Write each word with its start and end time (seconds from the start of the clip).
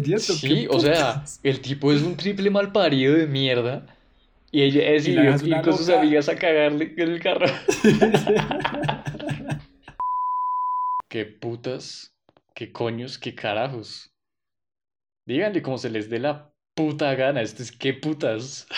Sí, 0.00 0.68
o 0.70 0.78
sea, 0.78 1.24
el 1.42 1.60
tipo 1.60 1.92
es 1.92 2.02
un 2.02 2.16
triple 2.16 2.50
malparido 2.50 3.14
de 3.14 3.26
mierda. 3.26 3.84
Y 4.52 4.62
ella 4.62 4.92
decidió 4.92 5.34
ir 5.44 5.62
con 5.62 5.76
sus 5.76 5.88
amigas 5.88 6.28
a 6.28 6.36
cagarle 6.36 6.94
en 6.96 7.08
el 7.10 7.20
carro. 7.20 7.46
qué 11.08 11.24
putas, 11.26 12.14
qué 12.54 12.70
coños, 12.70 13.18
qué 13.18 13.34
carajos. 13.34 14.12
Díganle 15.26 15.62
como 15.62 15.78
se 15.78 15.90
les 15.90 16.08
dé 16.08 16.20
la 16.20 16.54
puta 16.76 17.12
gana. 17.16 17.42
Esto 17.42 17.64
es 17.64 17.72
qué 17.72 17.92
putas. 17.92 18.68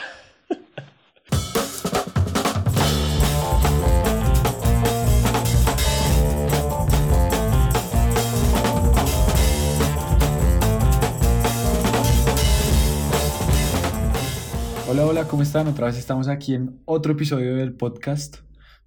Hola, 14.93 15.07
hola, 15.07 15.29
¿cómo 15.29 15.45
están? 15.45 15.69
Otra 15.69 15.87
vez 15.87 15.97
estamos 15.97 16.27
aquí 16.27 16.53
en 16.53 16.80
otro 16.85 17.12
episodio 17.12 17.55
del 17.55 17.75
podcast 17.75 18.39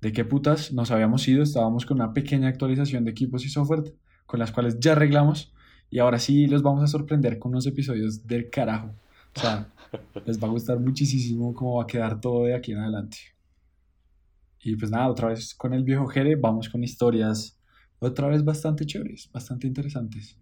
de 0.01 0.11
qué 0.11 0.25
putas 0.25 0.73
nos 0.73 0.91
habíamos 0.91 1.25
ido. 1.29 1.43
Estábamos 1.43 1.85
con 1.85 1.95
una 1.95 2.11
pequeña 2.11 2.49
actualización 2.49 3.05
de 3.05 3.11
equipos 3.11 3.45
y 3.45 3.47
software 3.47 3.95
con 4.25 4.37
las 4.37 4.51
cuales 4.51 4.77
ya 4.81 4.91
arreglamos 4.91 5.53
y 5.89 5.99
ahora 5.99 6.19
sí 6.19 6.45
los 6.47 6.61
vamos 6.61 6.83
a 6.83 6.87
sorprender 6.87 7.39
con 7.39 7.51
unos 7.51 7.65
episodios 7.67 8.27
del 8.27 8.49
carajo. 8.49 8.93
O 9.33 9.39
sea, 9.39 9.71
les 10.25 10.43
va 10.43 10.49
a 10.49 10.51
gustar 10.51 10.77
muchísimo 10.77 11.53
cómo 11.53 11.77
va 11.77 11.83
a 11.83 11.87
quedar 11.87 12.19
todo 12.19 12.43
de 12.43 12.55
aquí 12.55 12.73
en 12.73 12.79
adelante. 12.79 13.19
Y 14.59 14.75
pues 14.75 14.91
nada, 14.91 15.07
otra 15.07 15.29
vez 15.29 15.55
con 15.55 15.73
el 15.73 15.85
viejo 15.85 16.05
Jere, 16.07 16.35
vamos 16.35 16.67
con 16.67 16.83
historias 16.83 17.57
otra 17.99 18.27
vez 18.27 18.43
bastante 18.43 18.85
chéveres, 18.85 19.29
bastante 19.31 19.67
interesantes. 19.67 20.37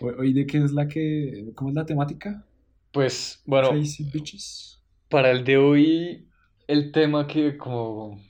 Hoy, 0.00 0.32
de 0.32 0.46
qué 0.46 0.64
es 0.64 0.72
la 0.72 0.88
que, 0.88 1.52
¿cómo 1.54 1.70
es 1.70 1.76
la 1.76 1.86
temática? 1.86 2.44
Pues 2.90 3.40
bueno, 3.46 3.70
bitches 3.70 4.76
para 5.08 5.30
el 5.30 5.44
de 5.44 5.56
hoy, 5.58 6.28
el 6.66 6.92
tema 6.92 7.26
que 7.26 7.56
como 7.56 8.20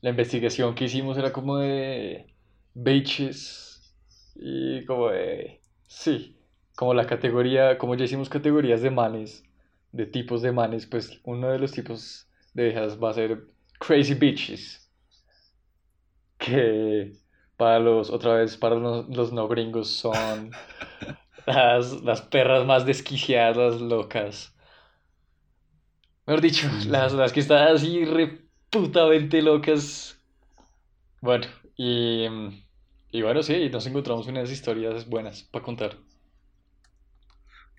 la 0.00 0.10
investigación 0.10 0.74
que 0.74 0.84
hicimos 0.84 1.18
era 1.18 1.32
como 1.32 1.58
de 1.58 2.34
bitches 2.74 3.94
y 4.34 4.84
como 4.86 5.10
de, 5.10 5.60
sí, 5.86 6.36
como 6.76 6.94
la 6.94 7.06
categoría, 7.06 7.78
como 7.78 7.94
ya 7.94 8.04
hicimos 8.04 8.28
categorías 8.28 8.82
de 8.82 8.90
manes, 8.90 9.44
de 9.92 10.06
tipos 10.06 10.42
de 10.42 10.52
manes, 10.52 10.86
pues 10.86 11.20
uno 11.24 11.50
de 11.50 11.58
los 11.58 11.72
tipos 11.72 12.26
de 12.54 12.64
viejas 12.64 13.02
va 13.02 13.10
a 13.10 13.14
ser 13.14 13.46
crazy 13.78 14.14
bitches. 14.14 14.80
Que 16.38 17.12
para 17.56 17.78
los, 17.78 18.10
otra 18.10 18.34
vez, 18.34 18.56
para 18.56 18.74
los, 18.76 19.08
los 19.08 19.32
no 19.32 19.48
gringos 19.48 19.88
son 19.88 20.50
las, 21.46 22.02
las 22.02 22.22
perras 22.22 22.66
más 22.66 22.86
desquiciadas, 22.86 23.80
locas 23.80 24.53
Mejor 26.26 26.40
dicho, 26.40 26.68
las, 26.88 27.12
las 27.12 27.32
que 27.32 27.40
están 27.40 27.74
así 27.74 28.04
reputamente 28.04 29.42
locas. 29.42 30.18
Bueno, 31.20 31.46
y, 31.76 32.24
y 33.10 33.22
bueno, 33.22 33.42
sí, 33.42 33.68
nos 33.70 33.86
encontramos 33.86 34.26
unas 34.26 34.50
historias 34.50 35.08
buenas 35.08 35.42
para 35.42 35.64
contar. 35.64 35.96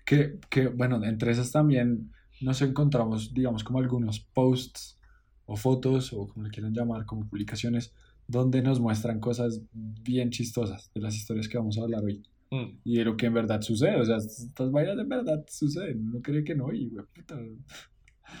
Que, 0.04 0.38
que, 0.48 0.68
bueno, 0.68 1.02
entre 1.04 1.32
esas 1.32 1.50
también 1.50 2.12
nos 2.40 2.62
encontramos, 2.62 3.34
digamos, 3.34 3.64
como 3.64 3.80
algunos 3.80 4.20
posts 4.20 4.98
o 5.46 5.56
fotos, 5.56 6.12
o 6.12 6.28
como 6.28 6.44
le 6.44 6.50
quieran 6.50 6.72
llamar, 6.72 7.06
como 7.06 7.28
publicaciones, 7.28 7.92
donde 8.28 8.62
nos 8.62 8.80
muestran 8.80 9.20
cosas 9.20 9.60
bien 9.72 10.30
chistosas 10.30 10.90
de 10.94 11.00
las 11.00 11.14
historias 11.14 11.48
que 11.48 11.58
vamos 11.58 11.78
a 11.78 11.82
hablar 11.82 12.04
hoy. 12.04 12.22
Mm. 12.50 12.78
Y 12.84 12.98
de 12.98 13.04
lo 13.04 13.16
que 13.16 13.26
en 13.26 13.34
verdad 13.34 13.60
sucede, 13.60 14.00
o 14.00 14.04
sea, 14.04 14.16
estas 14.16 14.70
vainas 14.70 14.96
de 14.96 15.04
verdad 15.04 15.44
suceden, 15.48 16.10
no 16.10 16.20
cree 16.20 16.44
que 16.44 16.54
no, 16.54 16.72
y 16.72 16.90
puta, 17.14 17.38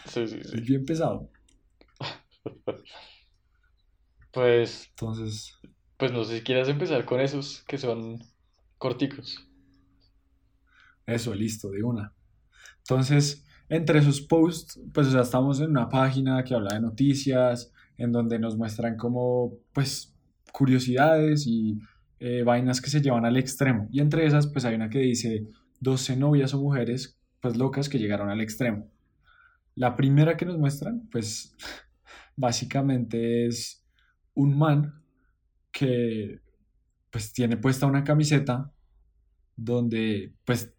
Sí, 0.06 0.26
sí, 0.26 0.40
sí. 0.42 0.56
Es 0.56 0.64
bien 0.64 0.84
pesado. 0.84 1.30
Pues. 4.32 4.88
Entonces. 4.90 5.56
Pues 5.96 6.12
no 6.12 6.22
sé 6.24 6.38
si 6.38 6.44
quieras 6.44 6.68
empezar 6.68 7.04
con 7.06 7.20
esos 7.20 7.64
que 7.66 7.78
son 7.78 8.22
corticos. 8.76 9.48
Eso, 11.06 11.34
listo, 11.34 11.70
de 11.70 11.82
una. 11.82 12.12
Entonces, 12.78 13.46
entre 13.68 14.00
esos 14.00 14.20
posts, 14.20 14.78
pues 14.92 15.10
ya 15.10 15.20
estamos 15.20 15.60
en 15.60 15.70
una 15.70 15.88
página 15.88 16.44
que 16.44 16.54
habla 16.54 16.74
de 16.74 16.80
noticias, 16.80 17.72
en 17.96 18.12
donde 18.12 18.38
nos 18.38 18.56
muestran 18.56 18.96
como, 18.96 19.54
pues, 19.72 20.14
curiosidades 20.52 21.46
y 21.46 21.78
eh, 22.20 22.42
vainas 22.42 22.80
que 22.80 22.90
se 22.90 23.00
llevan 23.00 23.24
al 23.24 23.36
extremo. 23.36 23.88
Y 23.90 24.00
entre 24.00 24.26
esas, 24.26 24.46
pues 24.46 24.64
hay 24.64 24.74
una 24.74 24.90
que 24.90 24.98
dice 24.98 25.46
12 25.80 26.16
novias 26.16 26.54
o 26.54 26.60
mujeres, 26.60 27.18
pues 27.40 27.56
locas 27.56 27.88
que 27.88 27.98
llegaron 27.98 28.28
al 28.28 28.40
extremo. 28.40 28.90
La 29.76 29.94
primera 29.94 30.36
que 30.36 30.44
nos 30.44 30.58
muestran, 30.58 31.08
pues 31.10 31.54
básicamente 32.36 33.46
es 33.46 33.86
un 34.34 34.58
man 34.58 35.02
que 35.70 36.40
pues 37.10 37.32
tiene 37.32 37.56
puesta 37.56 37.86
una 37.86 38.04
camiseta 38.04 38.72
donde 39.56 40.34
pues 40.44 40.74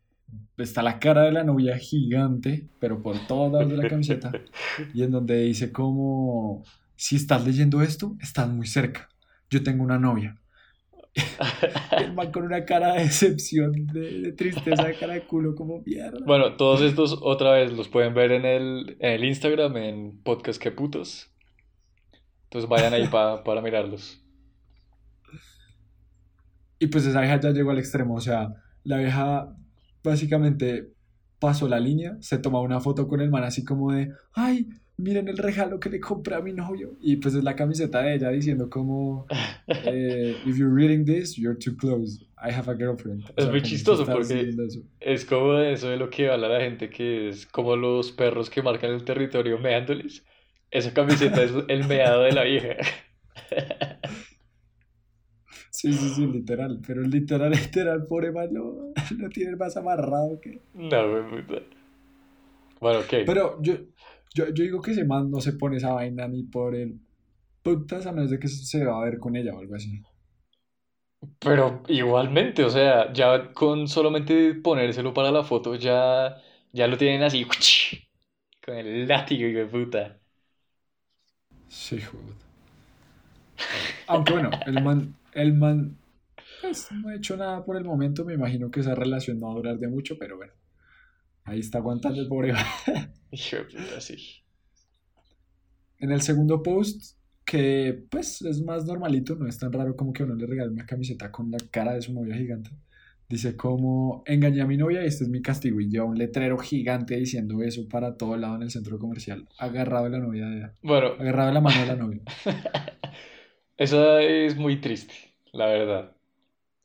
está 0.58 0.82
la 0.82 1.00
cara 1.00 1.24
de 1.24 1.32
la 1.32 1.44
novia 1.44 1.78
gigante, 1.78 2.68
pero 2.80 3.02
por 3.02 3.18
todos 3.28 3.52
lados 3.52 3.70
de 3.70 3.78
la 3.78 3.90
camiseta, 3.90 4.32
y 4.94 5.04
en 5.04 5.12
donde 5.12 5.44
dice 5.44 5.72
como, 5.72 6.64
si 6.96 7.16
estás 7.16 7.46
leyendo 7.46 7.82
esto, 7.82 8.16
estás 8.20 8.50
muy 8.50 8.68
cerca, 8.68 9.10
yo 9.50 9.64
tengo 9.64 9.84
una 9.84 10.00
novia. 10.00 10.40
el 11.98 12.14
man 12.14 12.32
con 12.32 12.44
una 12.44 12.66
cara 12.66 12.94
de 12.94 13.04
decepción, 13.04 13.88
de, 13.88 14.34
tristeza, 14.34 14.84
de 14.84 14.96
cara 14.96 15.14
de 15.14 15.26
culo, 15.26 15.56
como 15.56 15.82
mierda. 15.86 16.20
Bueno, 16.26 16.56
todos 16.56 16.82
estos 16.82 17.18
otra 17.22 17.52
vez 17.52 17.72
los 17.74 17.88
pueden 17.88 18.14
ver 18.14 18.32
en 18.32 18.46
el, 18.46 18.98
en 19.00 19.12
el 19.14 19.24
Instagram, 19.24 19.78
en 19.78 20.22
Podcast 20.24 20.62
Que 20.62 20.72
Putos. 20.72 21.32
Entonces 22.46 22.70
vayan 22.70 22.94
ahí 22.94 23.08
para 23.44 23.62
mirarlos. 23.62 24.24
Y 26.80 26.88
pues 26.88 27.06
esa 27.06 27.22
vieja 27.22 27.40
ya 27.40 27.52
llegó 27.52 27.72
al 27.72 27.80
extremo, 27.80 28.16
o 28.16 28.22
sea, 28.22 28.54
la 28.84 28.98
vieja 28.98 29.56
básicamente 30.04 30.94
pasó 31.40 31.68
la 31.68 31.80
línea, 31.80 32.18
se 32.20 32.38
tomó 32.38 32.62
una 32.62 32.80
foto 32.80 33.08
con 33.08 33.22
el 33.22 33.30
man 33.30 33.44
así 33.44 33.64
como 33.64 33.92
de, 33.92 34.12
ay, 34.34 34.68
miren 34.98 35.28
el 35.28 35.38
regalo 35.38 35.80
que 35.80 35.90
le 35.90 36.00
compré 36.00 36.36
a 36.36 36.42
mi 36.42 36.54
novio. 36.54 36.96
Y 37.00 37.18
pues 37.18 37.36
es 37.36 37.44
la 37.44 37.56
camiseta 37.56 38.02
de 38.02 38.16
ella 38.16 38.30
diciendo 38.30 38.70
como, 38.70 39.26
eh, 39.68 40.36
if 40.46 40.58
you're 40.58 40.74
reading 40.74 41.06
this, 41.06 41.36
you're 41.36 41.58
too 41.58 41.76
close. 41.78 42.20
I 42.38 42.52
have 42.52 42.70
a 42.70 42.76
girlfriend. 42.76 43.24
es 43.36 43.50
muy 43.50 43.62
chistoso 43.62 44.06
porque 44.06 44.54
es 45.00 45.26
como 45.26 45.58
eso 45.58 45.90
de 45.90 45.98
lo 45.98 46.10
que 46.10 46.30
habla 46.30 46.50
la 46.50 46.62
gente, 46.62 46.90
que 46.90 47.30
es 47.30 47.46
como 47.48 47.76
los 47.76 48.12
perros 48.12 48.50
que 48.50 48.62
marcan 48.62 48.92
el 48.92 49.04
territorio 49.04 49.58
meándoles. 49.58 50.24
Esa 50.70 50.94
camiseta 50.94 51.42
es 51.44 51.52
el 51.68 51.88
meado 51.88 52.24
de 52.24 52.32
la 52.34 52.44
vieja. 52.44 52.76
Sí, 55.78 55.94
sí, 55.94 56.10
sí, 56.10 56.26
literal. 56.26 56.82
Pero 56.88 57.04
literal, 57.04 57.52
literal, 57.66 58.08
pobre 58.08 58.32
man, 58.32 58.50
no, 58.52 58.94
tiene 59.30 59.56
más 59.56 59.78
amarrado 59.78 60.42
que. 60.42 60.60
No, 60.74 61.08
me 61.08 61.44
puta. 61.44 61.62
Bueno, 62.80 63.00
ok. 63.02 63.14
Pero 63.28 63.62
yo, 63.62 63.76
yo, 64.38 64.46
yo 64.54 64.64
digo 64.64 64.82
que 64.82 64.92
ese 64.92 65.06
man 65.06 65.32
no 65.32 65.42
se 65.42 65.54
pone 65.54 65.78
esa 65.78 65.94
vaina 65.94 66.28
ni 66.28 66.44
por 66.44 66.76
el 66.76 67.00
putas 67.64 68.06
a 68.08 68.12
menos 68.14 68.32
de 68.32 68.40
que 68.40 68.48
se 68.50 68.86
va 68.86 69.02
a 69.02 69.06
ver 69.06 69.20
con 69.20 69.36
ella 69.36 69.54
o 69.56 69.60
algo 69.60 69.76
así. 69.76 70.02
Pero 71.40 71.84
igualmente, 71.88 72.64
o 72.64 72.70
sea, 72.70 73.12
ya 73.14 73.52
con 73.54 73.88
solamente 73.88 74.54
ponérselo 74.56 75.14
para 75.14 75.32
la 75.32 75.44
foto, 75.44 75.76
ya, 75.76 76.38
ya 76.72 76.88
lo 76.88 76.98
tienen 76.98 77.24
así, 77.24 77.46
con 78.66 78.76
el 78.76 79.08
látigo, 79.08 79.48
de 79.60 79.66
puta. 79.66 80.20
Sí, 81.70 82.02
joder. 82.02 82.36
Aunque 84.08 84.34
bueno, 84.34 84.50
el 84.66 84.84
man, 84.84 85.16
el 85.34 85.54
man, 85.54 85.98
pues 86.62 86.92
no 86.92 87.10
ha 87.10 87.16
hecho 87.16 87.38
nada 87.38 87.64
por 87.66 87.78
el 87.78 87.84
momento, 87.86 88.26
me 88.26 88.34
imagino 88.34 88.72
que 88.72 88.82
esa 88.82 88.96
relación 88.96 89.40
no 89.40 89.48
va 89.48 89.54
a 89.54 89.56
durar 89.58 89.78
de 89.78 89.88
mucho, 89.88 90.18
pero 90.20 90.38
bueno. 90.38 90.54
Ahí 91.48 91.60
está 91.60 91.78
aguantando 91.78 92.22
el 92.22 92.28
pobre. 92.28 92.54
sí. 93.32 93.56
En 95.98 96.12
el 96.12 96.22
segundo 96.22 96.62
post, 96.62 97.16
que 97.46 98.04
pues 98.12 98.42
es 98.42 98.62
más 98.62 98.86
normalito, 98.86 99.34
no 99.36 99.48
es 99.48 99.58
tan 99.58 99.72
raro 99.72 99.96
como 99.96 100.12
que 100.12 100.24
uno 100.24 100.36
le 100.36 100.46
regale 100.46 100.70
una 100.70 100.86
camiseta 100.86 101.32
con 101.32 101.50
la 101.50 101.58
cara 101.72 101.94
de 101.94 102.02
su 102.02 102.14
novia 102.14 102.36
gigante. 102.36 102.72
Dice 103.30 103.56
como 103.56 104.24
engañé 104.26 104.62
a 104.62 104.68
mi 104.68 104.76
novia 104.76 105.04
y 105.04 105.08
este 105.08 105.24
es 105.24 105.30
mi 105.30 105.42
castigo. 105.42 105.80
Y 105.80 105.90
lleva 105.90 106.04
un 106.04 106.18
letrero 106.18 106.58
gigante 106.58 107.16
diciendo 107.16 107.64
eso 107.64 107.88
para 107.88 108.18
todo 108.18 108.36
lado 108.36 108.58
en 108.58 108.64
el 108.64 108.70
centro 108.70 109.00
comercial. 109.00 109.48
Agarrado 109.58 110.04
de 110.04 110.10
la 110.12 110.20
novia 110.20 110.48
de 110.48 110.58
ella. 110.58 110.74
Bueno. 110.82 111.14
Agarrado 111.18 111.48
de 111.48 111.54
la 111.54 111.62
mano 111.62 111.80
de 111.80 111.88
la 111.88 111.96
novia. 111.96 112.22
Eso 113.78 114.18
es 114.18 114.58
muy 114.58 114.82
triste, 114.82 115.14
la 115.54 115.68
verdad. 115.68 116.16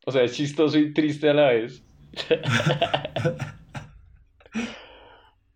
O 0.05 0.13
sea, 0.13 0.23
es 0.25 0.35
chistoso 0.35 0.79
y 0.79 0.93
triste 0.93 1.31
a 1.31 1.35
la 1.35 1.49
vez. 1.49 1.83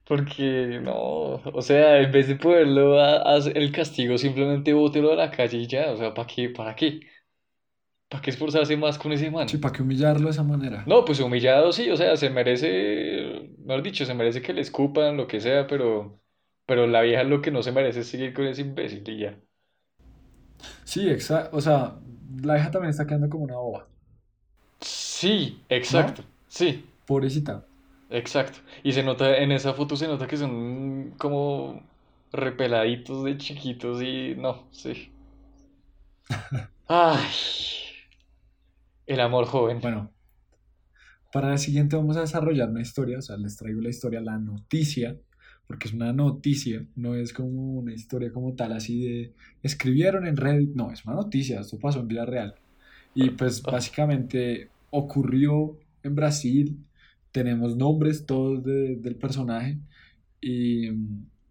Porque 0.07 0.79
no, 0.83 1.41
o 1.53 1.63
sea, 1.63 2.01
en 2.01 2.13
vez 2.13 2.29
de 2.29 2.37
poderlo 2.37 3.01
hacer 3.01 3.59
el 3.59 3.73
castigo, 3.73 4.17
simplemente 4.17 4.73
bótelo 4.73 5.13
a 5.13 5.17
la 5.17 5.31
calle 5.33 5.59
y 5.59 5.67
ya, 5.67 5.91
o 5.91 5.97
sea, 5.97 6.15
¿para 6.15 6.29
qué? 6.29 6.49
¿Para 6.49 6.77
qué? 6.77 7.01
¿Para 8.09 8.23
qué 8.23 8.31
esforzarse 8.31 8.77
más 8.77 8.99
con 8.99 9.11
ese 9.11 9.33
man? 9.33 9.49
Sí, 9.49 9.59
¿para 9.59 9.75
qué 9.75 9.83
humillarlo 9.83 10.27
de 10.27 10.31
esa 10.31 10.45
manera? 10.45 10.85
No, 10.87 11.05
pues 11.05 11.19
humillado 11.19 11.73
sí, 11.73 11.91
o 11.91 11.97
sea, 11.97 12.17
se 12.17 12.31
merece, 12.31 13.51
mejor 13.65 13.83
dicho, 13.83 14.07
se 14.07 14.15
merece 14.15 14.43
que 14.43 14.53
le 14.53 14.61
escupan, 14.61 15.17
lo 15.17 15.27
que 15.27 15.41
sea, 15.41 15.67
pero, 15.67 16.21
pero 16.67 16.87
la 16.87 17.01
vieja 17.01 17.25
lo 17.25 17.43
que 17.43 17.51
no 17.51 17.65
se 17.65 17.73
merece 17.73 18.01
es 18.01 18.07
seguir 18.07 18.33
con 18.33 18.47
ese 18.47 18.63
imbécil 18.63 19.03
y 19.09 19.19
ya. 19.19 19.37
Sí, 20.85 21.11
exacto, 21.11 21.57
o 21.57 21.61
sea, 21.61 21.97
la 22.45 22.55
vieja 22.55 22.71
también 22.71 22.91
está 22.91 23.09
quedando 23.09 23.29
como 23.29 23.43
una 23.43 23.57
boba. 23.57 23.89
Sí, 24.81 25.61
exacto, 25.69 26.23
sí. 26.47 26.85
Pobrecita. 27.07 27.65
Exacto. 28.11 28.59
Y 28.83 28.93
se 28.93 29.03
nota, 29.03 29.37
en 29.39 29.53
esa 29.53 29.75
foto 29.75 29.97
se 29.97 30.07
nota 30.07 30.27
que 30.27 30.37
son 30.37 31.15
como 31.19 31.83
repeladitos 32.33 33.25
de 33.25 33.37
chiquitos 33.39 34.03
y 34.03 34.35
no, 34.37 34.69
sí. 34.71 35.11
Ay, 36.89 37.27
el 39.07 39.21
amor 39.21 39.47
joven. 39.47 39.81
Bueno, 39.81 40.11
para 41.33 41.53
el 41.53 41.59
siguiente 41.59 41.97
vamos 41.97 42.17
a 42.17 42.21
desarrollar 42.21 42.69
una 42.71 42.83
historia, 42.83 43.19
o 43.19 43.23
sea, 43.23 43.37
les 43.37 43.57
traigo 43.57 43.81
la 43.81 43.91
historia, 43.91 44.21
la 44.21 44.39
noticia, 44.39 45.17
porque 45.67 45.89
es 45.89 45.95
una 45.95 46.13
noticia, 46.13 46.87
no 46.95 47.15
es 47.15 47.33
como 47.33 47.75
una 47.75 47.93
historia 47.93 48.33
como 48.33 48.55
tal, 48.55 48.73
así 48.73 49.05
de 49.05 49.33
escribieron 49.63 50.27
en 50.27 50.37
Reddit, 50.37 50.75
no, 50.75 50.93
es 50.93 51.05
una 51.05 51.17
noticia, 51.17 51.61
esto 51.61 51.79
pasó 51.79 52.01
en 52.01 52.09
vida 52.09 52.25
real. 52.25 52.55
Y 53.15 53.31
pues 53.31 53.63
ah. 53.67 53.73
básicamente 53.73 54.71
ocurrió 54.91 55.77
en 56.03 56.15
Brasil, 56.15 56.79
tenemos 57.37 57.77
nombres 57.77 58.25
todos 58.25 58.65
del 58.65 59.17
personaje 59.17 59.77
y 60.41 60.89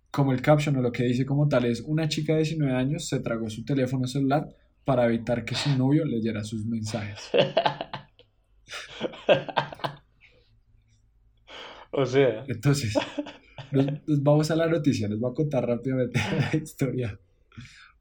como 0.10 0.34
el 0.34 0.42
caption 0.42 0.76
o 0.78 0.82
lo 0.82 0.92
que 0.92 1.04
dice 1.04 1.28
como 1.28 1.48
tal 1.48 1.66
es, 1.66 1.82
una 1.82 2.10
chica 2.10 2.34
de 2.34 2.40
19 2.40 2.74
años 2.74 3.08
se 3.08 3.20
tragó 3.20 3.52
su 3.52 3.64
teléfono 3.64 4.08
celular 4.08 4.50
para 4.84 5.06
evitar 5.06 5.46
que 5.46 5.54
su 5.54 5.78
novio 5.78 6.04
leyera 6.04 6.44
sus 6.44 6.66
mensajes. 6.66 7.30
o 11.92 12.04
sea. 12.08 12.44
Entonces, 12.48 12.98
nos, 13.72 14.24
vamos 14.24 14.50
a 14.50 14.56
la 14.56 14.66
noticia, 14.66 15.08
les 15.08 15.20
voy 15.20 15.30
a 15.30 15.36
contar 15.36 15.68
rápidamente 15.68 16.20
la 16.52 16.58
historia. 16.58 17.20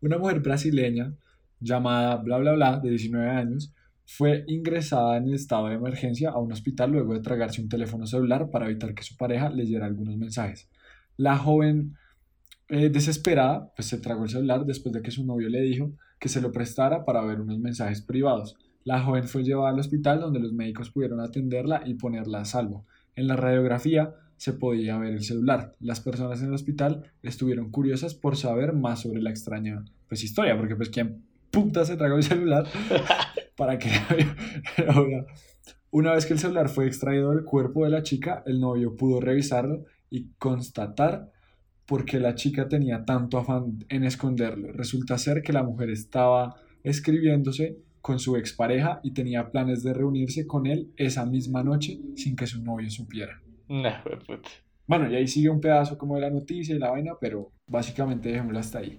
Una 0.01 0.17
mujer 0.17 0.41
brasileña 0.41 1.13
llamada 1.61 2.17
bla 2.17 2.39
bla 2.39 2.53
bla 2.53 2.81
de 2.81 2.89
19 2.89 3.29
años 3.29 3.74
fue 4.07 4.45
ingresada 4.49 5.17
en 5.17 5.33
estado 5.33 5.69
de 5.69 5.75
emergencia 5.75 6.31
a 6.31 6.39
un 6.39 6.53
hospital 6.53 6.93
luego 6.93 7.15
de 7.15 7.21
tragarse 7.21 7.63
un 7.63 7.69
teléfono 7.69 8.07
celular 8.07 8.51
para 8.51 8.67
evitar 8.67 8.95
que 8.95 9.03
su 9.03 9.17
pareja 9.17 9.51
leyera 9.51 9.87
algunos 9.87 10.17
mensajes. 10.17 10.69
La 11.17 11.39
joven 11.39 11.97
eh, 12.69 12.89
desesperada, 12.91 13.73
pues 13.77 13.89
se 13.89 13.99
tragó 13.99 14.25
el 14.25 14.31
celular 14.31 14.65
después 14.65 14.93
de 14.93 15.03
que 15.03 15.11
su 15.11 15.25
novio 15.25 15.49
le 15.49 15.61
dijo 15.61 15.93
que 16.19 16.29
se 16.29 16.41
lo 16.41 16.53
prestara 16.53 17.05
para 17.05 17.25
ver 17.25 17.41
unos 17.41 17.59
mensajes 17.59 18.03
privados. 18.03 18.57
La 18.85 19.01
joven 19.01 19.29
fue 19.29 19.45
llevada 19.45 19.71
al 19.71 19.79
hospital 19.79 20.21
donde 20.21 20.41
los 20.41 20.53
médicos 20.53 20.91
pudieron 20.91 21.21
atenderla 21.21 21.83
y 21.87 21.95
ponerla 21.95 22.41
a 22.41 22.45
salvo. 22.45 22.85
En 23.17 23.27
la 23.27 23.37
radiografía 23.37 24.15
se 24.37 24.53
podía 24.53 24.99
ver 24.99 25.13
el 25.13 25.23
celular. 25.23 25.75
Las 25.81 26.01
personas 26.01 26.41
en 26.41 26.49
el 26.49 26.55
hospital 26.55 27.11
estuvieron 27.23 27.71
curiosas 27.71 28.15
por 28.15 28.37
saber 28.37 28.75
más 28.75 29.01
sobre 29.01 29.23
la 29.23 29.31
extraña 29.31 29.85
pues, 30.09 30.25
historia, 30.25 30.57
porque 30.57 30.77
pues 30.77 30.91
quién 30.91 31.23
puta 31.55 31.85
se 31.85 31.97
tragó 31.97 32.17
el 32.17 32.23
celular 32.23 32.67
para 33.57 33.79
que 33.79 33.89
Una 35.91 36.13
vez 36.13 36.27
que 36.27 36.33
el 36.33 36.41
celular 36.41 36.69
fue 36.69 36.89
extraído 36.89 37.31
del 37.31 37.45
cuerpo 37.45 37.85
de 37.85 37.91
la 37.91 38.03
chica, 38.03 38.43
el 38.47 38.59
novio 38.59 38.97
pudo 38.97 39.21
revisarlo 39.21 39.85
y 40.11 40.33
constatar 40.39 41.31
porque 41.87 42.19
la 42.19 42.35
chica 42.35 42.67
tenía 42.67 43.05
tanto 43.05 43.39
afán 43.39 43.85
en 43.89 44.03
esconderlo. 44.03 44.73
Resulta 44.73 45.19
ser 45.19 45.43
que 45.43 45.53
la 45.53 45.63
mujer 45.63 45.91
estaba 45.91 46.57
escribiéndose 46.83 47.79
con 48.01 48.19
su 48.19 48.37
expareja 48.37 48.99
y 49.05 49.13
tenía 49.13 49.53
planes 49.53 49.85
de 49.85 49.95
reunirse 49.95 50.49
con 50.49 50.67
él 50.67 50.93
esa 50.97 51.27
misma 51.27 51.63
noche 51.63 52.01
sin 52.17 52.35
que 52.35 52.49
su 52.49 52.61
novio 52.61 52.91
supiera. 52.91 53.41
Bueno, 54.87 55.11
y 55.11 55.17
ahí 55.17 55.27
sigue 55.27 55.49
un 55.49 55.61
pedazo 55.61 55.97
como 55.97 56.17
de 56.17 56.23
la 56.23 56.31
noticia 56.31 56.75
y 56.75 56.79
la 56.79 56.91
vaina, 56.91 57.13
pero 57.21 57.53
básicamente 57.67 58.29
dejémoslo 58.29 58.59
hasta 58.59 58.81
ahí. 58.81 58.99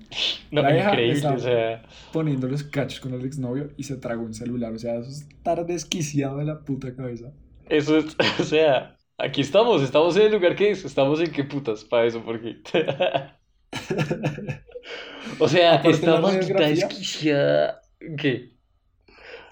No, 0.52 0.62
la 0.62 0.78
increíble, 0.78 1.28
o 1.28 1.40
sea... 1.40 1.84
Poniendo 2.12 2.48
los 2.48 2.64
cachos 2.64 3.00
con 3.00 3.14
el 3.14 3.26
exnovio 3.26 3.70
y 3.78 3.84
se 3.84 3.98
tragó 3.98 4.24
un 4.24 4.34
celular, 4.34 4.74
o 4.74 4.80
sea, 4.80 4.96
eso 4.96 5.10
es 5.10 5.22
estar 5.22 5.66
desquiciado 5.66 6.38
de 6.38 6.46
la 6.46 6.60
puta 6.60 6.96
cabeza. 6.96 7.32
Eso 7.70 7.98
es, 7.98 8.16
o 8.40 8.44
sea, 8.44 8.96
Aquí 9.18 9.42
estamos, 9.42 9.82
estamos 9.82 10.16
en 10.18 10.24
el 10.24 10.34
lugar 10.34 10.56
que 10.56 10.72
es, 10.72 10.84
estamos 10.84 11.22
en 11.22 11.32
qué 11.32 11.46
putas 11.46 11.86
para 11.86 12.06
eso, 12.06 12.22
porque. 12.24 12.58
o 15.40 15.48
sea, 15.48 15.76
estamos 15.78 16.34
desquiciada. 16.34 17.80
¿Qué? 18.18 18.55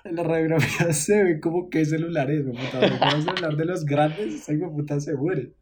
En 0.03 0.17
la 0.17 0.23
radiografía 0.23 0.91
se 0.91 1.23
ve 1.23 1.39
como 1.39 1.69
que 1.69 1.85
celulares, 1.85 2.43
puta. 2.45 2.85
El 2.85 3.23
celular 3.23 3.55
de 3.55 3.63
los 3.65 3.85
grandes, 3.85 4.35
ese 4.35 4.57
puta 4.57 4.99
se 4.99 5.15
muere. 5.15 5.53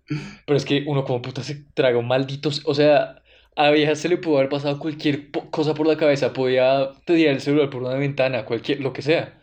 Pero 0.46 0.58
es 0.58 0.66
que 0.66 0.84
uno 0.88 1.04
como 1.04 1.22
puta 1.22 1.44
se 1.44 1.66
traga 1.74 2.00
un 2.00 2.08
maldito. 2.08 2.50
O 2.66 2.74
sea, 2.74 3.22
a 3.56 3.70
vieja 3.70 3.94
se 3.96 4.10
le 4.10 4.18
pudo 4.18 4.38
haber 4.38 4.50
pasado 4.50 4.80
cualquier 4.80 5.30
cosa 5.52 5.76
por 5.76 5.86
la 5.86 5.98
cabeza. 5.98 6.34
Podía 6.34 6.90
tirar 7.06 7.36
el 7.36 7.42
celular 7.42 7.70
por 7.70 7.84
una 7.84 7.94
ventana, 7.96 8.46
cualquier, 8.46 8.82
lo 8.82 8.94
que 8.94 9.04
sea. 9.04 9.40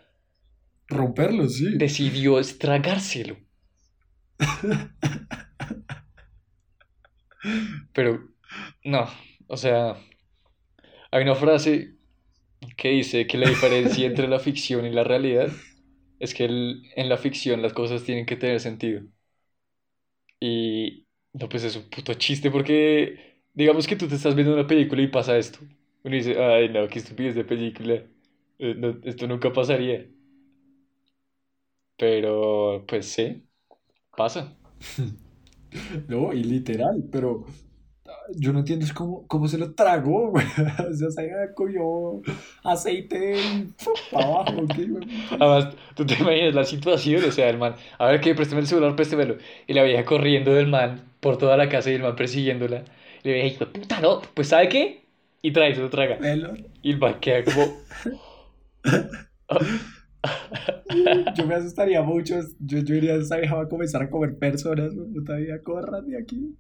Romperlo, 0.89 1.49
sí. 1.49 1.77
Decidió 1.77 2.41
estragárselo. 2.41 3.37
Pero, 7.93 8.29
no, 8.85 9.09
o 9.47 9.57
sea, 9.57 9.97
hay 11.11 11.23
una 11.23 11.35
frase 11.35 11.98
que 12.79 12.91
dice 12.91 13.29
que 13.29 13.39
la 13.39 13.51
diferencia 13.51 14.07
entre 14.07 14.29
la 14.29 14.41
ficción 14.41 14.87
y 14.87 14.91
la 14.93 15.05
realidad 15.05 15.51
es 16.21 16.35
que 16.35 16.47
en 16.47 17.09
la 17.11 17.19
ficción 17.19 17.63
las 17.63 17.75
cosas 17.75 18.05
tienen 18.05 18.27
que 18.27 18.37
tener 18.37 18.61
sentido. 18.61 19.03
Y 20.41 21.07
no, 21.33 21.49
pues 21.49 21.65
es 21.65 21.77
un 21.77 21.89
puto 21.91 22.15
chiste 22.15 22.51
porque 22.51 23.41
digamos 23.55 23.87
que 23.87 23.97
tú 23.97 24.09
te 24.09 24.15
estás 24.17 24.35
viendo 24.35 24.55
una 24.55 24.67
película 24.67 25.03
y 25.03 25.09
pasa 25.09 25.37
esto. 25.39 25.59
Uno 26.05 26.15
dice, 26.17 26.41
ay 26.43 26.69
no, 26.71 26.87
qué 26.89 26.99
estupidez 27.01 27.35
de 27.35 27.45
película. 27.45 27.95
Eh, 28.59 29.01
esto 29.05 29.27
nunca 29.27 29.53
pasaría. 29.53 30.07
Pero, 31.97 32.85
pues 32.87 33.07
sí, 33.13 33.47
pasa. 34.17 34.57
No, 36.09 36.33
y 36.33 36.43
literal, 36.45 37.05
pero 37.13 37.45
yo 38.37 38.53
no 38.53 38.61
entiendo 38.61 38.87
cómo, 38.95 39.27
cómo 39.27 39.49
se 39.49 39.59
lo 39.59 39.75
tragó, 39.75 40.31
güey. 40.31 40.47
O 40.91 40.95
sea, 40.95 41.11
se 41.11 41.31
cogió 41.55 42.23
aceite 42.65 43.37
para 44.11 44.27
abajo. 44.27 44.67
Además, 45.31 45.75
tú 45.95 46.07
te 46.07 46.15
imaginas 46.15 46.55
la 46.55 46.65
situación, 46.65 47.25
o 47.25 47.33
sea, 47.33 47.49
el 47.49 47.59
man, 47.59 47.75
a 47.99 48.07
ver 48.07 48.21
qué, 48.21 48.35
préstame 48.35 48.61
el 48.61 48.67
celular, 48.67 48.97
préstemelo. 48.97 49.37
Y 49.67 49.75
la 49.75 49.83
vieja 49.83 50.05
corriendo 50.05 50.55
del 50.55 50.69
man 50.69 51.03
por 51.21 51.39
toda 51.39 51.57
la 51.57 51.69
casa 51.69 51.91
y 51.91 51.95
el 51.95 52.03
man 52.03 52.17
persiguiéndola. 52.17 52.85
Y 53.23 53.29
le 53.29 53.35
dije, 53.35 53.47
hijo 53.49 53.67
puta, 53.67 54.01
no, 54.01 54.21
pues 54.35 54.49
¿sabe 54.49 54.69
qué? 54.69 55.05
Y 55.43 55.53
trae, 55.53 55.75
se 55.75 55.81
lo 55.81 55.91
traga. 55.91 56.19
Y 56.83 56.91
el 56.91 56.99
man 56.99 57.21
queda 57.21 57.45
como. 57.45 57.77
yo 61.37 61.47
me 61.47 61.55
asustaría 61.55 62.03
mucho. 62.03 62.41
Yo, 62.61 62.79
yo 62.79 62.95
diría, 62.95 63.15
esa 63.15 63.37
vieja 63.37 63.55
va 63.55 63.63
a 63.63 63.69
comenzar 63.69 64.03
a 64.03 64.11
comer 64.11 64.37
personas. 64.39 64.93
Puta 64.95 65.37
vida, 65.37 65.63
corran 65.63 66.07
de 66.07 66.19
aquí. 66.19 66.57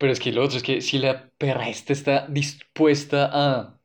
Pero 0.00 0.14
es 0.14 0.18
que 0.18 0.32
lo 0.32 0.42
otro 0.42 0.56
es 0.56 0.62
que 0.62 0.80
si 0.80 0.98
la 0.98 1.28
perra 1.36 1.68
esta 1.68 1.92
está 1.92 2.26
dispuesta 2.26 3.28
a 3.30 3.78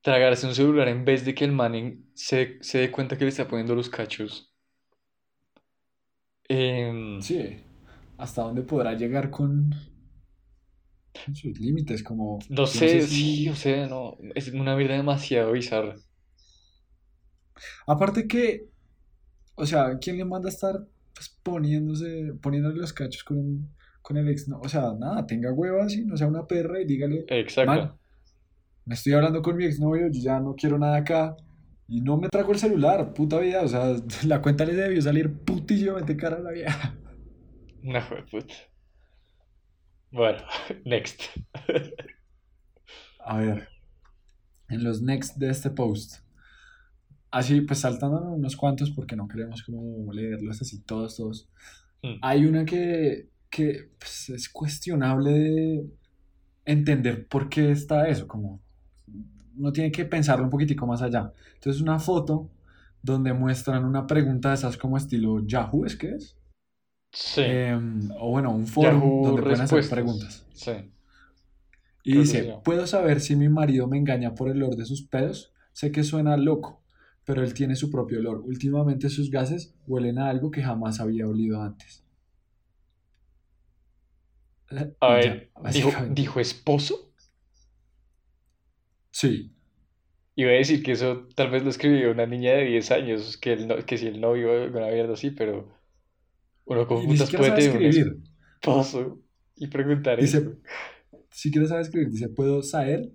tragarse 0.00 0.48
un 0.48 0.54
celular 0.56 0.88
en 0.88 1.04
vez 1.04 1.24
de 1.24 1.32
que 1.32 1.44
el 1.44 1.52
man 1.52 2.06
se, 2.12 2.58
se 2.60 2.78
dé 2.78 2.90
cuenta 2.90 3.16
que 3.16 3.22
le 3.22 3.30
está 3.30 3.46
poniendo 3.46 3.76
los 3.76 3.88
cachos. 3.88 4.52
Em, 6.48 7.22
sí. 7.22 7.56
¿Hasta 8.18 8.42
dónde 8.42 8.62
podrá 8.62 8.94
llegar 8.94 9.30
con, 9.30 9.72
sus 11.32 11.56
límites? 11.60 12.02
Como. 12.02 12.40
No 12.48 12.66
sé, 12.66 13.02
sí, 13.02 13.48
o 13.48 13.54
sea, 13.54 13.86
no. 13.86 14.16
Es 14.34 14.48
una 14.48 14.74
vida 14.74 14.96
demasiado 14.96 15.52
bizarra. 15.52 15.94
Aparte 17.86 18.26
que, 18.26 18.66
o 19.54 19.66
sea, 19.66 19.98
¿quién 20.00 20.16
le 20.16 20.24
manda 20.24 20.48
a 20.48 20.52
estar 20.52 20.84
pues, 21.14 21.28
poniéndose, 21.44 22.34
poniéndole 22.42 22.80
los 22.80 22.92
cachos 22.92 23.22
con, 23.22 23.70
con 24.02 24.16
el 24.16 24.28
ex? 24.28 24.48
No, 24.48 24.60
o 24.60 24.68
sea, 24.68 24.92
nada, 24.98 25.26
tenga 25.26 25.52
huevas 25.52 25.94
y 25.94 26.04
no 26.04 26.16
sea 26.16 26.26
una 26.26 26.46
perra 26.46 26.80
y 26.80 26.84
dígale, 26.84 27.24
Exacto. 27.28 27.98
me 28.84 28.94
estoy 28.94 29.12
hablando 29.14 29.40
con 29.42 29.56
mi 29.56 29.64
exnovio, 29.64 30.08
yo 30.08 30.20
ya 30.20 30.40
no 30.40 30.54
quiero 30.54 30.78
nada 30.78 30.96
acá. 30.96 31.36
Y 31.88 32.00
no 32.00 32.16
me 32.16 32.28
trajo 32.28 32.52
el 32.52 32.58
celular, 32.58 33.12
puta 33.12 33.38
vida. 33.38 33.62
O 33.62 33.68
sea, 33.68 33.94
la 34.26 34.40
cuenta 34.40 34.64
le 34.64 34.74
debió 34.74 35.02
salir 35.02 35.30
putísimamente 35.30 36.16
cara 36.16 36.36
a 36.36 36.40
la 36.40 36.50
vieja. 36.50 36.96
No, 37.82 38.00
puta. 38.30 38.54
Bueno, 40.10 40.38
next. 40.84 41.22
a 43.20 43.38
ver. 43.38 43.68
En 44.68 44.84
los 44.84 45.02
next 45.02 45.36
de 45.36 45.50
este 45.50 45.70
post. 45.70 46.22
Así, 47.30 47.60
pues 47.62 47.80
saltando 47.80 48.22
unos 48.22 48.56
cuantos 48.56 48.90
porque 48.90 49.16
no 49.16 49.26
queremos 49.26 49.62
como 49.62 50.12
leerlos 50.12 50.60
así 50.62 50.82
todos, 50.82 51.16
todos. 51.16 51.50
Hmm. 52.02 52.16
Hay 52.20 52.46
una 52.46 52.64
que, 52.64 53.28
que 53.52 53.90
pues, 53.98 54.30
es 54.30 54.48
cuestionable 54.48 55.30
de 55.30 55.86
entender 56.64 57.28
por 57.28 57.50
qué 57.50 57.70
está 57.70 58.08
eso, 58.08 58.26
como 58.26 58.60
uno 59.56 59.72
tiene 59.72 59.92
que 59.92 60.06
pensarlo 60.06 60.44
un 60.44 60.50
poquitico 60.50 60.86
más 60.86 61.02
allá. 61.02 61.32
Entonces 61.54 61.82
una 61.82 61.98
foto 61.98 62.50
donde 63.02 63.34
muestran 63.34 63.84
una 63.84 64.06
pregunta 64.06 64.48
de 64.48 64.54
esas 64.54 64.78
como 64.78 64.96
estilo 64.96 65.46
Yahoo, 65.46 65.84
¿es 65.84 65.96
que 65.96 66.12
es? 66.12 66.36
Sí. 67.12 67.42
Em, 67.44 68.10
o 68.18 68.30
bueno, 68.30 68.52
un 68.52 68.66
foro 68.66 68.98
donde 69.22 69.42
pueden 69.42 69.60
hacer 69.60 69.86
preguntas. 69.88 70.46
Sí. 70.54 70.72
Y 72.04 72.16
dice, 72.16 72.58
¿puedo 72.64 72.86
saber 72.86 73.20
si 73.20 73.36
mi 73.36 73.50
marido 73.50 73.86
me 73.86 73.98
engaña 73.98 74.34
por 74.34 74.48
el 74.48 74.62
olor 74.62 74.76
de 74.76 74.86
sus 74.86 75.02
pedos? 75.06 75.52
Sé 75.72 75.92
que 75.92 76.04
suena 76.04 76.38
loco, 76.38 76.82
pero 77.24 77.44
él 77.44 77.52
tiene 77.52 77.76
su 77.76 77.90
propio 77.90 78.18
olor. 78.18 78.40
Últimamente 78.40 79.10
sus 79.10 79.30
gases 79.30 79.74
huelen 79.86 80.18
a 80.18 80.30
algo 80.30 80.50
que 80.50 80.62
jamás 80.62 81.00
había 81.00 81.28
olido 81.28 81.60
antes. 81.60 82.01
A 85.00 85.14
ver, 85.14 85.50
¿dijo, 86.10 86.40
esposo? 86.40 87.12
Sí. 89.10 89.54
Iba 90.34 90.50
a 90.50 90.54
decir 90.54 90.82
que 90.82 90.92
eso 90.92 91.28
tal 91.34 91.50
vez 91.50 91.62
lo 91.62 91.70
escribió 91.70 92.10
una 92.10 92.26
niña 92.26 92.52
de 92.52 92.64
10 92.64 92.90
años, 92.92 93.36
que, 93.36 93.52
el 93.52 93.84
que 93.84 93.98
si 93.98 94.06
el 94.06 94.20
novio 94.20 94.66
una 94.68 94.88
mierda 94.88 95.14
así, 95.14 95.30
pero 95.30 95.68
uno 96.64 96.86
con 96.86 97.04
putas 97.04 97.30
puede 97.30 97.52
tener 97.52 98.16
esposo 98.54 99.20
y 99.56 99.66
preguntar 99.66 100.20
dice, 100.20 100.38
eso. 100.38 100.56
Si 101.30 101.50
quieres 101.50 101.70
saber 101.70 101.84
escribir, 101.84 102.10
dice, 102.10 102.28
¿puedo 102.28 102.62
saber? 102.62 103.10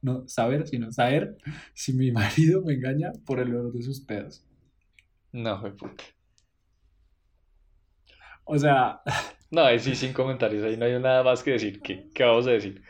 No 0.00 0.28
saber, 0.28 0.66
sino 0.68 0.92
saber 0.92 1.38
si 1.72 1.94
mi 1.94 2.12
marido 2.12 2.62
me 2.62 2.74
engaña 2.74 3.12
por 3.24 3.40
el 3.40 3.54
olor 3.54 3.72
de 3.72 3.82
sus 3.82 4.00
pedos. 4.00 4.46
No, 5.32 5.60
fue 5.60 5.76
puta. 5.76 6.04
O 8.44 8.58
sea... 8.58 9.00
No, 9.54 9.62
ahí 9.62 9.78
sí, 9.78 9.94
sin 9.94 10.12
comentarios, 10.12 10.64
ahí 10.64 10.76
no 10.76 10.84
hay 10.84 10.98
nada 11.00 11.22
más 11.22 11.42
que 11.44 11.52
decir. 11.52 11.80
¿Qué, 11.80 12.08
qué 12.12 12.24
vamos 12.24 12.46
a 12.48 12.50
decir? 12.50 12.82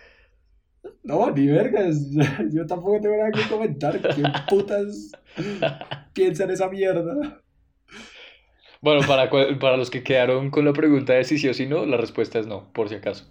No, 1.03 1.31
ni 1.31 1.47
vergas. 1.47 2.11
Yo 2.53 2.67
tampoco 2.67 3.01
tengo 3.03 3.17
nada 3.17 3.31
que 3.31 3.47
comentar. 3.49 4.01
¿Qué 4.01 4.23
putas 4.49 5.13
piensan 6.15 6.51
esa 6.51 6.69
mierda? 6.71 7.43
Bueno, 8.81 9.07
para, 9.07 9.29
para 9.59 9.77
los 9.77 9.91
que 9.91 10.03
quedaron 10.03 10.51
con 10.51 10.65
la 10.65 10.73
pregunta 10.73 11.13
de 11.13 11.25
si 11.25 11.37
sí 11.39 11.49
o 11.49 11.55
si 11.55 11.67
no, 11.67 11.85
la 11.85 11.99
respuesta 11.99 12.39
es 12.39 12.47
no, 12.47 12.73
por 12.73 12.89
si 12.89 12.95
acaso. 12.95 13.27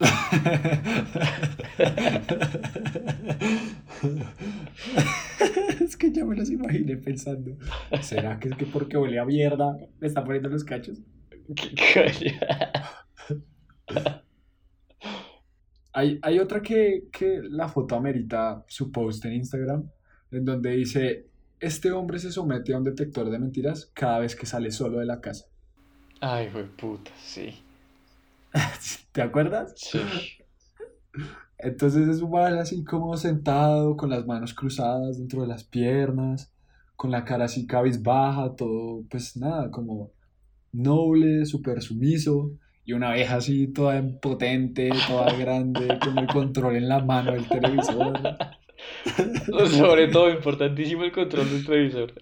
es 5.80 5.96
que 5.98 6.10
ya 6.12 6.24
me 6.24 6.34
los 6.36 6.50
imaginé 6.50 6.96
pensando. 6.96 7.56
¿Será 8.00 8.38
que 8.38 8.48
es 8.48 8.56
que 8.56 8.64
porque 8.66 8.96
huele 8.96 9.18
a 9.18 9.24
mierda 9.26 9.76
me 10.00 10.06
está 10.06 10.24
poniendo 10.24 10.48
los 10.48 10.64
cachos? 10.64 10.98
hay, 15.92 16.18
hay 16.22 16.38
otra 16.38 16.62
que, 16.62 17.08
que 17.12 17.40
la 17.42 17.68
foto 17.68 17.96
amerita 17.96 18.64
su 18.68 18.90
post 18.92 19.24
en 19.24 19.32
Instagram, 19.34 19.90
en 20.30 20.44
donde 20.44 20.70
dice, 20.70 21.26
este 21.58 21.90
hombre 21.92 22.18
se 22.18 22.32
somete 22.32 22.72
a 22.72 22.78
un 22.78 22.84
detector 22.84 23.28
de 23.30 23.38
mentiras 23.38 23.90
cada 23.94 24.20
vez 24.20 24.36
que 24.36 24.46
sale 24.46 24.70
solo 24.70 24.98
de 24.98 25.06
la 25.06 25.20
casa. 25.20 25.46
Ay, 26.20 26.48
fue 26.50 26.64
puta, 26.64 27.10
sí. 27.18 27.54
¿Te 29.12 29.22
acuerdas? 29.22 29.74
Sí. 29.76 30.00
Entonces 31.58 32.08
es 32.08 32.22
un 32.22 32.30
mal 32.30 32.58
así 32.58 32.84
como 32.84 33.16
sentado, 33.16 33.96
con 33.96 34.08
las 34.08 34.26
manos 34.26 34.54
cruzadas 34.54 35.18
dentro 35.18 35.42
de 35.42 35.48
las 35.48 35.64
piernas, 35.64 36.52
con 36.96 37.10
la 37.10 37.24
cara 37.24 37.46
así 37.46 37.66
cabizbaja, 37.66 38.54
todo, 38.56 39.04
pues 39.10 39.36
nada, 39.36 39.70
como 39.70 40.12
noble, 40.72 41.46
súper 41.46 41.82
sumiso, 41.82 42.52
y 42.84 42.92
una 42.92 43.10
abeja 43.10 43.36
así 43.36 43.68
toda 43.68 43.98
impotente, 43.98 44.90
toda 45.06 45.32
grande, 45.38 45.98
con 46.02 46.18
el 46.18 46.26
control 46.26 46.76
en 46.76 46.88
la 46.88 47.04
mano 47.04 47.32
del 47.32 47.46
televisor. 47.48 48.18
Sobre 49.68 50.08
todo, 50.08 50.30
importantísimo 50.30 51.04
el 51.04 51.12
control 51.12 51.50
del 51.50 51.64
televisor. 51.64 52.14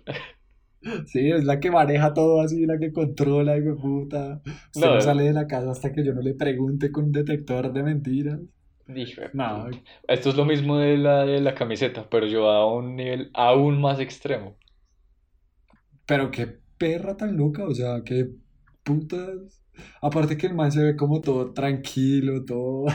Sí, 1.06 1.30
es 1.30 1.44
la 1.44 1.58
que 1.58 1.70
maneja 1.70 2.14
todo 2.14 2.40
así, 2.40 2.64
la 2.64 2.78
que 2.78 2.92
controla, 2.92 3.56
y 3.56 3.62
puta. 3.62 4.40
No, 4.76 5.00
sale 5.00 5.24
de 5.24 5.32
la 5.32 5.46
casa 5.46 5.70
hasta 5.70 5.92
que 5.92 6.04
yo 6.04 6.14
no 6.14 6.20
le 6.20 6.34
pregunte 6.34 6.92
con 6.92 7.06
un 7.06 7.12
detector 7.12 7.72
de 7.72 7.82
mentiras. 7.82 8.40
Dije, 8.86 9.30
no. 9.34 9.68
Esto 10.06 10.30
es 10.30 10.36
lo 10.36 10.46
mismo 10.46 10.78
de 10.78 10.96
la 10.96 11.24
de 11.24 11.40
la 11.40 11.54
camiseta, 11.54 12.08
pero 12.08 12.26
yo 12.26 12.48
a 12.50 12.72
un 12.72 12.96
nivel 12.96 13.30
aún 13.34 13.80
más 13.80 14.00
extremo. 14.00 14.56
Pero 16.06 16.30
qué 16.30 16.58
perra 16.78 17.16
tan 17.16 17.36
loca, 17.36 17.64
o 17.66 17.74
sea, 17.74 18.02
qué 18.04 18.30
putas. 18.82 19.62
Aparte 20.02 20.36
que 20.36 20.46
el 20.46 20.54
man 20.54 20.72
se 20.72 20.82
ve 20.82 20.96
como 20.96 21.20
todo 21.20 21.52
tranquilo, 21.52 22.44
todo. 22.44 22.86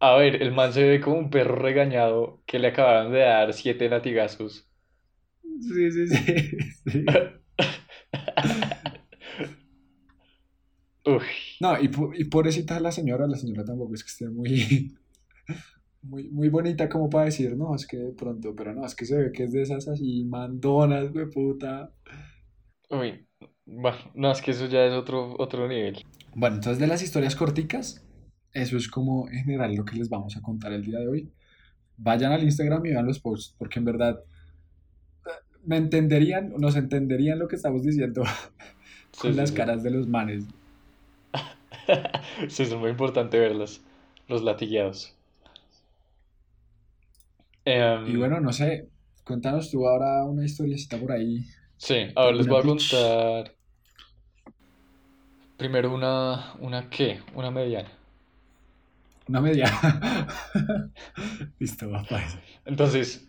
A 0.00 0.16
ver, 0.16 0.42
el 0.42 0.52
man 0.52 0.72
se 0.72 0.84
ve 0.84 1.00
como 1.00 1.18
un 1.18 1.30
perro 1.30 1.56
regañado 1.56 2.42
que 2.46 2.58
le 2.58 2.68
acabaron 2.68 3.12
de 3.12 3.20
dar 3.20 3.52
siete 3.54 3.88
latigazos 3.88 4.68
Sí, 5.60 5.90
sí, 5.92 6.06
sí. 6.08 7.04
No, 11.60 11.80
y, 11.80 11.90
y 12.14 12.24
pobrecita 12.24 12.80
la 12.80 12.92
señora, 12.92 13.26
la 13.26 13.36
señora 13.36 13.64
tampoco 13.64 13.94
es 13.94 14.02
que 14.04 14.10
esté 14.10 14.28
muy, 14.28 14.94
muy, 16.02 16.28
muy 16.30 16.48
bonita 16.48 16.88
como 16.88 17.08
para 17.10 17.26
decir, 17.26 17.56
no, 17.56 17.74
es 17.74 17.86
que 17.86 17.96
de 17.96 18.12
pronto, 18.12 18.54
pero 18.54 18.74
no, 18.74 18.84
es 18.86 18.94
que 18.94 19.04
se 19.04 19.16
ve 19.16 19.32
que 19.32 19.44
es 19.44 19.52
de 19.52 19.62
esas 19.62 19.88
así 19.88 20.24
mandonas, 20.24 21.12
güey, 21.12 21.28
puta. 21.30 21.92
Uy, 22.90 23.26
bueno, 23.66 23.98
no, 24.14 24.32
es 24.32 24.40
que 24.40 24.52
eso 24.52 24.66
ya 24.66 24.84
es 24.86 24.94
otro, 24.94 25.36
otro 25.38 25.68
nivel. 25.68 26.04
Bueno, 26.34 26.56
entonces 26.56 26.78
de 26.78 26.86
las 26.86 27.02
historias 27.02 27.36
corticas, 27.36 28.04
eso 28.52 28.76
es 28.76 28.88
como 28.88 29.28
en 29.28 29.44
general 29.44 29.74
lo 29.74 29.84
que 29.84 29.96
les 29.96 30.08
vamos 30.08 30.36
a 30.36 30.42
contar 30.42 30.72
el 30.72 30.84
día 30.84 30.98
de 30.98 31.08
hoy. 31.08 31.32
Vayan 31.96 32.32
al 32.32 32.44
Instagram 32.44 32.86
y 32.86 32.90
vean 32.90 33.06
los 33.06 33.18
posts, 33.18 33.54
porque 33.58 33.78
en 33.78 33.84
verdad 33.84 34.20
me 35.64 35.76
entenderían, 35.76 36.54
nos 36.56 36.76
entenderían 36.76 37.38
lo 37.38 37.48
que 37.48 37.56
estamos 37.56 37.82
diciendo 37.82 38.22
con 39.20 39.36
las 39.36 39.52
caras 39.52 39.82
de 39.82 39.90
los 39.90 40.08
manes. 40.08 40.44
sí, 42.48 42.62
es 42.62 42.74
muy 42.74 42.90
importante 42.90 43.38
verlos, 43.38 43.82
los 44.28 44.42
latigueados. 44.42 45.14
Em, 47.64 48.06
y 48.08 48.16
bueno, 48.16 48.40
no 48.40 48.52
sé, 48.52 48.88
cuéntanos 49.24 49.70
tú 49.70 49.86
ahora 49.86 50.24
una 50.24 50.44
historiecita 50.44 50.98
por 50.98 51.12
ahí. 51.12 51.44
Sí, 51.78 52.08
ahora 52.14 52.36
les 52.36 52.46
voy 52.46 52.58
a 52.58 52.62
contar 52.62 53.54
primero 55.56 55.94
una, 55.94 56.54
una 56.60 56.88
qué, 56.90 57.20
una 57.34 57.50
mediana. 57.50 57.90
Una 59.28 59.40
mediana. 59.40 60.30
Listo, 61.58 61.90
va 61.90 62.02
para 62.04 62.26
eso. 62.26 62.38
Entonces, 62.64 63.28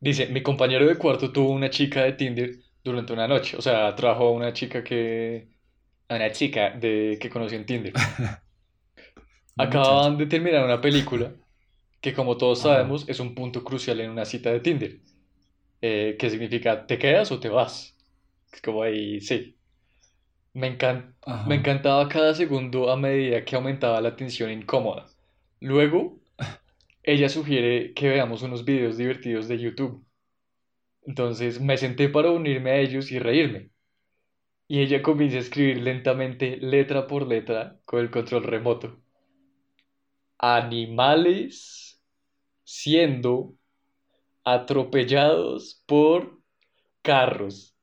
Dice, 0.00 0.28
mi 0.28 0.42
compañero 0.42 0.86
de 0.86 0.96
cuarto 0.96 1.32
tuvo 1.32 1.50
una 1.52 1.70
chica 1.70 2.04
de 2.04 2.12
Tinder 2.12 2.50
durante 2.84 3.12
una 3.12 3.26
noche. 3.26 3.56
O 3.56 3.62
sea, 3.62 3.94
trajo 3.94 4.28
a 4.28 4.32
una 4.32 4.52
chica 4.52 4.84
que... 4.84 5.48
A 6.08 6.16
una 6.16 6.30
chica 6.32 6.70
de, 6.70 7.18
que 7.20 7.28
conoció 7.30 7.58
en 7.58 7.66
Tinder. 7.66 7.92
Acaban 9.56 10.16
de 10.16 10.26
terminar 10.26 10.64
una 10.64 10.80
película 10.80 11.34
que 12.00 12.14
como 12.14 12.36
todos 12.36 12.60
sabemos 12.60 13.08
es 13.08 13.18
un 13.20 13.34
punto 13.34 13.64
crucial 13.64 14.00
en 14.00 14.10
una 14.10 14.24
cita 14.24 14.50
de 14.52 14.60
Tinder. 14.60 15.00
Eh, 15.80 16.16
que 16.18 16.30
significa, 16.30 16.86
¿te 16.86 16.98
quedas 16.98 17.30
o 17.32 17.40
te 17.40 17.48
vas? 17.48 17.96
Es 18.52 18.60
como 18.62 18.82
ahí, 18.82 19.20
sí. 19.20 19.56
Me, 20.54 20.76
me 21.44 21.54
encantaba 21.56 22.08
cada 22.08 22.34
segundo 22.34 22.90
a 22.90 22.96
medida 22.96 23.44
que 23.44 23.56
aumentaba 23.56 24.00
la 24.00 24.16
tensión 24.16 24.50
incómoda. 24.50 25.06
Luego 25.60 26.20
ella 27.02 27.28
sugiere 27.28 27.94
que 27.94 28.08
veamos 28.08 28.42
unos 28.42 28.64
videos 28.64 28.96
divertidos 28.98 29.48
de 29.48 29.58
YouTube. 29.58 30.04
Entonces 31.02 31.60
me 31.60 31.76
senté 31.76 32.08
para 32.08 32.30
unirme 32.30 32.70
a 32.70 32.76
ellos 32.78 33.10
y 33.10 33.18
reírme. 33.18 33.70
Y 34.68 34.80
ella 34.80 35.02
comienza 35.02 35.38
a 35.38 35.40
escribir 35.40 35.82
lentamente, 35.82 36.58
letra 36.58 37.06
por 37.06 37.26
letra, 37.26 37.80
con 37.84 38.00
el 38.00 38.10
control 38.10 38.44
remoto. 38.44 38.98
Animales 40.40 42.00
siendo 42.64 43.57
atropellados 44.54 45.82
por 45.86 46.40
carros. 47.02 47.76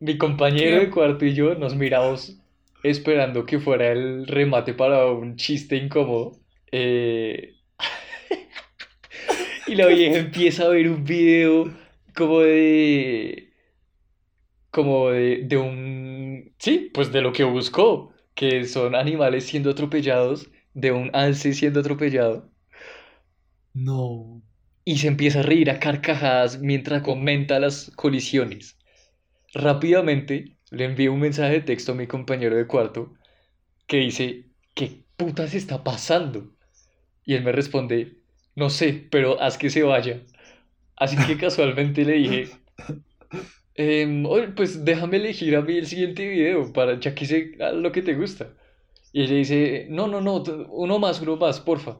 Mi 0.00 0.18
compañero 0.18 0.78
de 0.80 0.90
cuarto 0.90 1.24
y 1.24 1.34
yo 1.34 1.54
nos 1.54 1.74
miramos 1.74 2.38
esperando 2.82 3.46
que 3.46 3.58
fuera 3.60 3.92
el 3.92 4.26
remate 4.26 4.74
para 4.74 5.06
un 5.06 5.36
chiste 5.36 5.76
incómodo. 5.76 6.40
Eh, 6.72 7.56
y 9.66 9.74
la 9.74 9.86
vieja 9.86 10.18
empieza 10.18 10.64
a 10.64 10.68
ver 10.68 10.88
un 10.88 11.04
video 11.04 11.72
como 12.14 12.40
de. 12.40 13.52
como 14.70 15.10
de, 15.10 15.42
de 15.44 15.56
un. 15.56 16.54
Sí, 16.58 16.90
pues 16.94 17.12
de 17.12 17.22
lo 17.22 17.32
que 17.32 17.44
buscó, 17.44 18.12
que 18.34 18.64
son 18.64 18.94
animales 18.94 19.46
siendo 19.46 19.70
atropellados, 19.70 20.50
de 20.74 20.92
un 20.92 21.10
alce 21.14 21.52
siendo 21.54 21.80
atropellado. 21.80 22.50
No. 23.74 24.42
Y 24.88 24.96
se 24.96 25.08
empieza 25.08 25.40
a 25.40 25.42
reír 25.42 25.70
a 25.70 25.80
carcajadas 25.80 26.60
mientras 26.60 27.02
comenta 27.02 27.60
las 27.60 27.90
colisiones. 27.94 28.78
Rápidamente 29.52 30.56
le 30.70 30.86
envío 30.86 31.12
un 31.12 31.20
mensaje 31.20 31.52
de 31.52 31.60
texto 31.60 31.92
a 31.92 31.94
mi 31.94 32.06
compañero 32.06 32.56
de 32.56 32.66
cuarto 32.66 33.12
que 33.86 33.98
dice: 33.98 34.46
¿Qué 34.72 35.04
putas 35.18 35.52
está 35.52 35.84
pasando? 35.84 36.54
Y 37.26 37.34
él 37.34 37.44
me 37.44 37.52
responde: 37.52 38.16
no 38.56 38.70
sé, 38.70 39.06
pero 39.10 39.38
haz 39.42 39.58
que 39.58 39.68
se 39.68 39.82
vaya. 39.82 40.22
Así 40.96 41.18
que 41.26 41.36
casualmente 41.44 42.06
le 42.06 42.14
dije, 42.14 42.48
em, 43.74 44.24
pues 44.56 44.86
déjame 44.86 45.18
elegir 45.18 45.54
a 45.56 45.60
mí 45.60 45.76
el 45.76 45.86
siguiente 45.86 46.26
video 46.26 46.72
para 46.72 46.98
ya 46.98 47.14
que 47.14 47.26
sé 47.26 47.52
lo 47.74 47.92
que 47.92 48.00
te 48.00 48.14
gusta. 48.14 48.54
Y 49.12 49.24
ella 49.24 49.34
dice, 49.34 49.86
no, 49.90 50.08
no, 50.08 50.22
no, 50.22 50.42
uno 50.70 50.98
más, 50.98 51.20
uno 51.20 51.36
más, 51.36 51.60
porfa. 51.60 51.98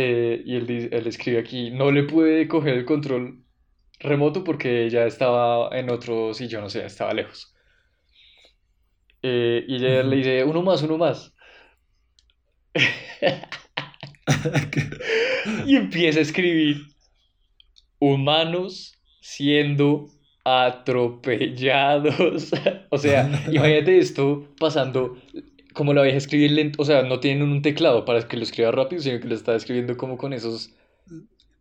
Eh, 0.00 0.42
y 0.44 0.54
él, 0.54 0.88
él 0.92 1.06
escribe 1.08 1.40
aquí, 1.40 1.72
no 1.72 1.90
le 1.90 2.04
pude 2.04 2.46
coger 2.46 2.74
el 2.74 2.84
control 2.84 3.42
remoto 3.98 4.44
porque 4.44 4.86
ella 4.86 5.06
estaba 5.06 5.76
en 5.76 5.90
otro 5.90 6.32
sillón, 6.34 6.64
o 6.64 6.70
sea, 6.70 6.86
estaba 6.86 7.12
lejos. 7.12 7.52
Eh, 9.22 9.64
y 9.66 9.74
ella 9.74 10.04
le 10.04 10.16
dice, 10.16 10.44
uno 10.44 10.62
más, 10.62 10.82
uno 10.82 10.98
más. 10.98 11.34
y 15.66 15.74
empieza 15.74 16.20
a 16.20 16.22
escribir, 16.22 16.86
humanos 17.98 18.94
siendo 19.20 20.06
atropellados. 20.44 22.52
o 22.90 22.98
sea, 22.98 23.28
imagínate 23.50 23.98
esto 23.98 24.48
pasando 24.60 25.18
como 25.74 25.94
la 25.94 26.02
vieja 26.02 26.18
escribir 26.18 26.52
lento, 26.52 26.82
o 26.82 26.84
sea, 26.84 27.02
no 27.02 27.20
tienen 27.20 27.48
un 27.50 27.62
teclado 27.62 28.04
para 28.04 28.26
que 28.26 28.36
lo 28.36 28.42
escriba 28.42 28.70
rápido, 28.70 29.02
sino 29.02 29.20
que 29.20 29.28
lo 29.28 29.34
está 29.34 29.54
escribiendo 29.54 29.96
como 29.96 30.16
con 30.16 30.32
esos... 30.32 30.74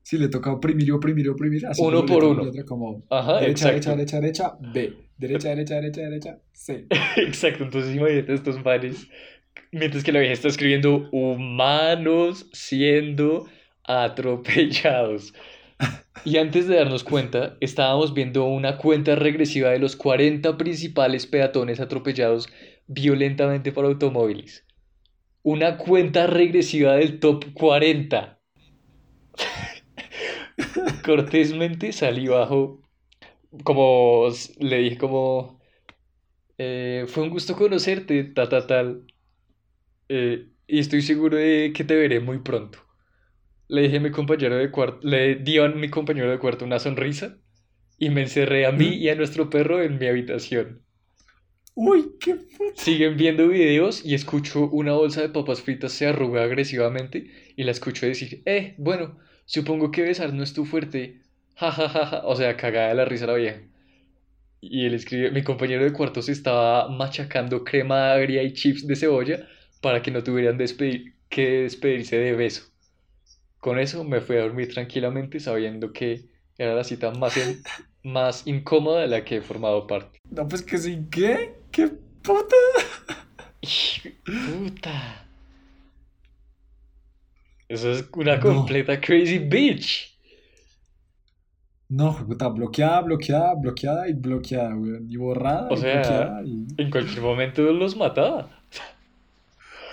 Sí, 0.02 0.18
le 0.18 0.30
toca 0.30 0.52
oprimir, 0.54 0.92
oprimir, 0.94 1.30
oprimir. 1.30 1.66
Así 1.66 1.82
uno 1.82 2.06
por 2.06 2.24
uno. 2.24 2.50
Como 2.66 3.04
Ajá, 3.10 3.42
derecha, 3.42 3.68
derecha, 3.68 3.92
derecha, 3.92 4.20
derecha, 4.22 4.58
B. 4.74 4.94
Derecha, 5.18 5.50
derecha, 5.50 5.76
derecha, 5.76 6.02
derecha, 6.02 6.40
C. 6.54 6.88
exacto, 7.18 7.66
entonces 7.66 7.94
imagínate 7.94 8.34
estos 8.34 8.64
manes. 8.64 9.10
Mientras 9.74 10.06
que 10.06 10.14
la 10.14 10.20
vieja 10.20 10.34
está 10.34 10.48
escribiendo 10.48 11.10
humanos 11.12 12.48
siendo 12.54 13.48
atropellados. 13.84 15.34
Y 16.24 16.38
antes 16.38 16.68
de 16.68 16.76
darnos 16.76 17.04
cuenta, 17.04 17.58
estábamos 17.60 18.14
viendo 18.14 18.46
una 18.46 18.78
cuenta 18.78 19.16
regresiva 19.16 19.70
de 19.70 19.80
los 19.80 19.96
40 19.96 20.58
principales 20.58 21.28
peatones 21.28 21.80
atropellados 21.80 22.50
violentamente 22.88 23.72
por 23.72 23.86
automóviles. 23.86 24.66
Una 25.44 25.78
cuenta 25.78 26.28
regresiva 26.28 26.96
del 26.96 27.20
top 27.20 27.54
40. 27.54 28.42
Cortésmente 31.06 31.92
salí 31.92 32.28
bajo, 32.28 32.82
como 33.64 34.28
le 34.60 34.78
dije 34.80 34.98
como, 34.98 35.60
eh, 36.58 37.06
fue 37.08 37.24
un 37.24 37.30
gusto 37.30 37.56
conocerte, 37.56 38.24
ta, 38.24 38.50
ta, 38.50 38.66
tal. 38.68 39.06
Eh, 40.10 40.48
y 40.68 40.80
estoy 40.80 41.02
seguro 41.02 41.38
de 41.38 41.72
que 41.76 41.84
te 41.84 41.96
veré 41.96 42.20
muy 42.20 42.40
pronto. 42.40 42.80
Le 43.68 43.84
dije 43.84 43.98
a 43.98 44.02
mi 44.02 44.12
compañero 44.12 44.58
de 44.58 44.72
cuarto, 44.72 45.08
le 45.08 45.36
di 45.36 45.58
a 45.60 45.68
mi 45.70 45.90
compañero 45.90 46.32
de 46.32 46.40
cuarto 46.40 46.66
una 46.66 46.80
sonrisa 46.80 47.38
y 47.98 48.10
me 48.10 48.22
encerré 48.22 48.66
a 48.66 48.72
mí 48.72 48.96
y 48.96 49.10
a 49.10 49.16
nuestro 49.16 49.50
perro 49.50 49.82
en 49.82 50.00
mi 50.00 50.08
habitación. 50.08 50.87
Uy, 51.80 52.16
qué 52.20 52.40
Siguen 52.76 53.18
viendo 53.18 53.48
videos 53.50 54.04
y 54.04 54.16
escucho 54.16 54.68
una 54.68 54.94
bolsa 54.94 55.22
de 55.22 55.30
papas 55.30 55.62
fritas 55.62 55.92
se 55.92 56.08
arruga 56.08 56.42
agresivamente 56.42 57.30
y 57.56 57.64
la 57.64 57.70
escucho 57.70 58.08
decir, 58.08 58.42
eh, 58.46 58.74
bueno, 58.80 59.20
supongo 59.46 59.92
que 59.92 60.02
besar 60.02 60.34
no 60.34 60.42
es 60.42 60.54
tu 60.54 60.66
fuerte. 60.66 61.22
Ja, 61.56 61.72
ja, 61.72 61.88
ja, 61.88 62.06
ja. 62.08 62.22
O 62.26 62.36
sea, 62.36 62.58
cagada 62.58 62.96
la 62.96 63.06
risa 63.06 63.28
la 63.28 63.36
vieja. 63.36 63.62
Y 64.60 64.88
él 64.88 64.96
escribe, 64.96 65.30
mi 65.30 65.44
compañero 65.44 65.84
de 65.84 65.94
cuarto 65.94 66.24
se 66.24 66.32
estaba 66.32 66.90
machacando 66.90 67.64
crema 67.64 68.12
agria 68.14 68.42
y 68.42 68.54
chips 68.54 68.88
de 68.88 68.96
cebolla 68.96 69.48
para 69.80 70.02
que 70.02 70.10
no 70.10 70.24
tuvieran 70.24 70.58
que 71.30 71.62
despedirse 71.62 72.18
de 72.18 72.34
beso. 72.34 72.72
Con 73.60 73.78
eso 73.78 74.04
me 74.04 74.22
fui 74.22 74.38
a 74.38 74.42
dormir 74.42 74.74
tranquilamente 74.74 75.40
sabiendo 75.40 75.94
que 75.94 76.26
era 76.58 76.74
la 76.74 76.84
cita 76.84 77.12
más, 77.12 77.36
más 78.04 78.48
incómoda 78.48 79.02
de 79.02 79.08
la 79.08 79.24
que 79.24 79.38
he 79.38 79.42
formado 79.42 79.86
parte. 79.88 80.20
No, 80.30 80.48
pues 80.48 80.62
que 80.62 80.78
sí, 80.78 81.06
¿qué? 81.12 81.56
¿Qué 81.72 81.88
puta? 82.22 82.56
puta. 84.26 85.28
Eso 87.70 87.92
es 87.92 88.06
una 88.14 88.40
completa 88.40 89.00
crazy 89.00 89.40
bitch. 89.40 90.18
No, 91.90 92.18
puta, 92.26 92.50
bloqueada, 92.50 93.02
bloqueada, 93.02 93.54
bloqueada 93.56 94.10
y 94.10 94.14
bloqueada, 94.14 94.76
weón. 94.76 95.10
Y 95.10 95.16
borrada. 95.18 95.68
O 95.70 95.78
sea, 95.78 96.42
en 96.42 96.90
cualquier 96.92 97.22
momento 97.22 97.62
los 97.62 97.96
mataba. 97.96 98.50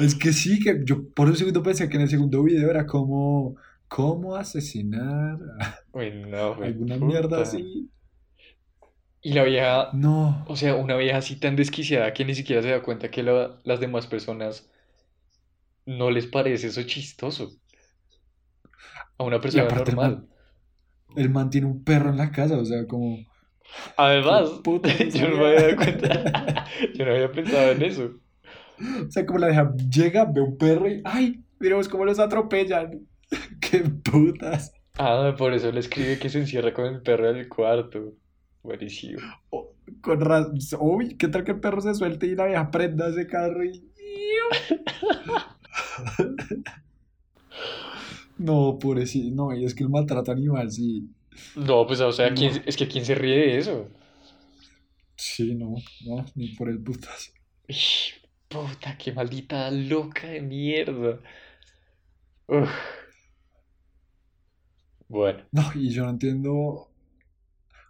Es 0.00 0.14
que 0.14 0.32
sí, 0.32 0.58
que 0.58 0.80
yo 0.84 1.08
por 1.10 1.28
un 1.28 1.36
segundo 1.36 1.62
pensé 1.62 1.88
que 1.88 1.96
en 1.96 2.02
el 2.02 2.08
segundo 2.08 2.42
video 2.42 2.68
era 2.68 2.84
como 2.86 3.56
cómo 3.88 4.36
asesinar 4.36 5.38
Uy, 5.92 6.10
no, 6.10 6.54
alguna 6.54 6.96
mierda 6.96 7.42
así. 7.42 7.90
Y 9.24 9.32
la 9.32 9.44
vieja, 9.44 9.88
no. 9.94 10.44
O 10.48 10.54
sea, 10.54 10.74
una 10.74 10.96
vieja 10.96 11.16
así 11.16 11.36
tan 11.36 11.56
desquiciada 11.56 12.12
que 12.12 12.26
ni 12.26 12.34
siquiera 12.34 12.60
se 12.60 12.68
da 12.68 12.82
cuenta 12.82 13.10
que 13.10 13.22
las 13.22 13.80
demás 13.80 14.06
personas 14.06 14.70
no 15.86 16.10
les 16.10 16.26
parece 16.26 16.66
eso 16.66 16.82
chistoso. 16.82 17.52
A 19.16 19.24
una 19.24 19.40
persona 19.40 19.64
normal. 19.64 20.28
El 21.16 21.30
man, 21.30 21.48
tiene 21.48 21.68
un 21.68 21.84
perro 21.84 22.10
en 22.10 22.18
la 22.18 22.32
casa, 22.32 22.58
o 22.58 22.64
sea, 22.64 22.86
como. 22.86 23.18
Además, 23.96 24.50
yo 25.14 25.28
no 25.28 25.36
me 25.38 25.46
había 25.46 25.60
dado 25.62 25.76
cuenta. 25.76 26.66
yo 26.94 27.06
no 27.06 27.12
había 27.12 27.32
pensado 27.32 27.72
en 27.72 27.82
eso. 27.82 28.10
O 29.06 29.10
sea, 29.10 29.24
como 29.24 29.38
la 29.38 29.46
vieja 29.46 29.72
llega, 29.88 30.24
ve 30.24 30.40
un 30.42 30.58
perro 30.58 30.86
y. 30.86 31.00
¡Ay! 31.04 31.42
Miremos 31.60 31.88
cómo 31.88 32.04
los 32.04 32.18
atropellan. 32.18 33.06
¡Qué 33.74 33.80
putas! 34.04 34.72
Ah, 34.96 35.34
por 35.36 35.52
eso 35.52 35.72
le 35.72 35.80
escribe 35.80 36.20
que 36.20 36.30
se 36.30 36.38
encierra 36.38 36.72
con 36.72 36.86
el 36.86 37.02
perro 37.02 37.30
en 37.30 37.38
el 37.38 37.48
cuarto. 37.48 38.14
Buenísimo. 38.62 39.20
con 40.00 40.20
razón. 40.20 40.56
Uy, 40.80 41.16
¿qué 41.16 41.26
tal 41.26 41.42
que 41.42 41.50
el 41.50 41.60
perro 41.60 41.80
se 41.80 41.94
suelte 41.94 42.26
y 42.26 42.36
la 42.36 42.46
vieja 42.46 42.70
prenda 42.70 43.08
ese 43.08 43.26
carro 43.26 43.64
y. 43.64 43.90
no, 48.38 48.78
pobrecito. 48.78 49.34
No, 49.34 49.52
y 49.52 49.64
es 49.64 49.74
que 49.74 49.82
el 49.82 49.90
maltrato 49.90 50.30
animal, 50.30 50.70
sí. 50.70 51.08
No, 51.56 51.84
pues, 51.84 52.00
o 52.00 52.12
sea, 52.12 52.28
es 52.28 52.76
que 52.76 52.86
¿quién 52.86 53.04
se 53.04 53.16
ríe 53.16 53.36
de 53.36 53.58
eso? 53.58 53.88
Sí, 55.16 55.56
no, 55.56 55.74
no, 56.06 56.24
ni 56.36 56.54
por 56.54 56.68
el 56.68 56.78
putas. 56.78 57.32
Puta, 58.48 58.96
qué 58.96 59.12
maldita 59.12 59.68
loca 59.72 60.28
de 60.28 60.42
mierda. 60.42 61.18
Bueno. 65.14 65.44
No, 65.52 65.62
y 65.76 65.90
yo 65.90 66.04
no 66.04 66.10
entiendo 66.10 66.52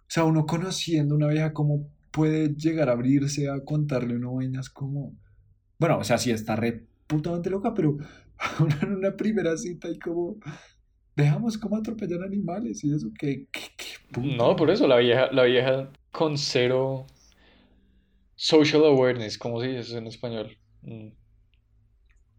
o 0.07 0.11
sea, 0.11 0.23
uno 0.23 0.45
conociendo 0.45 1.15
una 1.15 1.27
vieja, 1.27 1.51
¿cómo 1.51 1.89
puede 2.11 2.49
llegar 2.49 2.89
a 2.89 2.91
abrirse 2.91 3.49
a 3.49 3.63
contarle 3.65 4.15
una 4.15 4.29
vaina? 4.29 4.59
Es 4.59 4.69
como. 4.69 5.15
Bueno, 5.79 5.97
o 5.97 6.03
sea, 6.03 6.19
sí 6.19 6.29
está 6.29 6.55
re 6.55 6.85
putamente 7.07 7.49
loca, 7.49 7.73
pero 7.73 7.97
en 8.81 8.93
una 8.93 9.15
primera 9.15 9.57
cita 9.57 9.89
y 9.89 9.97
como. 9.97 10.37
Dejamos 11.15 11.57
como 11.57 11.77
atropellar 11.77 12.23
animales 12.23 12.83
y 12.83 12.93
eso, 12.93 13.09
que. 13.17 13.47
no, 14.21 14.55
por 14.55 14.69
eso 14.69 14.87
la 14.87 14.97
vieja, 14.97 15.31
la 15.31 15.43
vieja 15.43 15.91
con 16.11 16.37
cero 16.37 17.07
social 18.35 18.83
awareness, 18.83 19.37
¿cómo 19.37 19.59
se 19.59 19.67
dice 19.69 19.97
en 19.97 20.07
español? 20.07 20.55
Mm. 20.83 21.07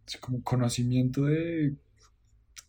Es 0.07 0.19
como 0.19 0.43
conocimiento 0.43 1.25
de 1.25 1.75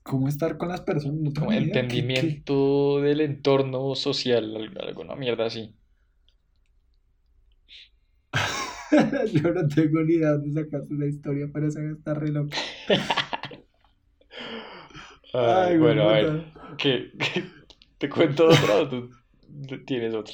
cómo 0.07 0.27
estar 0.27 0.57
con 0.57 0.69
las 0.69 0.81
personas. 0.81 1.19
No 1.19 1.31
como 1.33 1.51
entendimiento 1.51 3.01
del 3.01 3.21
entorno 3.21 3.93
social, 3.95 4.71
alguna 4.79 5.15
mierda 5.15 5.45
así. 5.45 5.75
Yo 9.33 9.51
no 9.53 9.67
tengo 9.67 10.01
ni 10.01 10.13
idea 10.13 10.37
de 10.37 10.51
sacaste 10.53 10.93
la 10.95 11.07
historia, 11.07 11.49
pero 11.53 11.67
esa 11.67 11.81
está 11.91 12.13
re 12.13 12.29
loca. 12.29 12.57
Ay, 15.33 15.77
bueno, 15.77 16.09
a 16.09 16.13
ver, 16.13 16.45
¿qué, 16.77 17.11
te 17.97 18.09
cuento 18.09 18.47
otra 18.47 18.77
o 18.77 18.87
tú 18.87 19.09
tienes 19.85 20.13
otra? 20.13 20.33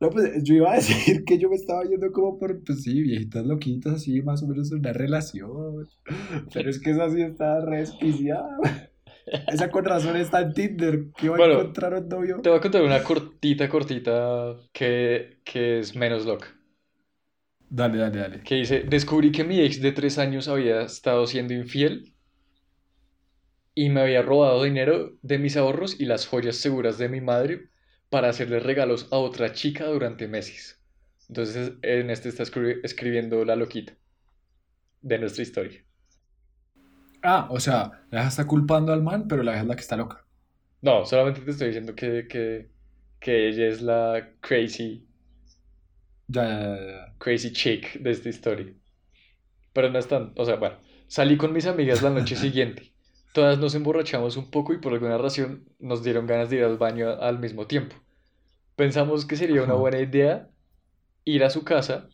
No, 0.00 0.10
pues 0.10 0.42
yo 0.42 0.54
iba 0.54 0.72
a 0.72 0.74
decir 0.76 1.24
que 1.24 1.38
yo 1.38 1.48
me 1.48 1.56
estaba 1.56 1.84
yendo 1.84 2.10
como 2.12 2.38
por, 2.38 2.62
pues 2.64 2.82
sí, 2.82 3.02
viejitas 3.02 3.44
loquitas, 3.46 3.94
así, 3.94 4.22
más 4.22 4.42
o 4.42 4.48
menos 4.48 4.70
una 4.72 4.92
relación. 4.92 5.86
Pero 6.52 6.70
es 6.70 6.80
que 6.80 6.90
esa 6.90 7.10
sí 7.10 7.22
está 7.22 7.60
re 7.60 7.84
Esa 9.48 9.70
con 9.70 9.84
razón 9.84 10.16
está 10.16 10.40
en 10.40 10.52
Tinder, 10.52 11.06
que 11.16 11.28
va 11.28 11.38
a 11.38 11.52
encontrar 11.52 11.94
un 11.94 12.08
novio. 12.08 12.40
Te 12.42 12.50
voy 12.50 12.58
a 12.58 12.62
contar 12.62 12.82
una 12.82 13.02
cortita, 13.02 13.68
cortita, 13.68 14.56
que, 14.72 15.38
que 15.44 15.80
es 15.80 15.96
menos 15.96 16.26
loca. 16.26 16.48
Dale, 17.70 17.98
dale, 17.98 18.18
dale. 18.18 18.40
Que 18.42 18.56
dice, 18.56 18.84
descubrí 18.88 19.32
que 19.32 19.42
mi 19.42 19.60
ex 19.60 19.80
de 19.80 19.92
tres 19.92 20.18
años 20.18 20.48
había 20.48 20.82
estado 20.82 21.26
siendo 21.26 21.54
infiel 21.54 22.14
y 23.74 23.88
me 23.88 24.02
había 24.02 24.22
robado 24.22 24.62
dinero 24.62 25.18
de 25.22 25.38
mis 25.38 25.56
ahorros 25.56 25.98
y 25.98 26.04
las 26.04 26.26
joyas 26.26 26.56
seguras 26.56 26.98
de 26.98 27.08
mi 27.08 27.20
madre 27.20 27.70
para 28.14 28.28
hacerle 28.28 28.60
regalos 28.60 29.08
a 29.10 29.18
otra 29.18 29.52
chica 29.52 29.86
durante 29.86 30.28
meses. 30.28 30.80
Entonces 31.28 31.72
en 31.82 32.10
este 32.10 32.28
está 32.28 32.44
escribiendo 32.44 33.44
la 33.44 33.56
loquita 33.56 33.94
de 35.02 35.18
nuestra 35.18 35.42
historia. 35.42 35.84
Ah, 37.24 37.48
o 37.50 37.58
sea, 37.58 38.06
la 38.12 38.28
está 38.28 38.46
culpando 38.46 38.92
al 38.92 39.02
man, 39.02 39.26
pero 39.26 39.42
la 39.42 39.58
es 39.58 39.66
la 39.66 39.74
que 39.74 39.80
está 39.80 39.96
loca. 39.96 40.24
No, 40.80 41.04
solamente 41.04 41.40
te 41.40 41.50
estoy 41.50 41.66
diciendo 41.68 41.96
que, 41.96 42.28
que, 42.28 42.70
que 43.18 43.48
ella 43.48 43.66
es 43.66 43.82
la 43.82 44.36
crazy. 44.40 45.08
Ya, 46.28 46.44
ya, 46.44 46.76
ya. 46.86 47.14
Crazy 47.18 47.52
chick 47.52 47.94
de 48.00 48.12
esta 48.12 48.28
historia. 48.28 48.72
Pero 49.72 49.90
no 49.90 49.98
es 49.98 50.06
tan. 50.06 50.32
O 50.36 50.44
sea, 50.44 50.54
bueno, 50.54 50.76
salí 51.08 51.36
con 51.36 51.52
mis 51.52 51.66
amigas 51.66 52.00
la 52.00 52.10
noche 52.10 52.36
siguiente. 52.46 52.92
Todas 53.32 53.58
nos 53.58 53.74
emborrachamos 53.74 54.36
un 54.36 54.52
poco 54.52 54.72
y 54.72 54.78
por 54.78 54.92
alguna 54.92 55.18
razón 55.18 55.68
nos 55.80 56.04
dieron 56.04 56.28
ganas 56.28 56.50
de 56.50 56.58
ir 56.58 56.64
al 56.64 56.78
baño 56.78 57.10
al 57.10 57.40
mismo 57.40 57.66
tiempo. 57.66 58.03
Pensamos 58.76 59.24
que 59.24 59.36
sería 59.36 59.62
una 59.62 59.74
buena 59.74 60.00
idea 60.00 60.48
ir 61.24 61.44
a 61.44 61.50
su 61.50 61.64
casa 61.64 62.08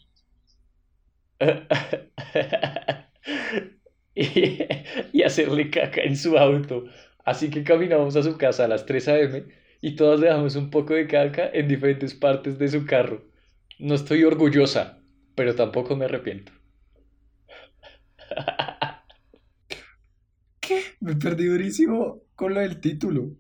y, 4.15 5.23
hacerle 5.23 5.71
caca 5.71 6.03
en 6.03 6.17
su 6.17 6.37
auto. 6.37 6.85
Así 7.25 7.51
que 7.51 7.65
caminamos 7.65 8.17
a 8.17 8.23
su 8.23 8.37
casa 8.37 8.65
a 8.65 8.69
las 8.69 8.85
3 8.87 9.09
a.m. 9.09 9.45
y 9.81 9.97
todas 9.97 10.21
dejamos 10.21 10.57
un 10.57 10.71
poco 10.71 10.95
de 10.95 11.07
caca 11.07 11.49
en 11.53 11.69
diferentes 11.69 12.15
partes 12.15 12.59
de 12.59 12.69
su 12.69 12.85
carro. 12.87 13.25
No 13.79 13.95
estoy 13.95 14.25
orgullosa, 14.25 14.99
pero 15.35 15.55
tampoco 15.55 15.97
me 15.97 16.07
arrepiento. 16.07 16.53
¿Qué? 20.61 20.83
Me 21.01 21.17
perdí 21.17 21.47
durísimo 21.47 22.23
con 22.35 22.55
lo 22.55 22.61
del 22.61 22.81
título. 22.81 23.37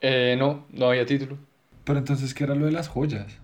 Eh, 0.00 0.36
no, 0.38 0.66
no 0.70 0.88
había 0.88 1.06
título. 1.06 1.38
Pero 1.86 2.00
entonces, 2.00 2.34
¿qué 2.34 2.44
era 2.44 2.56
lo 2.56 2.66
de 2.66 2.72
las 2.72 2.88
joyas? 2.88 3.38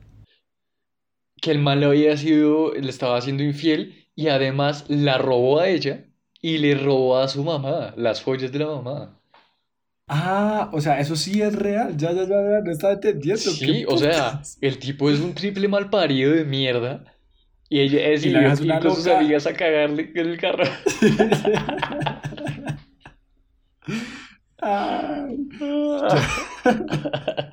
Que 1.41 1.53
el 1.53 1.61
mal 1.61 1.79
le 1.79 1.87
había 1.87 2.17
sido, 2.17 2.75
le 2.75 2.91
estaba 2.91 3.17
haciendo 3.17 3.45
infiel 3.45 4.09
y 4.17 4.27
además 4.29 4.85
la 4.89 5.17
robó 5.17 5.61
a 5.61 5.69
ella 5.69 6.07
y 6.41 6.59
le 6.59 6.75
robó 6.75 7.19
a 7.19 7.29
su 7.29 7.45
mamá 7.45 7.95
las 7.97 8.21
joyas 8.21 8.51
de 8.51 8.59
la 8.59 8.67
mamá. 8.67 9.21
Ah, 10.09 10.71
o 10.73 10.81
sea, 10.81 10.99
eso 10.99 11.15
sí 11.15 11.41
es 11.41 11.55
real. 11.55 11.97
Ya, 11.97 12.11
ya, 12.11 12.25
ya, 12.25 12.29
ya 12.29 12.61
no 12.65 12.73
estaba 12.73 12.95
entendiendo. 12.95 13.41
Sí, 13.41 13.85
o 13.87 13.97
sea, 13.97 14.43
el 14.61 14.79
tipo 14.81 15.09
es 15.09 15.21
un 15.21 15.35
triple 15.35 15.69
mal 15.69 15.89
parido 15.89 16.33
de 16.33 16.45
mierda. 16.45 17.05
Y 17.69 17.79
ella 17.79 18.09
es 18.09 18.27
y 18.27 18.31
la 18.31 18.49
ir 18.49 18.81
con 18.81 18.97
sus 18.97 19.07
amigas 19.07 19.47
a 19.47 19.55
cagarle 19.55 20.11
en 20.17 20.27
el 20.27 20.37
carro. 20.37 20.65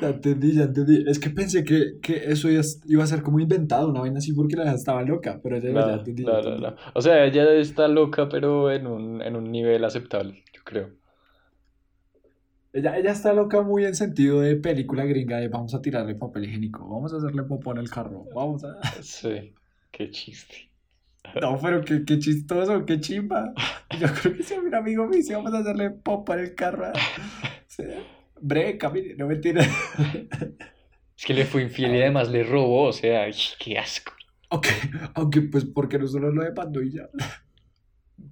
Ya 0.00 0.08
entendí, 0.08 0.54
ya 0.54 0.64
entendí. 0.64 1.04
Es 1.06 1.18
que 1.18 1.30
pensé 1.30 1.64
que, 1.64 1.98
eso 2.06 2.48
iba 2.50 3.04
a 3.04 3.06
ser 3.06 3.22
como 3.22 3.40
inventado, 3.40 3.88
una 3.88 4.00
vaina 4.00 4.18
así 4.18 4.32
porque 4.32 4.56
la 4.56 4.72
estaba 4.72 5.02
loca, 5.02 5.40
pero 5.42 5.58
ya, 5.58 5.70
ya 5.72 5.94
entendí. 5.94 6.24
No, 6.24 6.40
no, 6.42 6.56
no. 6.56 6.76
O 6.94 7.02
sea, 7.02 7.24
ella 7.24 7.52
está 7.54 7.88
loca, 7.88 8.28
pero 8.28 8.70
en 8.70 8.86
un, 8.86 9.22
en 9.22 9.36
un 9.36 9.50
nivel 9.50 9.84
aceptable, 9.84 10.42
yo 10.54 10.62
creo. 10.64 10.90
Ella, 12.72 12.96
ella 12.96 13.10
está 13.10 13.32
loca 13.32 13.62
muy 13.62 13.84
en 13.84 13.96
sentido 13.96 14.40
de 14.40 14.54
película 14.54 15.04
gringa 15.04 15.38
de 15.38 15.48
vamos 15.48 15.74
a 15.74 15.82
tirarle 15.82 16.14
papel 16.14 16.44
higiénico, 16.44 16.88
vamos 16.88 17.12
a 17.12 17.16
hacerle 17.16 17.42
popó 17.42 17.72
en 17.72 17.78
el 17.78 17.90
carro, 17.90 18.26
vamos 18.34 18.64
a... 18.64 18.80
Sí, 19.02 19.54
qué 19.90 20.10
chiste. 20.10 20.70
No, 21.40 21.58
pero 21.60 21.84
qué, 21.84 22.04
qué 22.04 22.18
chistoso, 22.18 22.86
qué 22.86 23.00
chimba. 23.00 23.52
Yo 24.00 24.06
creo 24.14 24.36
que 24.36 24.42
si 24.42 24.54
a 24.54 24.62
mi 24.62 24.74
amigo 24.74 25.06
me 25.06 25.16
dice 25.16 25.34
vamos 25.34 25.52
a 25.52 25.58
hacerle 25.58 25.90
popó 25.90 26.34
en 26.34 26.40
el 26.40 26.54
carro. 26.54 26.92
Sí. 27.66 27.84
Bre, 28.40 28.78
camine, 28.78 29.14
no 29.16 29.26
me 29.26 29.36
tires. 29.36 29.68
Es 31.16 31.26
que 31.26 31.34
le 31.34 31.44
fue 31.44 31.60
infiel 31.60 31.96
y 31.96 32.00
además 32.00 32.30
le 32.30 32.42
robó, 32.44 32.84
o 32.84 32.92
sea, 32.94 33.26
qué 33.58 33.78
asco. 33.78 34.14
Ok, 34.48 34.68
aunque 35.12 35.42
pues 35.42 35.66
porque 35.66 35.98
no 35.98 36.06
solo 36.06 36.32
lo 36.32 36.42
de 36.42 36.86
y 36.86 36.92
ya. 36.92 37.10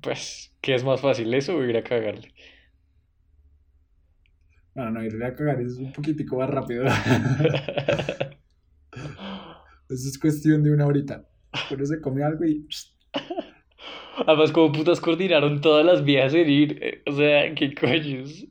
Pues, 0.00 0.56
¿qué 0.62 0.74
es 0.74 0.84
más 0.84 1.02
fácil, 1.02 1.34
eso 1.34 1.54
o 1.54 1.62
ir 1.64 1.76
a 1.76 1.84
cagarle? 1.84 2.32
No, 4.74 4.90
no, 4.90 5.04
ir 5.04 5.22
a 5.22 5.34
cagar 5.34 5.60
es 5.60 5.76
un 5.76 5.92
poquitico 5.92 6.38
más 6.38 6.48
rápido. 6.48 6.84
Eso 9.90 10.08
es 10.08 10.18
cuestión 10.18 10.62
de 10.62 10.70
una 10.70 10.86
horita. 10.86 11.28
Uno 11.70 11.84
se 11.84 12.00
come 12.00 12.22
algo 12.22 12.44
y... 12.44 12.66
Además, 14.26 14.52
como 14.52 14.72
putas 14.72 15.00
coordinaron 15.00 15.60
todas 15.60 15.84
las 15.84 16.04
vías 16.04 16.32
en 16.32 16.48
ir. 16.48 16.78
Eh, 16.82 17.02
o 17.06 17.12
sea, 17.12 17.54
qué 17.54 17.74
coños. 17.74 18.46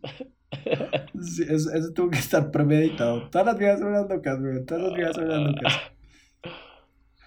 Sí, 1.22 1.44
eso, 1.48 1.94
tuvo 1.94 2.10
que 2.10 2.20
estar 2.20 2.52
premeditado. 2.52 3.30
Todas 3.30 3.48
las 3.48 3.58
viejas 3.58 3.80
son 3.80 3.92
las 3.92 4.08
locas, 4.08 4.40
Todas 4.66 4.84
las 4.84 4.94
viejas 4.94 5.16
son 5.16 5.28
las 5.28 5.42
locas. 5.42 5.74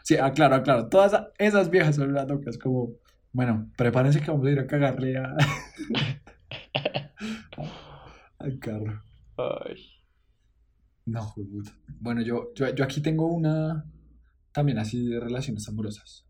Sí, 0.03 0.17
aclaro, 0.17 0.55
aclaro. 0.57 0.89
Todas 0.89 1.29
esas 1.39 1.71
viejas 1.71 1.97
son 1.97 2.15
las 2.15 2.29
locas. 2.29 2.59
Como, 2.59 2.93
bueno, 3.33 3.71
prepárense 3.77 4.21
que 4.21 4.31
vamos 4.31 4.47
a 4.47 4.51
ir 4.51 4.59
a 4.59 4.67
cagarle 4.67 5.19
a... 5.19 5.37
al 8.39 8.59
carro. 8.59 9.03
Ay. 9.37 9.77
No, 11.07 11.35
Bueno, 11.99 12.23
yo, 12.23 12.53
yo, 12.55 12.73
yo, 12.75 12.85
aquí 12.85 13.01
tengo 13.01 13.27
una 13.27 13.85
también 14.53 14.79
así 14.79 15.07
de 15.07 15.21
relaciones 15.21 15.69
amorosas. 15.69 16.27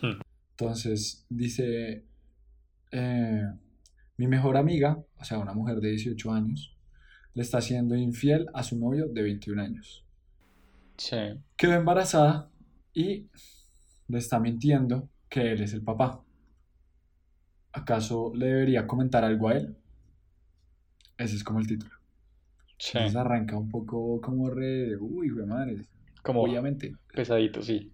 Hmm. 0.00 0.20
Entonces, 0.50 1.26
dice, 1.28 2.06
eh, 2.90 3.42
mi 4.16 4.26
mejor 4.26 4.56
amiga, 4.56 5.02
o 5.16 5.24
sea, 5.24 5.38
una 5.38 5.54
mujer 5.54 5.80
de 5.80 5.90
18 5.90 6.32
años, 6.32 6.76
le 7.34 7.42
está 7.42 7.60
siendo 7.60 7.96
infiel 7.96 8.46
a 8.54 8.62
su 8.62 8.78
novio 8.78 9.08
de 9.08 9.22
21 9.22 9.60
años. 9.60 10.04
Sí. 10.96 11.16
Quedó 11.56 11.74
embarazada 11.74 12.50
y 12.92 13.28
le 14.08 14.18
está 14.18 14.38
mintiendo 14.38 15.08
que 15.28 15.52
él 15.52 15.62
es 15.62 15.72
el 15.74 15.82
papá. 15.82 16.22
¿Acaso 17.72 18.32
le 18.36 18.46
debería 18.46 18.86
comentar 18.86 19.24
algo 19.24 19.48
a 19.48 19.56
él? 19.56 19.76
Ese 21.18 21.34
es 21.34 21.42
como 21.42 21.58
el 21.58 21.66
título. 21.66 21.92
Sí. 22.78 22.98
Entonces 22.98 23.16
arranca 23.16 23.56
un 23.56 23.68
poco 23.68 24.20
como 24.20 24.50
re... 24.50 24.96
Uy, 24.96 25.30
güey 25.30 25.46
madre. 25.46 25.86
Como 26.22 26.42
obviamente. 26.42 26.94
Pesadito, 27.12 27.62
sí. 27.62 27.92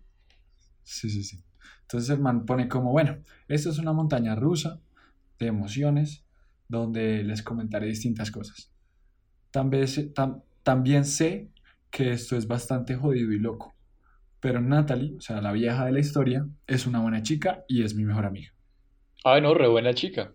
Sí, 0.83 1.09
sí, 1.09 1.25
sí. 1.25 1.43
Entonces 1.83 2.11
el 2.11 2.21
man 2.21 2.45
pone 2.45 2.69
como, 2.69 2.93
bueno, 2.93 3.19
esto 3.49 3.71
es 3.71 3.79
una 3.79 3.93
montaña 3.93 4.35
rusa 4.35 4.81
de 5.41 5.47
emociones 5.47 6.25
donde 6.69 7.25
les 7.25 7.43
comentaré 7.43 7.87
distintas 7.87 8.31
cosas. 8.31 8.73
También, 9.51 9.87
también 10.63 11.05
sé 11.05 11.51
que 11.91 12.13
esto 12.13 12.37
es 12.37 12.47
bastante 12.47 12.95
jodido 12.95 13.33
y 13.33 13.41
loco, 13.41 13.75
pero 14.39 14.61
Natalie, 14.61 15.17
o 15.17 15.21
sea, 15.21 15.41
la 15.41 15.51
vieja 15.51 15.85
de 15.85 15.93
la 15.93 15.99
historia, 15.99 16.47
es 16.69 16.87
una 16.87 17.01
buena 17.01 17.23
chica 17.23 17.65
y 17.67 17.83
es 17.83 17.97
mi 17.97 18.05
mejor 18.05 18.27
amiga. 18.27 18.53
Ah, 19.25 19.41
no, 19.41 19.55
re 19.55 19.67
buena 19.67 19.93
chica. 19.93 20.33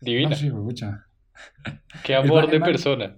Divina. 0.00 0.30
No, 0.30 0.36
sí, 0.36 0.50
mucha. 0.50 1.06
Qué 2.04 2.14
amor 2.14 2.50
de 2.50 2.60
persona. 2.60 3.16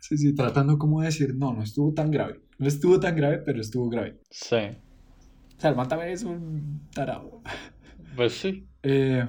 Sí, 0.00 0.18
sí, 0.18 0.34
tratando 0.34 0.78
como 0.78 1.00
de 1.00 1.06
decir, 1.06 1.34
no, 1.36 1.52
no 1.52 1.62
estuvo 1.62 1.94
tan 1.94 2.10
grave. 2.10 2.40
No 2.58 2.66
estuvo 2.66 2.98
tan 2.98 3.14
grave, 3.14 3.38
pero 3.38 3.60
estuvo 3.60 3.88
grave. 3.88 4.20
Sí. 4.30 4.56
O 4.56 5.60
sea, 5.60 5.70
el 5.70 5.76
man 5.76 5.88
también 5.88 6.10
es 6.10 6.24
un 6.24 6.88
tarado. 6.92 7.42
Pues 8.14 8.32
sí. 8.34 8.66
Eh, 8.82 9.26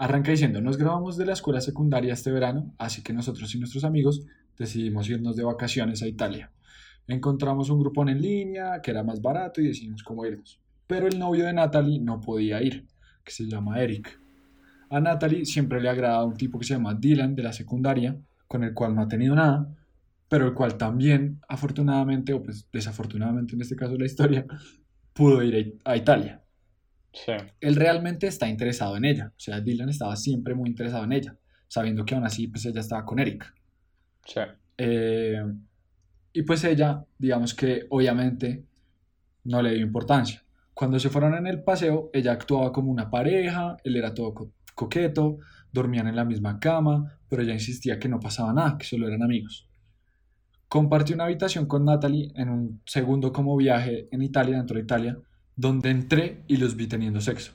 Arranca 0.00 0.30
diciendo, 0.30 0.60
nos 0.60 0.76
grabamos 0.76 1.16
de 1.16 1.26
la 1.26 1.32
escuela 1.32 1.60
secundaria 1.60 2.12
este 2.12 2.30
verano, 2.30 2.72
así 2.78 3.02
que 3.02 3.12
nosotros 3.12 3.52
y 3.52 3.58
nuestros 3.58 3.82
amigos 3.82 4.24
decidimos 4.56 5.10
irnos 5.10 5.34
de 5.34 5.42
vacaciones 5.42 6.02
a 6.02 6.06
Italia. 6.06 6.52
Encontramos 7.08 7.68
un 7.68 7.80
grupón 7.80 8.08
en 8.08 8.22
línea 8.22 8.80
que 8.80 8.92
era 8.92 9.02
más 9.02 9.20
barato 9.20 9.60
y 9.60 9.66
decidimos 9.66 10.04
cómo 10.04 10.24
irnos. 10.24 10.60
Pero 10.86 11.08
el 11.08 11.18
novio 11.18 11.46
de 11.46 11.52
Natalie 11.52 11.98
no 11.98 12.20
podía 12.20 12.62
ir, 12.62 12.86
que 13.24 13.32
se 13.32 13.46
llama 13.46 13.82
Eric. 13.82 14.20
A 14.88 15.00
Natalie 15.00 15.44
siempre 15.44 15.80
le 15.80 15.88
agrada 15.88 16.24
un 16.24 16.36
tipo 16.36 16.60
que 16.60 16.66
se 16.66 16.74
llama 16.74 16.94
Dylan 16.94 17.34
de 17.34 17.42
la 17.42 17.52
secundaria, 17.52 18.16
con 18.46 18.62
el 18.62 18.74
cual 18.74 18.94
no 18.94 19.02
ha 19.02 19.08
tenido 19.08 19.34
nada, 19.34 19.68
pero 20.28 20.46
el 20.46 20.54
cual 20.54 20.78
también, 20.78 21.40
afortunadamente, 21.48 22.32
o 22.34 22.40
pues 22.40 22.68
desafortunadamente 22.72 23.56
en 23.56 23.62
este 23.62 23.74
caso 23.74 23.96
la 23.98 24.06
historia, 24.06 24.46
pudo 25.12 25.42
ir 25.42 25.76
a 25.84 25.96
Italia. 25.96 26.40
Él 27.60 27.76
realmente 27.76 28.26
está 28.26 28.48
interesado 28.48 28.96
en 28.96 29.04
ella. 29.04 29.32
O 29.36 29.40
sea, 29.40 29.60
Dylan 29.60 29.88
estaba 29.88 30.16
siempre 30.16 30.54
muy 30.54 30.68
interesado 30.68 31.04
en 31.04 31.12
ella, 31.12 31.36
sabiendo 31.66 32.04
que 32.04 32.14
aún 32.14 32.24
así, 32.24 32.48
pues 32.48 32.64
ella 32.66 32.80
estaba 32.80 33.04
con 33.04 33.18
Eric. 33.18 33.52
Sí. 34.24 34.40
Eh, 34.76 35.42
y 36.32 36.42
pues 36.42 36.62
ella, 36.64 37.04
digamos 37.18 37.54
que 37.54 37.86
obviamente 37.90 38.64
no 39.44 39.62
le 39.62 39.74
dio 39.74 39.82
importancia. 39.82 40.44
Cuando 40.74 40.98
se 41.00 41.10
fueron 41.10 41.34
en 41.34 41.46
el 41.46 41.64
paseo, 41.64 42.10
ella 42.12 42.32
actuaba 42.32 42.72
como 42.72 42.90
una 42.90 43.10
pareja, 43.10 43.76
él 43.82 43.96
era 43.96 44.14
todo 44.14 44.52
coqueto, 44.74 45.38
dormían 45.72 46.06
en 46.06 46.14
la 46.14 46.24
misma 46.24 46.60
cama, 46.60 47.18
pero 47.28 47.42
ella 47.42 47.54
insistía 47.54 47.98
que 47.98 48.08
no 48.08 48.20
pasaba 48.20 48.52
nada, 48.52 48.78
que 48.78 48.86
solo 48.86 49.08
eran 49.08 49.22
amigos. 49.22 49.68
Compartió 50.68 51.14
una 51.14 51.24
habitación 51.24 51.66
con 51.66 51.84
Natalie 51.84 52.30
en 52.36 52.50
un 52.50 52.82
segundo 52.84 53.32
como 53.32 53.56
viaje 53.56 54.08
en 54.12 54.22
Italia, 54.22 54.58
dentro 54.58 54.76
de 54.76 54.82
Italia, 54.82 55.18
donde 55.58 55.90
entré 55.90 56.44
y 56.46 56.56
los 56.56 56.76
vi 56.76 56.86
teniendo 56.86 57.20
sexo. 57.20 57.52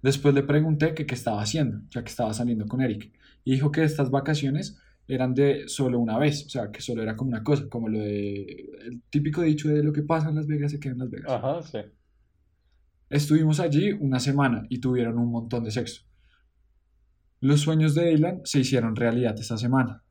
Después 0.00 0.34
le 0.34 0.42
pregunté 0.42 0.94
que 0.94 1.04
qué 1.04 1.14
estaba 1.14 1.42
haciendo, 1.42 1.82
ya 1.90 2.02
que 2.02 2.08
estaba 2.08 2.32
saliendo 2.32 2.66
con 2.66 2.80
Eric, 2.80 3.12
y 3.44 3.52
dijo 3.52 3.70
que 3.70 3.84
estas 3.84 4.10
vacaciones 4.10 4.78
eran 5.06 5.34
de 5.34 5.68
solo 5.68 5.98
una 5.98 6.18
vez, 6.18 6.46
o 6.46 6.48
sea, 6.48 6.70
que 6.72 6.80
solo 6.80 7.02
era 7.02 7.14
como 7.14 7.28
una 7.28 7.44
cosa, 7.44 7.68
como 7.68 7.88
lo 7.88 7.98
de 7.98 8.70
el 8.86 9.02
típico 9.10 9.42
dicho 9.42 9.68
de 9.68 9.82
lo 9.82 9.92
que 9.92 10.02
pasa 10.02 10.30
en 10.30 10.36
Las 10.36 10.46
Vegas 10.46 10.72
se 10.72 10.80
queda 10.80 10.94
en 10.94 10.98
Las 11.00 11.10
Vegas. 11.10 11.30
Ajá, 11.30 11.62
sí. 11.62 11.78
Estuvimos 13.10 13.60
allí 13.60 13.92
una 13.92 14.18
semana 14.18 14.64
y 14.70 14.78
tuvieron 14.78 15.18
un 15.18 15.30
montón 15.30 15.64
de 15.64 15.70
sexo. 15.70 16.04
Los 17.40 17.60
sueños 17.60 17.94
de 17.94 18.06
Dylan 18.06 18.40
se 18.44 18.60
hicieron 18.60 18.96
realidad 18.96 19.38
esa 19.38 19.58
semana, 19.58 20.02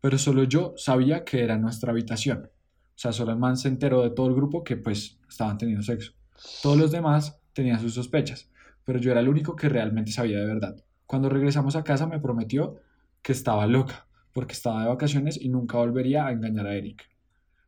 pero 0.00 0.18
solo 0.18 0.42
yo 0.42 0.74
sabía 0.76 1.24
que 1.24 1.44
era 1.44 1.56
nuestra 1.56 1.92
habitación. 1.92 2.46
O 2.48 3.02
sea, 3.02 3.12
solo 3.12 3.30
el 3.30 3.38
man 3.38 3.56
se 3.56 3.68
enteró 3.68 4.02
de 4.02 4.10
todo 4.10 4.26
el 4.26 4.34
grupo 4.34 4.64
que 4.64 4.76
pues 4.76 5.20
estaban 5.28 5.56
teniendo 5.56 5.84
sexo. 5.84 6.14
Todos 6.62 6.78
los 6.78 6.90
demás 6.90 7.40
tenían 7.52 7.80
sus 7.80 7.94
sospechas, 7.94 8.50
pero 8.84 8.98
yo 8.98 9.10
era 9.10 9.20
el 9.20 9.28
único 9.28 9.56
que 9.56 9.68
realmente 9.68 10.12
sabía 10.12 10.38
de 10.38 10.46
verdad. 10.46 10.76
Cuando 11.06 11.28
regresamos 11.28 11.76
a 11.76 11.84
casa 11.84 12.06
me 12.06 12.20
prometió 12.20 12.76
que 13.22 13.32
estaba 13.32 13.66
loca, 13.66 14.06
porque 14.32 14.52
estaba 14.52 14.82
de 14.82 14.88
vacaciones 14.88 15.40
y 15.40 15.48
nunca 15.48 15.78
volvería 15.78 16.26
a 16.26 16.32
engañar 16.32 16.66
a 16.66 16.74
Eric. 16.74 17.08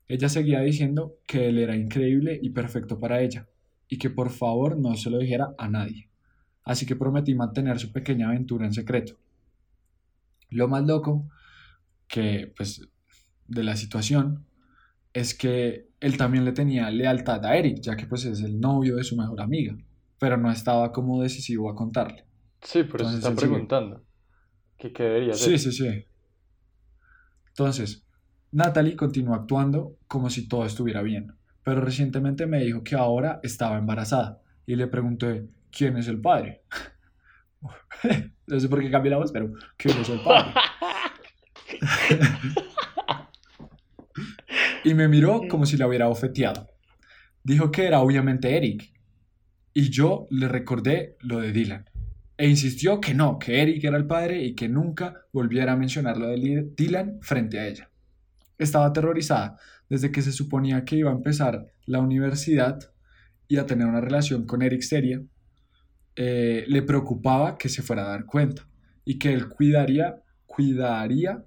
Ella 0.08 0.28
seguía 0.28 0.60
diciendo 0.60 1.16
que 1.26 1.48
él 1.48 1.58
era 1.58 1.76
increíble 1.76 2.38
y 2.40 2.50
perfecto 2.50 2.98
para 2.98 3.20
ella, 3.20 3.48
y 3.88 3.98
que 3.98 4.10
por 4.10 4.30
favor 4.30 4.78
no 4.78 4.94
se 4.96 5.10
lo 5.10 5.18
dijera 5.18 5.54
a 5.58 5.68
nadie. 5.68 6.08
Así 6.64 6.86
que 6.86 6.96
prometí 6.96 7.34
mantener 7.34 7.78
su 7.78 7.92
pequeña 7.92 8.28
aventura 8.28 8.66
en 8.66 8.72
secreto. 8.72 9.18
Lo 10.50 10.68
más 10.68 10.84
loco 10.84 11.28
que, 12.06 12.52
pues, 12.56 12.88
de 13.48 13.64
la 13.64 13.76
situación 13.76 14.44
es 15.12 15.34
que 15.34 15.88
él 16.00 16.16
también 16.16 16.44
le 16.44 16.52
tenía 16.52 16.90
lealtad 16.90 17.44
a 17.44 17.56
Eric, 17.56 17.80
ya 17.80 17.96
que 17.96 18.06
pues 18.06 18.24
es 18.24 18.40
el 18.40 18.58
novio 18.58 18.96
de 18.96 19.04
su 19.04 19.16
mejor 19.16 19.40
amiga, 19.40 19.76
pero 20.18 20.36
no 20.36 20.50
estaba 20.50 20.92
como 20.92 21.22
decisivo 21.22 21.70
a 21.70 21.74
contarle. 21.74 22.24
Sí, 22.62 22.84
por 22.84 23.02
eso 23.02 23.10
está 23.10 23.34
preguntando. 23.34 24.02
¿Qué, 24.78 24.92
¿Qué 24.92 25.02
debería 25.02 25.34
Sí, 25.34 25.58
sí, 25.58 25.72
sí. 25.72 26.06
Entonces, 27.48 28.04
Natalie 28.50 28.96
continuó 28.96 29.34
actuando 29.34 29.98
como 30.06 30.30
si 30.30 30.48
todo 30.48 30.64
estuviera 30.64 31.02
bien, 31.02 31.34
pero 31.62 31.80
recientemente 31.80 32.46
me 32.46 32.60
dijo 32.64 32.82
que 32.82 32.94
ahora 32.94 33.40
estaba 33.42 33.78
embarazada 33.78 34.40
y 34.66 34.76
le 34.76 34.86
pregunté, 34.86 35.48
¿quién 35.70 35.96
es 35.96 36.08
el 36.08 36.20
padre? 36.20 36.62
no 38.46 38.60
sé 38.60 38.68
por 38.68 38.80
qué 38.80 38.90
cambié 38.90 39.10
la 39.10 39.18
voz, 39.18 39.32
pero 39.32 39.52
¿quién 39.76 39.98
es 39.98 40.08
el 40.08 40.20
padre? 40.20 40.52
y 44.84 44.94
me 44.94 45.08
miró 45.08 45.42
como 45.48 45.66
si 45.66 45.76
la 45.76 45.86
hubiera 45.86 46.08
ofeteado. 46.08 46.68
Dijo 47.44 47.70
que 47.70 47.86
era 47.86 48.00
obviamente 48.00 48.56
Eric. 48.56 48.92
Y 49.74 49.90
yo 49.90 50.26
le 50.30 50.48
recordé 50.48 51.16
lo 51.20 51.40
de 51.40 51.52
Dylan 51.52 51.86
e 52.42 52.48
insistió 52.48 53.00
que 53.00 53.14
no, 53.14 53.38
que 53.38 53.62
Eric 53.62 53.84
era 53.84 53.96
el 53.96 54.06
padre 54.06 54.42
y 54.42 54.56
que 54.56 54.68
nunca 54.68 55.14
volviera 55.32 55.74
a 55.74 55.76
mencionar 55.76 56.16
lo 56.16 56.26
de 56.26 56.72
Dylan 56.76 57.18
frente 57.20 57.60
a 57.60 57.68
ella. 57.68 57.90
Estaba 58.58 58.86
aterrorizada 58.86 59.58
desde 59.88 60.10
que 60.10 60.22
se 60.22 60.32
suponía 60.32 60.84
que 60.84 60.96
iba 60.96 61.10
a 61.10 61.14
empezar 61.14 61.66
la 61.86 62.00
universidad 62.00 62.80
y 63.46 63.58
a 63.58 63.66
tener 63.66 63.86
una 63.86 64.00
relación 64.00 64.44
con 64.44 64.62
Eric 64.62 64.82
seria. 64.82 65.22
Eh, 66.16 66.64
le 66.66 66.82
preocupaba 66.82 67.56
que 67.56 67.68
se 67.68 67.80
fuera 67.80 68.04
a 68.04 68.08
dar 68.08 68.26
cuenta 68.26 68.66
y 69.04 69.20
que 69.20 69.32
él 69.32 69.48
cuidaría, 69.48 70.22
cuidaría, 70.46 71.44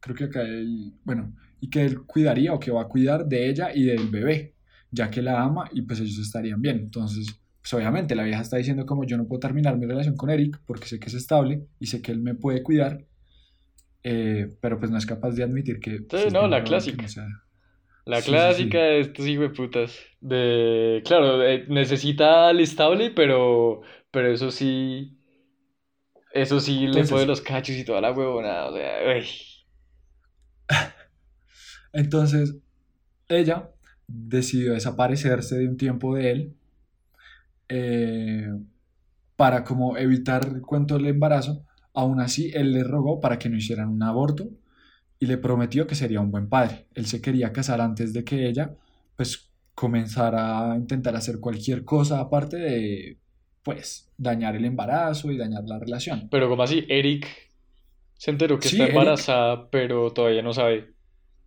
creo 0.00 0.16
que 0.16 0.24
acá 0.24 0.40
hay, 0.40 0.94
bueno, 1.04 1.34
y 1.60 1.68
que 1.70 1.84
él 1.84 2.02
cuidaría 2.06 2.52
o 2.52 2.60
que 2.60 2.70
va 2.70 2.82
a 2.82 2.88
cuidar 2.88 3.26
de 3.26 3.48
ella 3.48 3.70
y 3.74 3.84
del 3.84 4.08
bebé, 4.08 4.54
ya 4.90 5.10
que 5.10 5.22
la 5.22 5.42
ama 5.42 5.68
y 5.72 5.82
pues 5.82 6.00
ellos 6.00 6.18
estarían 6.18 6.60
bien. 6.60 6.78
Entonces, 6.78 7.40
pues 7.60 7.74
obviamente 7.74 8.14
la 8.14 8.24
vieja 8.24 8.40
está 8.40 8.56
diciendo 8.56 8.86
como 8.86 9.04
yo 9.04 9.16
no 9.16 9.26
puedo 9.26 9.40
terminar 9.40 9.76
mi 9.76 9.86
relación 9.86 10.16
con 10.16 10.30
Eric 10.30 10.60
porque 10.66 10.86
sé 10.86 10.98
que 10.98 11.08
es 11.08 11.14
estable 11.14 11.66
y 11.78 11.86
sé 11.86 12.00
que 12.00 12.12
él 12.12 12.20
me 12.20 12.34
puede 12.34 12.62
cuidar, 12.62 13.04
eh, 14.02 14.48
pero 14.60 14.78
pues 14.78 14.90
no 14.90 14.96
es 14.96 15.06
capaz 15.06 15.32
de 15.32 15.42
admitir 15.42 15.78
que... 15.80 15.98
Sí, 15.98 16.06
pues, 16.08 16.32
no, 16.32 16.48
la 16.48 16.64
clásica. 16.64 17.06
La 18.06 18.22
clásica 18.22 18.78
de 18.78 19.00
estos 19.00 19.26
hijos 19.26 19.50
de 19.50 19.54
putas. 19.54 19.98
De, 20.20 21.02
claro, 21.04 21.44
eh, 21.44 21.66
necesita 21.68 22.48
al 22.48 22.60
estable, 22.60 23.10
pero, 23.10 23.82
pero 24.10 24.32
eso 24.32 24.50
sí, 24.50 25.18
eso 26.32 26.60
sí 26.60 26.86
le 26.86 27.04
puede 27.04 27.26
los 27.26 27.42
cachos 27.42 27.76
y 27.76 27.84
toda 27.84 28.00
la 28.00 28.12
huevonada, 28.12 28.68
o 28.68 28.72
sea, 28.74 29.16
Entonces, 31.92 32.56
ella 33.28 33.70
decidió 34.06 34.72
desaparecerse 34.72 35.58
de 35.58 35.68
un 35.68 35.76
tiempo 35.76 36.14
de 36.14 36.30
él 36.30 36.54
eh, 37.68 38.48
para 39.36 39.64
como 39.64 39.96
evitar 39.96 40.46
el 40.46 40.60
cuento 40.60 40.96
del 40.96 41.06
embarazo, 41.06 41.64
aún 41.94 42.20
así 42.20 42.50
él 42.54 42.72
le 42.72 42.84
rogó 42.84 43.20
para 43.20 43.38
que 43.38 43.48
no 43.48 43.56
hicieran 43.56 43.88
un 43.88 44.02
aborto 44.02 44.48
y 45.18 45.26
le 45.26 45.38
prometió 45.38 45.86
que 45.86 45.94
sería 45.94 46.20
un 46.20 46.30
buen 46.30 46.48
padre. 46.48 46.86
Él 46.94 47.06
se 47.06 47.20
quería 47.20 47.52
casar 47.52 47.80
antes 47.80 48.12
de 48.12 48.24
que 48.24 48.48
ella 48.48 48.74
pues 49.16 49.50
comenzara 49.74 50.72
a 50.72 50.76
intentar 50.76 51.14
hacer 51.14 51.40
cualquier 51.40 51.84
cosa 51.84 52.20
aparte 52.20 52.56
de 52.56 53.18
pues 53.62 54.10
dañar 54.16 54.56
el 54.56 54.64
embarazo 54.64 55.30
y 55.30 55.36
dañar 55.38 55.64
la 55.64 55.78
relación. 55.78 56.28
Pero 56.30 56.48
como 56.48 56.62
así, 56.62 56.84
Eric 56.88 57.26
se 58.14 58.30
enteró 58.30 58.58
que 58.58 58.68
está 58.68 58.88
embarazada, 58.88 59.70
pero 59.70 60.12
todavía 60.12 60.42
no 60.42 60.52
sabe 60.52 60.92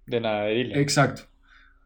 de 0.05 0.21
nada 0.21 0.43
de 0.45 0.53
Dylan. 0.55 0.79
Exacto. 0.79 1.23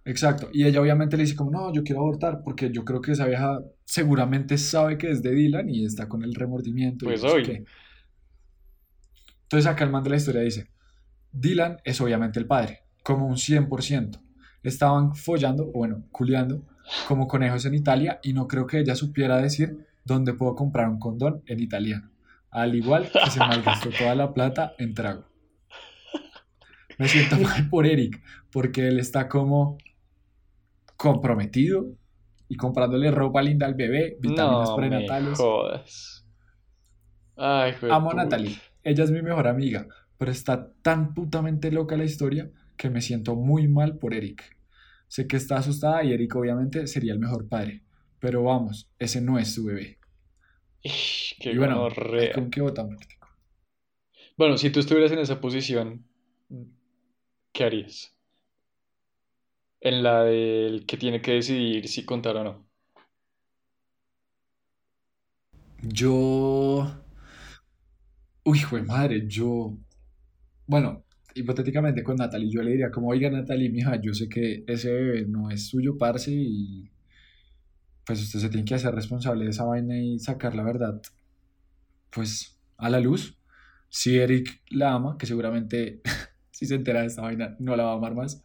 Exacto. 0.05 0.49
Y 0.53 0.65
ella 0.65 0.81
obviamente 0.81 1.17
le 1.17 1.23
dice 1.23 1.35
como, 1.35 1.51
no, 1.51 1.73
yo 1.73 1.83
quiero 1.83 1.99
abortar 1.99 2.41
porque 2.41 2.71
yo 2.71 2.85
creo 2.85 3.01
que 3.01 3.11
esa 3.11 3.25
vieja 3.25 3.59
seguramente 3.83 4.57
sabe 4.57 4.97
que 4.97 5.11
es 5.11 5.21
de 5.21 5.31
Dylan 5.31 5.69
y 5.69 5.83
está 5.85 6.07
con 6.07 6.23
el 6.23 6.33
remordimiento. 6.33 7.05
Pues 7.05 7.23
hoy. 7.23 7.65
Entonces 9.43 9.67
acá 9.67 9.83
el 9.83 9.91
man 9.91 10.03
de 10.03 10.11
la 10.11 10.15
historia 10.15 10.41
dice, 10.41 10.69
Dylan 11.33 11.77
es 11.83 11.99
obviamente 11.99 12.39
el 12.39 12.47
padre, 12.47 12.83
como 13.03 13.27
un 13.27 13.35
100%. 13.35 14.21
Estaban 14.63 15.13
follando, 15.13 15.67
o 15.67 15.73
bueno, 15.73 16.05
culeando, 16.11 16.65
como 17.07 17.27
conejos 17.27 17.65
en 17.65 17.73
Italia 17.73 18.19
y 18.23 18.33
no 18.33 18.47
creo 18.47 18.65
que 18.65 18.79
ella 18.79 18.95
supiera 18.95 19.37
decir 19.37 19.87
dónde 20.05 20.33
puedo 20.33 20.55
comprar 20.55 20.87
un 20.87 20.99
condón 20.99 21.43
en 21.47 21.59
italiano. 21.59 22.09
Al 22.49 22.75
igual 22.75 23.09
que 23.11 23.29
se 23.29 23.39
malgastó 23.39 23.89
toda 23.89 24.15
la 24.15 24.33
plata 24.33 24.73
en 24.77 24.93
trago. 24.93 25.25
Me 26.97 27.07
siento 27.07 27.37
mal 27.39 27.69
por 27.69 27.85
Eric, 27.85 28.21
porque 28.51 28.87
él 28.87 28.99
está 28.99 29.27
como 29.27 29.77
comprometido 30.95 31.85
y 32.49 32.55
comprándole 32.55 33.11
ropa 33.11 33.41
linda 33.41 33.65
al 33.65 33.75
bebé, 33.75 34.17
vitaminas 34.19 34.71
prenatales. 34.71 35.39
Amo 37.35 38.11
a 38.11 38.13
Natalie, 38.15 38.57
ella 38.83 39.03
es 39.03 39.11
mi 39.11 39.21
mejor 39.21 39.47
amiga, 39.47 39.87
pero 40.17 40.31
está 40.31 40.71
tan 40.81 41.13
putamente 41.13 41.71
loca 41.71 41.95
la 41.97 42.05
historia 42.05 42.49
que 42.77 42.89
me 42.89 43.01
siento 43.01 43.35
muy 43.35 43.67
mal 43.67 43.97
por 43.97 44.13
Eric. 44.13 44.57
Sé 45.07 45.27
que 45.27 45.37
está 45.37 45.57
asustada 45.57 46.03
y 46.03 46.13
Eric 46.13 46.35
obviamente 46.35 46.87
sería 46.87 47.13
el 47.13 47.19
mejor 47.19 47.47
padre, 47.47 47.83
pero 48.19 48.43
vamos, 48.43 48.89
ese 48.99 49.21
no 49.21 49.37
es 49.39 49.53
su 49.53 49.65
bebé. 49.65 49.99
qué 51.39 51.51
y 51.51 51.57
bueno, 51.57 51.87
¿con 52.33 52.49
qué 52.49 52.61
votamos? 52.61 52.97
Bueno, 54.37 54.57
si 54.57 54.69
tú 54.69 54.79
estuvieras 54.79 55.11
en 55.11 55.19
esa 55.19 55.39
posición, 55.39 56.05
¿qué 57.57 57.63
harías? 57.63 58.17
en 59.81 60.03
la 60.03 60.23
del 60.23 60.85
que 60.85 60.97
tiene 60.97 61.21
que 61.21 61.33
decidir 61.33 61.87
si 61.87 62.05
contar 62.05 62.37
o 62.37 62.43
no. 62.43 62.67
Yo. 65.81 67.03
Uy, 68.43 68.59
de 68.71 68.81
madre, 68.83 69.27
yo. 69.27 69.77
Bueno, 70.65 71.05
hipotéticamente 71.35 72.03
con 72.03 72.17
Natalie, 72.17 72.49
yo 72.51 72.61
le 72.61 72.71
diría 72.71 72.91
como, 72.91 73.09
oiga 73.09 73.29
Natalie, 73.29 73.69
mija, 73.69 73.99
yo 74.01 74.13
sé 74.13 74.27
que 74.29 74.63
ese 74.67 74.91
bebé 74.91 75.25
no 75.27 75.49
es 75.49 75.67
suyo, 75.67 75.97
parce, 75.97 76.31
y 76.31 76.89
pues 78.05 78.21
usted 78.21 78.39
se 78.39 78.49
tiene 78.49 78.65
que 78.65 78.75
hacer 78.75 78.93
responsable 78.93 79.45
de 79.45 79.51
esa 79.51 79.65
vaina 79.65 79.97
y 79.99 80.19
sacar 80.19 80.55
la 80.55 80.63
verdad, 80.63 81.01
pues, 82.11 82.57
a 82.77 82.89
la 82.89 82.99
luz. 82.99 83.37
Si 83.89 84.17
Eric 84.17 84.61
la 84.69 84.93
ama, 84.93 85.17
que 85.17 85.25
seguramente 85.25 86.01
si 86.57 86.65
se 86.65 86.73
entera 86.73 87.01
de 87.01 87.05
esta 87.05 87.21
vaina 87.21 87.55
no 87.59 87.75
la 87.75 87.83
va 87.83 87.91
a 87.91 87.97
amar 87.97 88.15
más, 88.15 88.41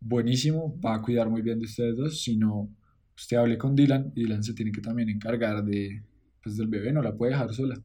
buenísimo, 0.00 0.76
va 0.84 0.96
a 0.96 1.02
cuidar 1.02 1.30
muy 1.30 1.40
bien 1.40 1.60
de 1.60 1.66
ustedes 1.66 1.96
dos, 1.96 2.20
sino 2.20 2.68
usted 3.16 3.36
hable 3.36 3.56
con 3.56 3.76
Dylan 3.76 4.12
y 4.16 4.24
Dylan 4.24 4.42
se 4.42 4.54
tiene 4.54 4.72
que 4.72 4.80
también 4.80 5.08
encargar 5.08 5.62
de, 5.62 6.02
pues, 6.42 6.56
del 6.56 6.66
bebé, 6.66 6.92
no 6.92 7.00
la 7.00 7.14
puede 7.14 7.30
dejar 7.30 7.54
sola. 7.54 7.80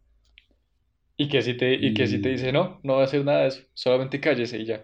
Y 1.18 1.30
que 1.30 1.44
si 1.44 1.56
te, 1.56 1.76
y... 1.76 1.94
que 1.94 2.08
si 2.08 2.20
te 2.20 2.30
dice 2.30 2.52
no, 2.52 2.80
no 2.82 2.96
va 2.96 3.02
a 3.02 3.04
hacer 3.04 3.24
nada 3.24 3.42
de 3.42 3.50
eso, 3.50 3.62
solamente 3.76 4.20
cállese 4.20 4.60
y 4.60 4.66
ya. 4.66 4.84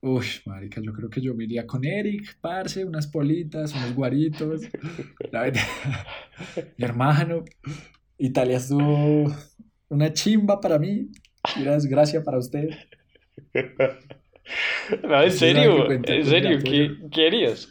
Uy, 0.00 0.26
marica, 0.46 0.80
yo 0.80 0.92
creo 0.92 1.08
que 1.08 1.20
yo 1.20 1.36
me 1.36 1.44
iría 1.44 1.64
con 1.64 1.84
Eric, 1.84 2.38
parce, 2.40 2.84
unas 2.84 3.06
politas, 3.06 3.72
unos 3.72 3.94
guaritos. 3.94 4.62
Mi 6.76 6.84
hermano, 6.84 7.44
Italia 8.18 8.56
estuvo 8.56 9.32
una 9.90 10.12
chimba 10.12 10.60
para 10.60 10.80
mí. 10.80 11.08
Gracias, 11.42 11.86
gracias 11.86 12.24
para 12.24 12.38
usted. 12.38 12.70
No, 15.04 15.22
en 15.22 15.30
serio, 15.30 15.90
en 15.90 16.26
serio, 16.26 16.58
¿qué, 17.10 17.26
harías? 17.26 17.68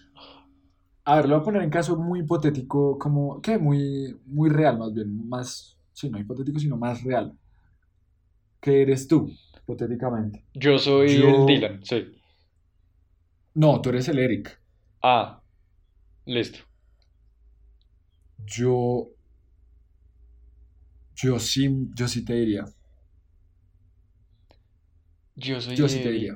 A 1.03 1.17
ver, 1.17 1.27
lo 1.27 1.35
voy 1.35 1.41
a 1.41 1.43
poner 1.43 1.61
en 1.63 1.69
caso 1.69 1.97
muy 1.97 2.21
hipotético, 2.21 2.97
como, 2.97 3.41
¿qué? 3.41 3.57
Muy, 3.57 4.17
muy 4.25 4.49
real, 4.49 4.79
más 4.79 4.93
bien, 4.93 5.27
más, 5.27 5.77
sí, 5.91 6.09
no 6.09 6.17
hipotético, 6.17 6.59
sino 6.59 6.77
más 6.77 7.03
real. 7.03 7.37
¿Qué 8.61 8.83
eres 8.83 9.07
tú, 9.07 9.29
hipotéticamente? 9.59 10.45
Yo 10.53 10.77
soy 10.77 11.11
el 11.11 11.45
Dylan, 11.45 11.83
sí. 11.83 12.15
No, 13.53 13.81
tú 13.81 13.89
eres 13.89 14.07
el 14.07 14.19
Eric. 14.19 14.61
Ah, 15.03 15.41
listo. 16.25 16.59
Yo 18.45 19.09
Yo 21.15 21.37
sí, 21.37 21.69
yo 21.93 22.07
sí 22.07 22.23
te 22.23 22.33
diría. 22.33 22.65
Yo 25.35 25.61
soy 25.61 25.75
Yo 25.75 25.87
sí 25.87 25.99
te 25.99 26.11
diría. 26.11 26.35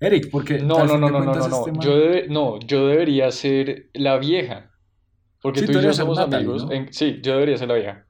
Eric, 0.00 0.28
porque 0.30 0.58
no, 0.58 0.84
no, 0.84 0.98
no, 0.98 1.08
no, 1.08 1.20
no, 1.20 1.34
no, 1.34 1.48
no. 1.48 1.80
Yo 1.80 2.26
no, 2.28 2.60
yo 2.60 2.88
debería 2.88 3.30
ser 3.30 3.90
la 3.94 4.18
vieja. 4.18 4.72
Porque 5.40 5.62
tú 5.62 5.78
y 5.78 5.82
yo 5.82 5.92
somos 5.92 6.18
amigos. 6.18 6.66
Sí, 6.90 7.20
yo 7.22 7.34
debería 7.34 7.56
ser 7.56 7.68
la 7.68 7.74
vieja. 7.74 8.06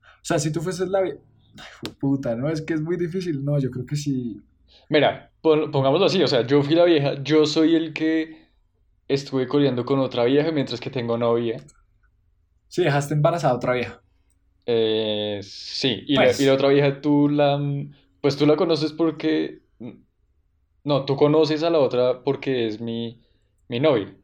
O 0.00 0.24
sea, 0.24 0.38
si 0.38 0.52
tú 0.52 0.60
fueses 0.60 0.88
la 0.88 1.02
vieja. 1.02 1.18
Puta, 1.98 2.36
no, 2.36 2.48
es 2.48 2.62
que 2.62 2.74
es 2.74 2.80
muy 2.80 2.96
difícil. 2.96 3.44
No, 3.44 3.58
yo 3.58 3.70
creo 3.70 3.86
que 3.86 3.96
sí. 3.96 4.40
Mira, 4.88 5.32
pongámoslo 5.40 6.06
así, 6.06 6.22
o 6.22 6.26
sea, 6.26 6.46
yo 6.46 6.62
fui 6.62 6.74
la 6.74 6.84
vieja, 6.84 7.22
yo 7.22 7.46
soy 7.46 7.74
el 7.74 7.92
que 7.92 8.48
estuve 9.06 9.46
corriendo 9.46 9.84
con 9.84 9.98
otra 9.98 10.24
vieja 10.24 10.50
mientras 10.52 10.80
que 10.80 10.90
tengo 10.90 11.16
novia. 11.16 11.62
Sí, 12.68 12.84
dejaste 12.84 13.14
embarazada 13.14 13.54
a 13.54 13.56
otra 13.56 13.74
vieja. 13.74 14.02
Eh, 14.70 15.40
sí, 15.42 16.04
y, 16.06 16.14
la, 16.14 16.30
y, 16.30 16.44
la, 16.44 16.52
otra 16.52 16.68
vieja 16.68 17.00
tú 17.00 17.26
la... 17.30 17.58
Pues 18.20 18.36
tú 18.36 18.44
la 18.44 18.54
conoces 18.54 18.92
porque... 18.92 19.62
No, 20.84 21.06
tú 21.06 21.16
conoces 21.16 21.62
a 21.62 21.70
la 21.70 21.78
otra 21.78 22.22
porque 22.22 22.66
es 22.66 22.78
mi, 22.78 23.18
mi 23.68 23.80
novia. 23.80 24.14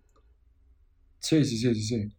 Sí, 1.19 1.43
sí, 1.47 1.57
sí, 1.57 1.75
sí, 1.75 1.83
sí. 1.83 2.13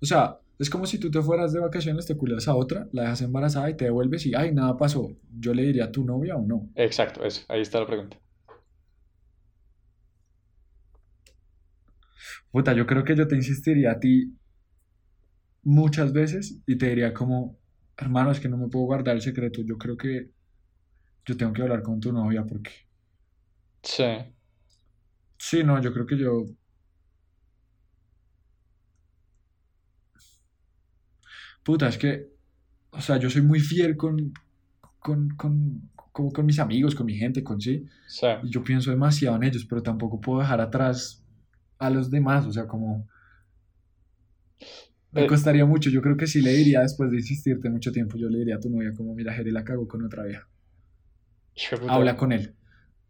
O 0.00 0.06
sea, 0.06 0.38
es 0.58 0.70
como 0.70 0.86
si 0.86 0.98
tú 0.98 1.10
te 1.10 1.20
fueras 1.20 1.52
de 1.52 1.60
vacaciones, 1.60 2.06
te 2.06 2.16
cuidas 2.16 2.48
a 2.48 2.54
otra, 2.54 2.88
la 2.92 3.02
dejas 3.02 3.20
embarazada 3.20 3.68
y 3.68 3.76
te 3.76 3.84
devuelves 3.84 4.24
y, 4.24 4.34
ay, 4.34 4.52
nada 4.52 4.78
pasó. 4.78 5.10
¿Yo 5.38 5.52
le 5.52 5.64
diría 5.64 5.84
a 5.84 5.92
tu 5.92 6.04
novia 6.04 6.36
o 6.36 6.46
no? 6.46 6.70
Exacto, 6.74 7.22
eso, 7.22 7.44
ahí 7.48 7.60
está 7.60 7.80
la 7.80 7.86
pregunta. 7.86 8.18
Puta, 12.50 12.72
yo 12.72 12.86
creo 12.86 13.04
que 13.04 13.14
yo 13.14 13.28
te 13.28 13.36
insistiría 13.36 13.92
a 13.92 14.00
ti 14.00 14.32
muchas 15.62 16.12
veces 16.12 16.60
y 16.66 16.76
te 16.76 16.88
diría 16.88 17.14
como, 17.14 17.58
hermano, 17.96 18.30
es 18.30 18.40
que 18.40 18.48
no 18.48 18.56
me 18.56 18.68
puedo 18.68 18.86
guardar 18.86 19.16
el 19.16 19.22
secreto. 19.22 19.62
Yo 19.62 19.78
creo 19.78 19.96
que 19.96 20.30
yo 21.24 21.36
tengo 21.36 21.52
que 21.52 21.62
hablar 21.62 21.82
con 21.82 22.00
tu 22.00 22.12
novia 22.12 22.44
porque... 22.44 22.70
Sí. 23.82 24.04
Sí, 25.38 25.64
no, 25.64 25.80
yo 25.80 25.92
creo 25.92 26.06
que 26.06 26.18
yo... 26.18 26.46
Puta, 31.62 31.88
es 31.88 31.96
que, 31.96 32.28
o 32.90 33.00
sea, 33.00 33.18
yo 33.18 33.30
soy 33.30 33.42
muy 33.42 33.60
fiel 33.60 33.96
con, 33.96 34.32
con, 34.98 35.28
con, 35.36 35.90
con, 36.12 36.46
mis 36.46 36.58
amigos, 36.58 36.94
con 36.94 37.06
mi 37.06 37.14
gente, 37.14 37.44
con 37.44 37.60
sí. 37.60 37.86
sí. 38.08 38.26
Y 38.42 38.50
yo 38.50 38.64
pienso 38.64 38.90
demasiado 38.90 39.36
en 39.36 39.44
ellos, 39.44 39.64
pero 39.68 39.80
tampoco 39.80 40.20
puedo 40.20 40.40
dejar 40.40 40.60
atrás 40.60 41.24
a 41.78 41.88
los 41.88 42.10
demás, 42.10 42.46
o 42.46 42.52
sea, 42.52 42.66
como... 42.66 43.08
Me 45.12 45.24
eh, 45.24 45.26
costaría 45.26 45.66
mucho, 45.66 45.90
yo 45.90 46.00
creo 46.00 46.16
que 46.16 46.26
sí 46.26 46.40
le 46.40 46.52
diría 46.52 46.80
después 46.80 47.10
de 47.10 47.18
insistirte 47.18 47.68
mucho 47.68 47.92
tiempo, 47.92 48.16
yo 48.16 48.28
le 48.28 48.38
diría 48.38 48.56
a 48.56 48.60
tu 48.60 48.70
novia 48.70 48.92
como, 48.94 49.14
mira, 49.14 49.32
Jerry 49.32 49.50
la 49.50 49.64
cagó 49.64 49.86
con 49.86 50.04
otra 50.04 50.24
vieja. 50.24 50.48
Habla 51.86 52.16
con 52.16 52.32
él. 52.32 52.54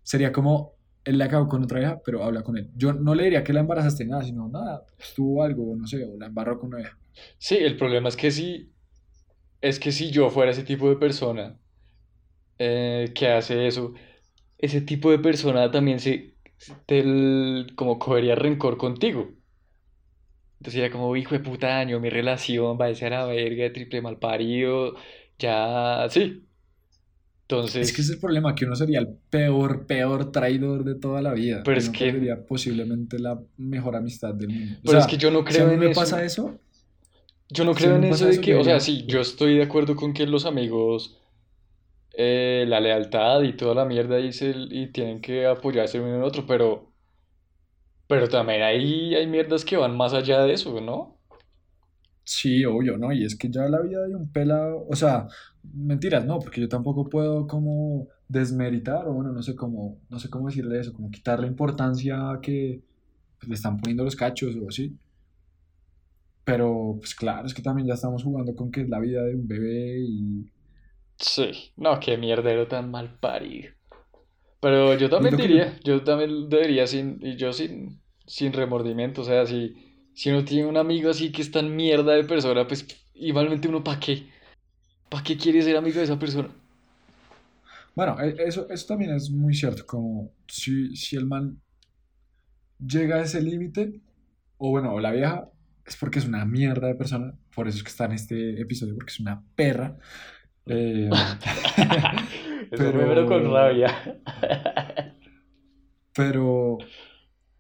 Sería 0.03 0.33
como, 0.33 0.75
él 1.05 1.19
la 1.19 1.29
cagó 1.29 1.49
con 1.49 1.62
otra 1.62 1.79
vieja, 1.79 2.01
pero 2.05 2.25
habla 2.25 2.43
con 2.43 2.57
él. 2.59 2.71
Yo 2.77 2.93
no 2.93 3.15
le 3.15 3.25
diría 3.25 3.45
que 3.45 3.53
la 3.53 3.61
embarazaste 3.61 4.05
nada, 4.05 4.23
sino 4.25 4.49
nada, 4.49 4.85
estuvo 4.99 5.43
algo, 5.43 5.77
no 5.77 5.87
sé, 5.87 6.05
o 6.05 6.19
la 6.19 6.27
embarró 6.27 6.59
con 6.59 6.69
una 6.69 6.79
vieja. 6.79 6.99
Sí, 7.38 7.57
el 7.57 7.77
problema 7.77 8.09
es 8.09 8.17
que 8.17 8.31
si, 8.31 8.73
es 9.61 9.79
que 9.79 9.93
si 9.93 10.11
yo 10.11 10.29
fuera 10.31 10.51
ese 10.51 10.65
tipo 10.65 10.88
de 10.88 10.97
persona 10.97 11.57
eh, 12.59 13.12
que 13.15 13.29
hace 13.29 13.67
eso, 13.67 13.95
ese 14.59 14.81
tipo 14.81 15.11
de 15.11 15.19
persona 15.19 15.71
también 15.71 16.01
se, 16.01 16.35
como 17.77 17.99
cogería 17.99 18.35
rencor 18.35 18.77
contigo. 18.77 19.31
Entonces 20.62 20.81
era 20.81 20.92
como, 20.92 21.16
hijo 21.16 21.35
de 21.35 21.40
puta 21.40 21.81
año, 21.81 21.98
mi 21.98 22.09
relación 22.09 22.79
va 22.81 22.87
a 22.87 22.94
ser 22.94 23.14
a 23.14 23.22
la 23.22 23.27
verga, 23.27 23.72
triple 23.72 24.01
mal 24.01 24.16
parido, 24.18 24.94
ya, 25.37 26.07
sí. 26.09 26.44
Entonces... 27.48 27.88
Es 27.88 27.92
que 27.92 28.03
es 28.03 28.11
el 28.11 28.20
problema, 28.20 28.55
que 28.55 28.64
uno 28.64 28.77
sería 28.77 29.01
el 29.01 29.09
peor, 29.09 29.88
peor 29.88 30.31
traidor 30.31 30.85
de 30.85 30.94
toda 30.94 31.20
la 31.20 31.33
vida. 31.33 31.62
Pero 31.64 31.79
es 31.79 31.90
que... 31.90 32.12
Sería 32.12 32.46
posiblemente 32.46 33.18
la 33.18 33.42
mejor 33.57 33.96
amistad 33.96 34.35
del 34.35 34.51
mundo. 34.51 34.79
Pero 34.85 34.98
es 35.01 35.07
que 35.09 35.16
yo 35.16 35.33
no 35.33 35.42
creo 35.42 35.66
si 35.66 35.75
en 35.75 35.81
me 35.81 35.88
pasa 35.90 36.25
eso... 36.25 36.57
Yo 37.51 37.64
no 37.64 37.75
creo 37.75 37.96
en 37.96 38.05
eso 38.05 38.27
de 38.27 38.40
que, 38.40 38.55
o 38.55 38.62
sea, 38.62 38.79
sí, 38.79 39.05
yo 39.09 39.20
estoy 39.20 39.57
de 39.57 39.64
acuerdo 39.64 39.96
con 39.96 40.12
que 40.12 40.29
los 40.29 40.46
amigos, 40.46 41.20
eh, 42.16 42.66
la 42.68 42.79
lealtad 42.79 43.42
y 43.42 43.55
toda 43.55 43.75
la 43.75 43.85
mierda 43.85 44.20
y, 44.20 44.31
y 44.70 44.92
tienen 44.92 45.20
que 45.20 45.44
apoyarse 45.44 45.98
uno 45.98 46.14
en 46.14 46.22
otro, 46.22 46.46
pero 46.46 46.91
pero 48.12 48.29
también 48.29 48.61
hay, 48.62 49.14
hay 49.14 49.27
mierdas 49.27 49.64
que 49.64 49.79
van 49.79 49.96
más 49.96 50.12
allá 50.12 50.42
de 50.42 50.53
eso, 50.53 50.79
¿no? 50.83 51.16
Sí, 52.25 52.62
obvio, 52.62 52.98
¿no? 52.98 53.11
Y 53.11 53.25
es 53.25 53.38
que 53.38 53.48
ya 53.51 53.66
la 53.70 53.81
vida 53.81 54.07
de 54.07 54.14
un 54.14 54.31
pelado, 54.31 54.87
o 54.87 54.94
sea, 54.94 55.29
mentiras, 55.62 56.27
no, 56.27 56.38
porque 56.38 56.61
yo 56.61 56.68
tampoco 56.68 57.09
puedo 57.09 57.46
como 57.46 58.09
desmeritar, 58.29 59.09
o 59.09 59.14
bueno, 59.14 59.33
no 59.33 59.42
sé 59.42 59.57
cómo, 59.57 59.98
no 60.11 60.18
sé 60.18 60.29
cómo 60.29 60.48
decirle 60.48 60.79
eso, 60.79 60.92
como 60.92 61.11
quitarle 61.11 61.46
importancia 61.46 62.33
a 62.33 62.40
que 62.42 62.83
pues, 63.38 63.48
le 63.48 63.55
están 63.55 63.79
poniendo 63.79 64.05
los 64.05 64.14
cachos 64.14 64.55
o 64.62 64.68
así. 64.68 64.94
Pero, 66.44 66.96
pues 66.98 67.14
claro, 67.14 67.46
es 67.46 67.55
que 67.55 67.62
también 67.62 67.88
ya 67.88 67.94
estamos 67.94 68.25
jugando 68.25 68.55
con 68.55 68.70
que 68.70 68.83
es 68.83 68.90
la 68.90 69.01
vida 69.01 69.22
de 69.22 69.37
un 69.37 69.48
bebé 69.48 70.01
y... 70.01 70.53
Sí, 71.16 71.72
no, 71.79 71.98
qué 71.98 72.18
mierdero 72.18 72.68
tan 72.68 72.90
mal 72.90 73.18
parido. 73.18 73.70
Pero 74.61 74.98
yo 74.98 75.09
también 75.09 75.38
diría, 75.38 75.79
yo 75.83 76.05
también 76.05 76.51
debería 76.51 76.87
sin, 76.87 77.18
y 77.22 77.37
yo 77.37 77.55
sin, 77.55 78.02
sin 78.33 78.55
remordimiento, 78.55 79.21
o 79.21 79.25
sea, 79.25 79.45
si, 79.45 79.77
si 80.14 80.31
uno 80.31 80.42
tiene 80.42 80.66
un 80.66 80.79
amigo 80.79 81.11
así 81.11 81.31
que 81.31 81.42
es 81.42 81.51
tan 81.51 81.77
mierda 81.77 82.14
de 82.14 82.25
persona, 82.25 82.66
pues 82.66 82.87
igualmente 83.12 83.68
uno 83.68 83.85
para 83.85 84.01
qué, 84.01 84.27
para 85.11 85.23
qué 85.23 85.37
quiere 85.37 85.61
ser 85.61 85.77
amigo 85.77 85.99
de 85.99 86.05
esa 86.05 86.18
persona. 86.18 86.49
Bueno, 87.95 88.18
e, 88.23 88.35
eso, 88.38 88.71
eso 88.71 88.87
también 88.87 89.12
es 89.12 89.31
muy 89.31 89.53
cierto, 89.53 89.85
como 89.85 90.31
si, 90.49 90.97
si 90.97 91.14
el 91.16 91.27
man 91.27 91.61
llega 92.79 93.16
a 93.16 93.23
ese 93.25 93.42
límite, 93.42 94.01
o 94.57 94.71
bueno, 94.71 94.95
o 94.95 95.01
la 95.01 95.11
vieja, 95.11 95.51
es 95.85 95.97
porque 95.97 96.18
es 96.18 96.25
una 96.25 96.47
mierda 96.47 96.87
de 96.87 96.95
persona, 96.95 97.35
por 97.55 97.68
eso 97.68 97.77
es 97.77 97.83
que 97.85 97.90
está 97.90 98.07
en 98.07 98.12
este 98.12 98.59
episodio, 98.62 98.95
porque 98.95 99.12
es 99.12 99.21
una 99.21 99.45
perra. 99.55 99.99
Eh, 100.64 101.11
pero, 102.71 103.27
con 103.27 103.53
rabia. 103.53 103.95
pero, 106.14 106.79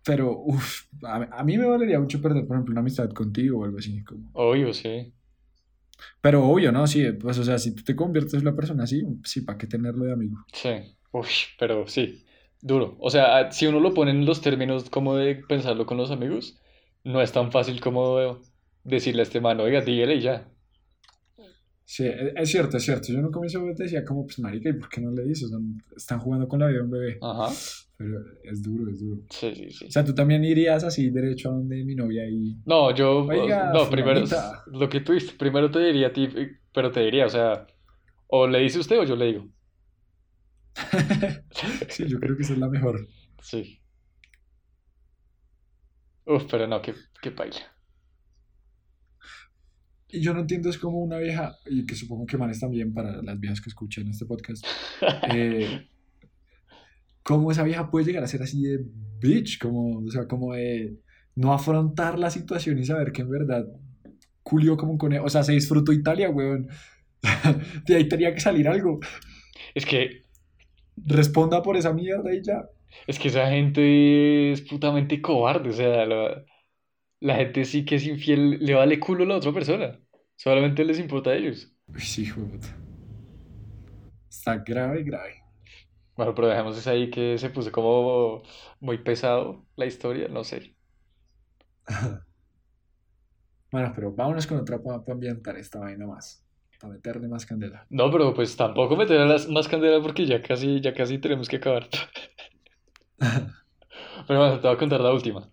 pero, 0.04 0.38
uff, 0.44 0.86
a, 1.02 1.44
mí 1.44 1.58
me 1.58 1.66
valería 1.66 2.00
mucho 2.00 2.20
perder, 2.20 2.46
por 2.46 2.56
ejemplo, 2.56 2.72
una 2.72 2.80
amistad 2.80 3.10
contigo 3.10 3.60
o 3.60 3.64
algo 3.64 3.78
así. 3.78 4.02
Como... 4.04 4.30
Obvio, 4.32 4.72
sí. 4.72 5.12
Pero 6.20 6.44
obvio, 6.44 6.72
¿no? 6.72 6.86
Sí, 6.86 7.12
pues, 7.12 7.38
o 7.38 7.44
sea, 7.44 7.58
si 7.58 7.74
tú 7.74 7.82
te 7.84 7.94
conviertes 7.96 8.34
en 8.34 8.40
una 8.40 8.56
persona 8.56 8.84
así, 8.84 9.04
sí, 9.24 9.42
¿para 9.42 9.58
qué 9.58 9.66
tenerlo 9.66 10.04
de 10.04 10.12
amigo? 10.12 10.38
Sí, 10.52 10.70
uff, 11.12 11.28
pero 11.58 11.86
sí, 11.86 12.24
duro. 12.60 12.96
O 12.98 13.10
sea, 13.10 13.52
si 13.52 13.66
uno 13.66 13.80
lo 13.80 13.94
pone 13.94 14.10
en 14.10 14.26
los 14.26 14.40
términos 14.40 14.90
como 14.90 15.14
de 15.16 15.36
pensarlo 15.36 15.86
con 15.86 15.96
los 15.96 16.10
amigos, 16.10 16.60
no 17.04 17.20
es 17.22 17.32
tan 17.32 17.52
fácil 17.52 17.80
como 17.80 18.40
decirle 18.84 19.22
a 19.22 19.24
este 19.24 19.40
mano, 19.40 19.62
oiga, 19.64 19.80
dígale 19.80 20.16
y 20.16 20.20
ya. 20.22 20.48
Sí, 21.92 22.04
e, 22.04 22.32
es 22.36 22.50
cierto, 22.50 22.78
es 22.78 22.84
cierto. 22.84 23.12
Yo 23.12 23.20
no 23.20 23.30
comienzo 23.30 23.60
te 23.76 23.82
decía 23.82 24.02
como, 24.02 24.24
pues 24.24 24.38
marica, 24.38 24.70
¿y 24.70 24.72
por 24.72 24.88
qué 24.88 25.02
no 25.02 25.10
le 25.10 25.24
dices? 25.24 25.50
están 25.94 26.20
jugando 26.20 26.48
con 26.48 26.60
la 26.60 26.68
vida 26.68 26.78
de 26.78 26.84
un 26.84 26.90
bebé. 26.90 27.18
Ajá. 27.20 27.54
Pero 27.98 28.18
es 28.44 28.62
duro, 28.62 28.90
es 28.90 28.98
duro. 28.98 29.20
Sí, 29.28 29.54
sí, 29.54 29.70
sí. 29.70 29.84
O 29.88 29.90
sea, 29.90 30.02
tú 30.02 30.14
también 30.14 30.42
irías 30.42 30.82
así 30.84 31.10
derecho 31.10 31.50
a 31.50 31.52
donde 31.52 31.84
mi 31.84 31.94
novia 31.94 32.26
y... 32.26 32.56
No, 32.64 32.94
yo... 32.94 33.28
no, 33.74 33.90
primero... 33.90 34.24
Lo 34.68 34.88
que 34.88 35.00
tú 35.00 35.12
dices, 35.12 35.32
primero 35.32 35.70
te 35.70 35.80
diría 35.80 36.06
a 36.06 36.12
ti, 36.14 36.30
pero 36.72 36.90
te 36.90 37.00
diría, 37.00 37.26
o 37.26 37.28
sea, 37.28 37.66
o 38.28 38.46
le 38.46 38.60
dice 38.60 38.78
usted 38.78 38.98
o 38.98 39.04
yo 39.04 39.14
le 39.14 39.26
digo. 39.26 39.48
sí, 41.90 42.08
yo 42.08 42.18
creo 42.18 42.38
que 42.38 42.42
esa 42.42 42.54
es 42.54 42.58
la 42.58 42.70
mejor. 42.70 43.06
Sí. 43.42 43.82
Uf, 46.24 46.44
pero 46.50 46.66
no, 46.66 46.80
qué, 46.80 46.94
qué 47.20 47.32
paila. 47.32 47.71
Y 50.12 50.20
yo 50.20 50.34
no 50.34 50.40
entiendo, 50.40 50.68
es 50.68 50.76
como 50.76 50.98
una 50.98 51.16
vieja, 51.16 51.56
y 51.66 51.86
que 51.86 51.94
supongo 51.94 52.26
que 52.26 52.36
manes 52.36 52.60
también 52.60 52.92
para 52.92 53.22
las 53.22 53.40
viejas 53.40 53.62
que 53.62 53.70
escuchen 53.70 54.08
este 54.08 54.26
podcast, 54.26 54.64
eh, 55.34 55.88
cómo 57.22 57.50
esa 57.50 57.62
vieja 57.62 57.90
puede 57.90 58.04
llegar 58.04 58.22
a 58.22 58.28
ser 58.28 58.42
así 58.42 58.62
de 58.62 58.84
bitch, 59.20 59.58
como, 59.58 60.00
o 60.00 60.10
sea, 60.10 60.28
como 60.28 60.52
de 60.52 60.98
no 61.34 61.54
afrontar 61.54 62.18
la 62.18 62.30
situación 62.30 62.78
y 62.78 62.84
saber 62.84 63.10
que 63.10 63.22
en 63.22 63.30
verdad 63.30 63.66
culió 64.42 64.76
como 64.76 64.92
un 64.92 64.98
conejo, 64.98 65.24
o 65.24 65.30
sea, 65.30 65.42
se 65.42 65.52
disfrutó 65.52 65.92
Italia, 65.92 66.28
weón. 66.28 66.68
de 67.86 67.96
ahí 67.96 68.06
tenía 68.08 68.34
que 68.34 68.40
salir 68.40 68.68
algo. 68.68 69.00
Es 69.74 69.86
que... 69.86 70.22
Responda 70.94 71.62
por 71.62 71.78
esa 71.78 71.94
mierda 71.94 72.34
y 72.34 72.42
ya. 72.42 72.68
Es 73.06 73.18
que 73.18 73.28
esa 73.28 73.48
gente 73.48 74.52
es 74.52 74.60
putamente 74.60 75.22
cobarde, 75.22 75.70
o 75.70 75.72
sea, 75.72 76.04
la 77.18 77.36
gente 77.36 77.64
sí 77.64 77.84
que 77.86 77.94
es 77.94 78.06
infiel, 78.06 78.58
le 78.60 78.74
vale 78.74 79.00
culo 79.00 79.24
a 79.24 79.26
la 79.26 79.36
otra 79.36 79.52
persona. 79.52 80.01
Solamente 80.42 80.84
les 80.84 80.98
importa 80.98 81.30
a 81.30 81.36
ellos. 81.36 81.72
Sí, 81.98 82.22
hijo 82.22 82.40
Está 84.28 84.56
grave, 84.56 85.04
grave. 85.04 85.40
Bueno, 86.16 86.34
pero 86.34 86.48
dejemos 86.48 86.76
eso 86.76 86.90
ahí 86.90 87.10
que 87.10 87.38
se 87.38 87.48
puso 87.50 87.70
como 87.70 88.42
muy 88.80 88.98
pesado 88.98 89.64
la 89.76 89.86
historia, 89.86 90.26
no 90.26 90.42
sé. 90.42 90.74
Bueno, 93.70 93.90
pero 93.94 94.12
vámonos 94.12 94.46
con 94.46 94.58
otra 94.58 94.82
para 94.82 95.02
ambientar 95.08 95.56
esta 95.56 95.78
vaina 95.78 96.06
más. 96.06 96.44
Para 96.78 96.92
meterle 96.92 97.26
más 97.26 97.46
candela. 97.46 97.86
No, 97.88 98.10
pero 98.10 98.34
pues 98.34 98.54
tampoco 98.54 98.96
meterle 98.96 99.34
más 99.48 99.66
candela 99.66 100.02
porque 100.02 100.26
ya 100.26 100.42
casi, 100.42 100.78
ya 100.82 100.92
casi 100.92 101.16
tenemos 101.18 101.48
que 101.48 101.56
acabar. 101.56 101.88
pero 103.18 104.38
bueno, 104.40 104.60
te 104.60 104.66
voy 104.66 104.76
a 104.76 104.78
contar 104.78 105.00
la 105.00 105.12
última. 105.14 105.48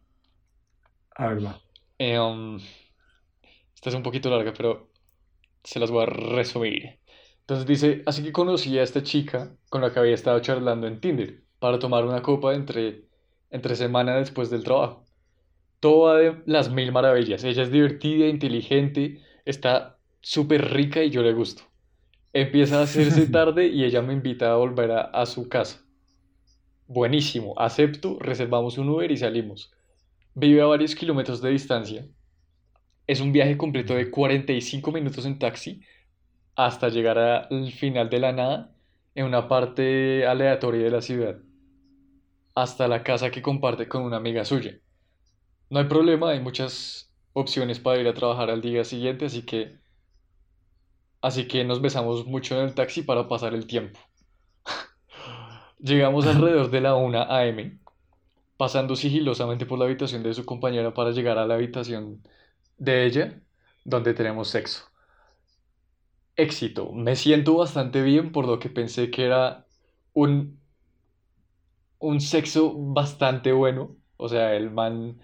A 1.16 1.28
ver, 1.28 1.46
va. 1.46 1.62
Eh, 1.98 2.20
um, 2.20 2.60
esta 3.80 3.92
es 3.92 3.96
un 3.96 4.04
poquito 4.04 4.30
larga, 4.30 4.52
pero 4.52 4.92
se 5.64 5.80
las 5.80 5.90
voy 5.90 6.04
a 6.04 6.08
resumir. 6.08 7.00
Entonces 7.40 7.66
dice, 7.66 8.04
así 8.06 8.22
que 8.22 8.34
conocí 8.34 8.78
a 8.78 8.84
esta 8.84 9.04
chica 9.04 9.56
con 9.70 9.80
la 9.80 9.94
que 9.94 10.00
había 10.00 10.16
estado 10.16 10.42
charlando 10.42 10.86
en 10.86 11.00
Tinder 11.00 11.46
para 11.60 11.80
tomar 11.80 12.04
una 12.04 12.22
copa 12.22 12.54
entre, 12.54 13.06
entre 13.50 13.78
semana 13.78 14.18
después 14.18 14.50
del 14.50 14.66
trabajo. 14.66 15.06
Toda 15.80 16.18
de 16.18 16.44
las 16.46 16.70
mil 16.70 16.92
maravillas. 16.92 17.46
Ella 17.46 17.64
es 17.64 17.72
divertida, 17.72 18.28
inteligente, 18.28 19.22
está 19.46 19.98
súper 20.20 20.74
rica 20.74 21.02
y 21.02 21.10
yo 21.10 21.22
le 21.22 21.32
gusto. 21.32 21.64
Empieza 22.34 22.80
a 22.80 22.84
hacerse 22.84 23.28
tarde 23.32 23.68
y 23.68 23.86
ella 23.86 24.02
me 24.02 24.12
invita 24.12 24.52
a 24.52 24.58
volver 24.58 24.92
a, 24.92 25.02
a 25.04 25.26
su 25.26 25.48
casa. 25.48 25.86
Buenísimo, 26.88 27.54
acepto, 27.58 28.18
reservamos 28.20 28.78
un 28.78 28.90
Uber 28.90 29.10
y 29.10 29.16
salimos. 29.16 29.72
Vive 30.34 30.62
a 30.62 30.66
varios 30.66 30.96
kilómetros 30.96 31.42
de 31.42 31.52
distancia. 31.52 32.06
Es 33.10 33.22
un 33.22 33.32
viaje 33.32 33.58
completo 33.58 33.96
de 33.96 34.12
45 34.12 34.92
minutos 34.92 35.26
en 35.26 35.40
taxi 35.40 35.82
hasta 36.56 36.90
llegar 36.90 37.18
al 37.18 37.72
final 37.72 38.08
de 38.08 38.20
la 38.20 38.34
nada 38.34 38.76
en 39.16 39.26
una 39.26 39.48
parte 39.48 40.28
aleatoria 40.28 40.84
de 40.84 40.92
la 40.92 41.02
ciudad, 41.02 41.40
hasta 42.54 42.88
la 42.88 43.02
casa 43.02 43.32
que 43.32 43.42
comparte 43.42 43.88
con 43.88 44.04
una 44.04 44.18
amiga 44.18 44.46
suya. 44.46 44.78
No 45.72 45.80
hay 45.80 45.86
problema, 45.86 46.30
hay 46.30 46.40
muchas 46.40 47.12
opciones 47.34 47.80
para 47.80 48.00
ir 48.00 48.08
a 48.08 48.14
trabajar 48.14 48.52
al 48.52 48.62
día 48.62 48.84
siguiente, 48.84 49.26
así 49.26 49.42
que 49.42 49.80
así 51.20 51.48
que 51.48 51.64
nos 51.64 51.82
besamos 51.82 52.28
mucho 52.28 52.60
en 52.60 52.68
el 52.68 52.76
taxi 52.76 53.02
para 53.02 53.28
pasar 53.28 53.56
el 53.56 53.66
tiempo. 53.66 54.00
Llegamos 55.80 56.28
alrededor 56.28 56.70
de 56.70 56.82
la 56.82 56.94
1 56.94 57.24
a.m., 57.24 57.80
pasando 58.56 58.96
sigilosamente 58.96 59.66
por 59.66 59.80
la 59.80 59.86
habitación 59.86 60.22
de 60.22 60.36
su 60.36 60.46
compañera 60.46 60.94
para 60.94 61.10
llegar 61.10 61.40
a 61.40 61.48
la 61.48 61.56
habitación 61.56 62.22
de 62.80 63.06
ella, 63.06 63.42
donde 63.86 64.14
tenemos 64.14 64.50
sexo. 64.50 64.90
Éxito. 66.36 66.92
Me 66.94 67.16
siento 67.16 67.56
bastante 67.58 68.02
bien 68.02 68.32
por 68.32 68.46
lo 68.48 68.60
que 68.60 68.70
pensé 68.70 69.12
que 69.12 69.26
era 69.26 69.68
un, 70.14 70.60
un 72.00 72.20
sexo 72.22 72.74
bastante 72.76 73.52
bueno. 73.52 73.98
O 74.18 74.28
sea, 74.30 74.56
el 74.56 74.72
man 74.72 75.20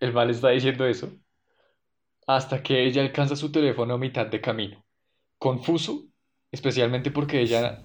el 0.00 0.12
mal 0.14 0.30
está 0.30 0.50
diciendo 0.50 0.86
eso. 0.86 1.12
Hasta 2.26 2.62
que 2.62 2.86
ella 2.86 3.02
alcanza 3.02 3.36
su 3.36 3.52
teléfono 3.52 3.94
a 3.94 3.98
mitad 3.98 4.26
de 4.26 4.40
camino. 4.40 4.84
Confuso, 5.38 6.06
especialmente 6.52 7.10
porque 7.10 7.40
ella, 7.40 7.84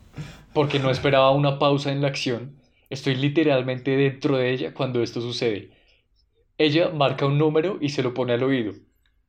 porque 0.53 0.80
no 0.80 0.91
esperaba 0.91 1.32
una 1.32 1.59
pausa 1.59 1.91
en 1.91 2.01
la 2.01 2.09
acción. 2.09 2.61
Estoy 2.89 3.16
literalmente 3.16 3.97
dentro 3.97 4.38
de 4.38 4.51
ella 4.53 4.74
cuando 4.74 5.01
esto 5.03 5.22
sucede. 5.22 5.72
Ella 6.57 6.89
marca 6.91 7.26
un 7.28 7.38
número 7.39 7.80
y 7.82 7.89
se 7.89 8.03
lo 8.03 8.13
pone 8.13 8.34
al 8.34 8.43
oído. 8.43 8.74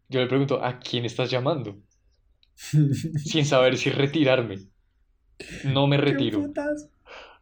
Yo 0.08 0.20
le 0.20 0.26
pregunto, 0.26 0.62
¿a 0.64 0.78
quién 0.78 1.04
estás 1.04 1.30
llamando? 1.30 1.76
Sin 2.56 3.44
saber 3.44 3.76
si 3.76 3.90
retirarme. 3.90 4.58
No 5.64 5.86
me 5.86 5.96
retiro. 5.96 6.46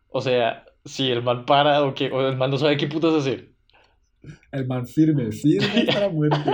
O 0.08 0.20
sea, 0.20 0.64
si 0.84 1.10
el 1.10 1.22
mal 1.22 1.44
para 1.44 1.82
o 1.82 1.94
que 1.94 2.10
o 2.10 2.28
el 2.28 2.36
mal 2.36 2.50
no 2.50 2.58
sabe 2.58 2.76
qué 2.76 2.86
putas 2.86 3.14
hacer. 3.14 3.52
El 4.52 4.66
man 4.66 4.86
firme, 4.86 5.30
firme 5.32 5.84
para 5.92 6.08
muerte. 6.08 6.50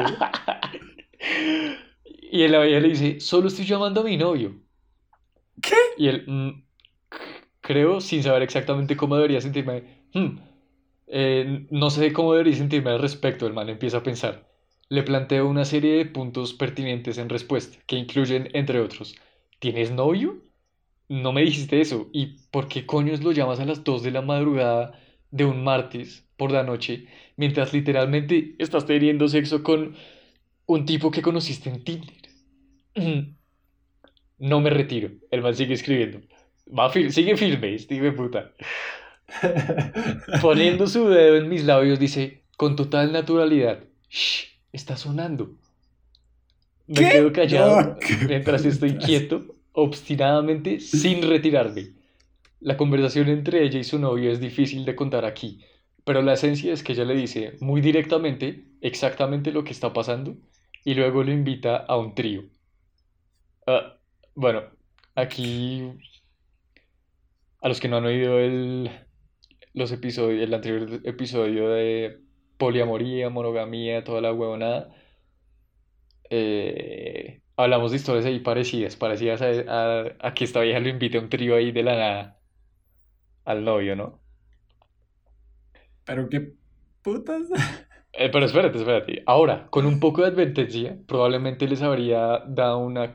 y 2.33 2.43
el 2.43 2.55
ella 2.55 2.81
le 2.81 2.89
dice, 2.89 3.21
solo 3.21 3.49
estoy 3.49 3.65
llamando 3.65 4.01
a 4.01 4.05
mi 4.05 4.17
novio. 4.17 4.61
¿Qué? 5.63 5.77
Y 5.99 6.09
él, 6.09 6.25
mm, 6.27 6.65
creo, 7.61 8.01
sin 8.01 8.23
saber 8.23 8.43
exactamente 8.43 8.97
cómo 8.97 9.17
debería 9.17 9.41
sentirme, 9.41 10.05
hmm, 10.15 10.39
eh, 11.07 11.67
no 11.71 11.91
sé 11.91 12.13
cómo 12.13 12.33
debería 12.33 12.57
sentirme 12.57 12.91
al 12.91 13.01
respecto, 13.01 13.47
el 13.47 13.53
man 13.53 13.69
empieza 13.69 13.99
a 13.99 14.03
pensar. 14.03 14.50
Le 14.91 15.03
planteo 15.03 15.49
una 15.49 15.65
serie 15.65 15.97
de 15.97 16.05
puntos 16.05 16.53
pertinentes 16.53 17.17
en 17.17 17.31
respuesta, 17.31 17.79
que 17.87 17.97
incluyen, 17.97 18.51
entre 18.53 18.81
otros, 18.81 19.17
¿tienes 19.59 19.91
novio? 19.91 20.43
No 21.09 21.33
me 21.33 21.43
dijiste 21.43 21.81
eso. 21.81 22.11
¿Y 22.13 22.37
por 22.51 22.69
qué 22.69 22.85
coños 22.85 23.23
lo 23.23 23.33
llamas 23.33 23.61
a 23.61 23.65
las 23.65 23.83
2 23.83 24.03
de 24.03 24.11
la 24.11 24.21
madrugada 24.21 25.01
de 25.31 25.45
un 25.45 25.65
martes 25.65 26.29
por 26.37 26.51
la 26.51 26.63
noche 26.63 27.07
mientras 27.37 27.73
literalmente 27.73 28.55
estás 28.59 28.87
teniendo 28.87 29.29
sexo 29.29 29.63
con 29.63 29.95
un 30.67 30.85
tipo 30.85 31.11
que 31.11 31.23
conociste 31.23 31.69
en 31.71 31.85
Tinder. 31.85 32.15
No 34.43 34.59
me 34.63 34.71
retiro. 34.71 35.11
El 35.31 35.43
man 35.43 35.55
sigue 35.55 35.75
escribiendo. 35.75 36.23
Va 36.67 36.91
sigue 36.91 37.37
firme, 37.37 37.75
este 37.75 38.11
puta. 38.13 38.55
Poniendo 40.41 40.87
su 40.87 41.11
dedo 41.11 41.37
en 41.37 41.51
mis 41.51 41.63
labios, 41.65 41.99
dice 41.99 42.45
con 42.57 42.75
total 42.75 43.13
naturalidad: 43.13 43.85
Shh, 44.09 44.60
está 44.73 44.97
sonando. 44.97 45.53
Me 46.87 47.09
quedo 47.09 47.33
callado 47.33 47.97
mientras 48.27 48.65
estoy 48.65 48.97
quieto, 48.97 49.55
obstinadamente, 49.73 50.81
sin 50.81 51.23
retirarme. 51.23 51.93
La 52.61 52.77
conversación 52.77 53.29
entre 53.29 53.65
ella 53.65 53.79
y 53.79 53.85
su 53.85 53.99
novio 53.99 54.31
es 54.31 54.41
difícil 54.41 54.85
de 54.85 54.97
contar 54.97 55.25
aquí, 55.25 55.61
pero 56.05 56.21
la 56.21 56.35
esencia 56.35 56.73
es 56.73 56.83
que 56.83 56.93
ella 56.93 57.05
le 57.05 57.15
dice 57.15 57.57
muy 57.61 57.81
directamente 57.81 58.65
exactamente 58.81 59.53
lo 59.53 59.65
que 59.65 59.73
está 59.73 59.93
pasando 59.93 60.37
y 60.85 60.95
luego 60.95 61.23
lo 61.23 61.33
invita 61.33 61.77
a 61.77 61.97
un 61.97 62.15
trío. 62.15 62.45
Ah, 63.67 63.97
bueno, 64.35 64.63
aquí 65.15 65.85
a 67.61 67.69
los 67.69 67.81
que 67.81 67.89
no 67.89 67.99
han 67.99 68.07
oído 68.07 68.39
el, 68.39 68.91
los 69.75 69.93
episodios, 69.93 70.43
el 70.43 70.53
anterior 70.53 71.01
episodio 71.05 71.69
de 71.69 72.21
poliamoría, 72.61 73.31
monogamía, 73.31 74.05
toda 74.05 74.23
la 74.23 74.33
huevonada, 74.33 74.95
eh, 76.31 77.43
hablamos 77.57 77.91
de 77.91 77.97
historias 77.99 78.27
ahí 78.27 78.41
parecidas, 78.41 78.97
parecidas 78.97 79.43
a, 79.43 80.05
a 80.21 80.35
que 80.35 80.45
esta 80.45 80.61
vieja 80.61 80.81
lo 80.81 80.89
invite 80.89 81.19
a 81.19 81.21
un 81.21 81.29
trío 81.29 81.57
ahí 81.57 81.73
de 81.73 81.83
la 81.83 81.97
nada 81.97 82.41
al 83.45 83.65
novio, 83.65 83.97
¿no? 83.97 84.23
Pero 86.05 86.29
qué 86.29 86.53
putas. 87.03 87.49
Eh, 88.13 88.29
pero 88.31 88.45
espérate, 88.47 88.79
espérate. 88.79 89.23
Ahora, 89.27 89.69
con 89.71 89.87
un 89.87 90.01
poco 90.01 90.23
de 90.23 90.29
advertencia, 90.29 90.99
probablemente 91.07 91.69
les 91.69 91.81
habría 91.83 92.43
dado 92.49 92.79
una 92.79 93.13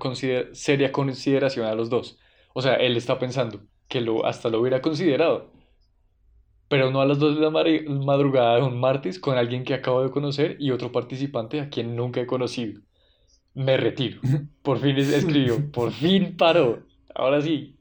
seria 0.54 0.92
consideración 0.92 1.66
a 1.66 1.76
los 1.76 1.90
dos. 1.90 2.18
O 2.54 2.62
sea, 2.62 2.76
él 2.76 2.96
está 2.98 3.20
pensando 3.20 3.68
que 3.88 4.02
lo, 4.02 4.26
hasta 4.26 4.50
lo 4.50 4.62
hubiera 4.62 4.82
considerado. 4.82 5.52
Pero 6.68 6.92
no 6.92 7.02
a 7.02 7.06
las 7.06 7.20
dos 7.20 7.36
de 7.36 7.42
la 7.42 7.52
madrugada 7.52 8.56
de 8.58 8.64
un 8.64 8.80
martes 8.80 9.20
con 9.20 9.38
alguien 9.38 9.64
que 9.64 9.74
acabo 9.74 10.04
de 10.04 10.12
conocer 10.12 10.58
y 10.60 10.72
otro 10.72 10.92
participante 10.92 11.62
a 11.62 11.70
quien 11.70 11.96
nunca 11.96 12.22
he 12.22 12.26
conocido. 12.26 12.82
Me 13.54 13.78
retiro. 13.78 14.20
Por 14.62 14.80
fin 14.80 14.98
escribió. 14.98 15.72
Por 15.72 15.92
fin 15.92 16.36
paró. 16.38 16.84
Ahora 17.14 17.42
sí. 17.42 17.78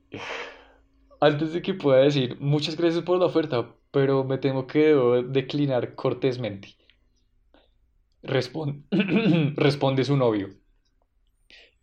Antes 1.21 1.53
de 1.53 1.63
que 1.63 1.75
pueda 1.75 2.03
decir 2.03 2.39
muchas 2.41 2.77
gracias 2.77 3.03
por 3.03 3.19
la 3.19 3.27
oferta, 3.27 3.75
pero 3.91 4.25
me 4.25 4.39
temo 4.39 4.67
que 4.67 4.81
debo 4.81 5.23
declinar 5.23 5.95
cortésmente. 5.95 6.77
Responde 9.57 10.05
su 10.05 10.17
novio. 10.17 10.51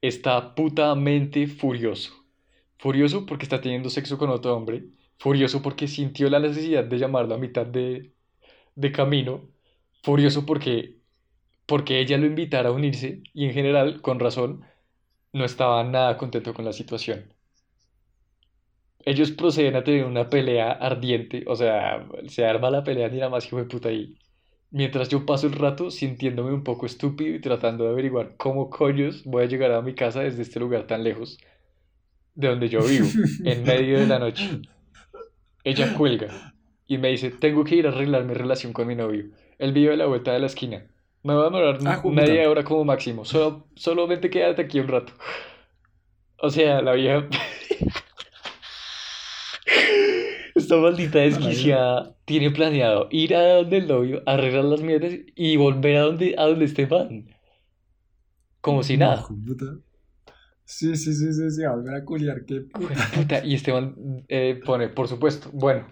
Está 0.02 0.56
putamente 0.56 1.48
furioso. 1.48 2.12
Furioso 2.78 3.26
porque 3.26 3.44
está 3.44 3.62
teniendo 3.62 3.90
sexo 3.90 4.18
con 4.18 4.30
otro 4.30 4.56
hombre. 4.56 4.86
Furioso 5.22 5.62
porque 5.62 5.88
sintió 5.88 6.30
la 6.30 6.40
necesidad 6.40 6.84
de 6.84 6.98
llamarlo 7.00 7.36
a 7.36 7.38
mitad 7.38 7.66
de, 7.66 8.14
de 8.76 8.92
camino. 8.92 9.50
Furioso 10.04 10.46
porque, 10.46 11.00
porque 11.68 12.00
ella 12.02 12.18
lo 12.18 12.28
invitara 12.28 12.70
a 12.70 12.74
unirse 12.74 13.24
y 13.34 13.46
en 13.46 13.54
general, 13.54 14.02
con 14.02 14.20
razón, 14.20 14.64
no 15.34 15.46
estaba 15.46 15.84
nada 15.86 16.18
contento 16.18 16.54
con 16.54 16.66
la 16.66 16.74
situación 16.74 17.34
ellos 19.06 19.32
proceden 19.32 19.76
a 19.76 19.84
tener 19.84 20.06
una 20.06 20.30
pelea 20.30 20.72
ardiente, 20.72 21.44
o 21.48 21.56
sea, 21.56 22.08
se 22.28 22.46
arma 22.46 22.70
la 22.70 22.84
pelea 22.84 23.10
ni 23.10 23.18
la 23.18 23.30
más 23.30 23.46
hijo 23.48 23.58
de 23.58 23.66
puta 23.66 23.90
ahí. 23.90 24.18
Mientras 24.72 25.10
yo 25.10 25.26
paso 25.26 25.48
el 25.48 25.54
rato 25.54 25.92
sintiéndome 25.92 26.54
un 26.54 26.64
poco 26.64 26.86
estúpido 26.86 27.36
y 27.36 27.42
tratando 27.42 27.86
de 27.86 27.92
averiguar 27.92 28.36
cómo 28.38 28.70
coños 28.70 29.24
voy 29.26 29.44
a 29.44 29.48
llegar 29.48 29.72
a 29.72 29.82
mi 29.82 29.96
casa 29.96 30.22
desde 30.22 30.44
este 30.44 30.60
lugar 30.60 30.88
tan 30.88 31.04
lejos 31.04 31.38
de 32.36 32.48
donde 32.48 32.70
yo 32.70 32.86
vivo, 32.86 33.18
en 33.44 33.64
medio 33.66 34.00
de 34.00 34.08
la 34.08 34.20
noche. 34.20 34.62
Ella 35.64 35.94
cuelga 35.94 36.54
y 36.88 36.98
me 36.98 37.10
dice, 37.10 37.32
tengo 37.32 37.64
que 37.64 37.76
ir 37.76 37.88
a 37.88 37.90
arreglar 37.90 38.26
mi 38.26 38.34
relación 38.34 38.74
con 38.74 38.88
mi 38.88 38.96
novio. 38.96 39.26
Él 39.60 39.72
vive 39.74 39.94
a 39.94 39.98
la 39.98 40.08
vuelta 40.08 40.34
de 40.34 40.40
la 40.40 40.48
esquina. 40.48 40.88
Me 41.24 41.34
va 41.36 41.42
a 41.42 41.46
demorar 41.46 41.78
ah, 41.86 42.02
media 42.06 42.50
hora 42.50 42.64
como 42.64 42.84
máximo. 42.84 43.26
Solo, 43.26 43.68
solamente 43.76 44.30
quédate 44.30 44.64
aquí 44.64 44.80
un 44.80 44.88
rato. 44.88 45.14
O 46.40 46.50
sea, 46.50 46.82
la 46.82 46.94
vieja... 46.94 47.28
Esta 50.56 50.76
maldita 50.78 51.20
desquiciada 51.20 52.16
tiene 52.26 52.52
planeado 52.52 53.08
ir 53.10 53.36
a 53.36 53.56
donde 53.56 53.78
el 53.78 53.88
novio, 53.88 54.22
arreglar 54.26 54.66
las 54.66 54.82
mierdas 54.82 55.14
y 55.36 55.56
volver 55.56 55.98
a 55.98 56.02
donde, 56.02 56.36
a 56.38 56.46
donde 56.46 56.66
esté 56.66 56.88
como 58.60 58.84
si 58.84 58.98
nada. 58.98 59.26
Sí, 60.72 60.96
sí, 60.96 61.14
sí, 61.14 61.34
sí, 61.34 61.52
sí, 61.52 61.64
a 61.66 61.72
volver 61.72 61.96
a 61.96 62.06
culiar, 62.06 62.46
qué 62.46 62.62
puta. 63.14 63.46
Y 63.46 63.56
Esteban 63.56 64.24
eh, 64.30 64.58
pone, 64.66 64.88
por 64.88 65.10
supuesto, 65.10 65.50
bueno, 65.52 65.86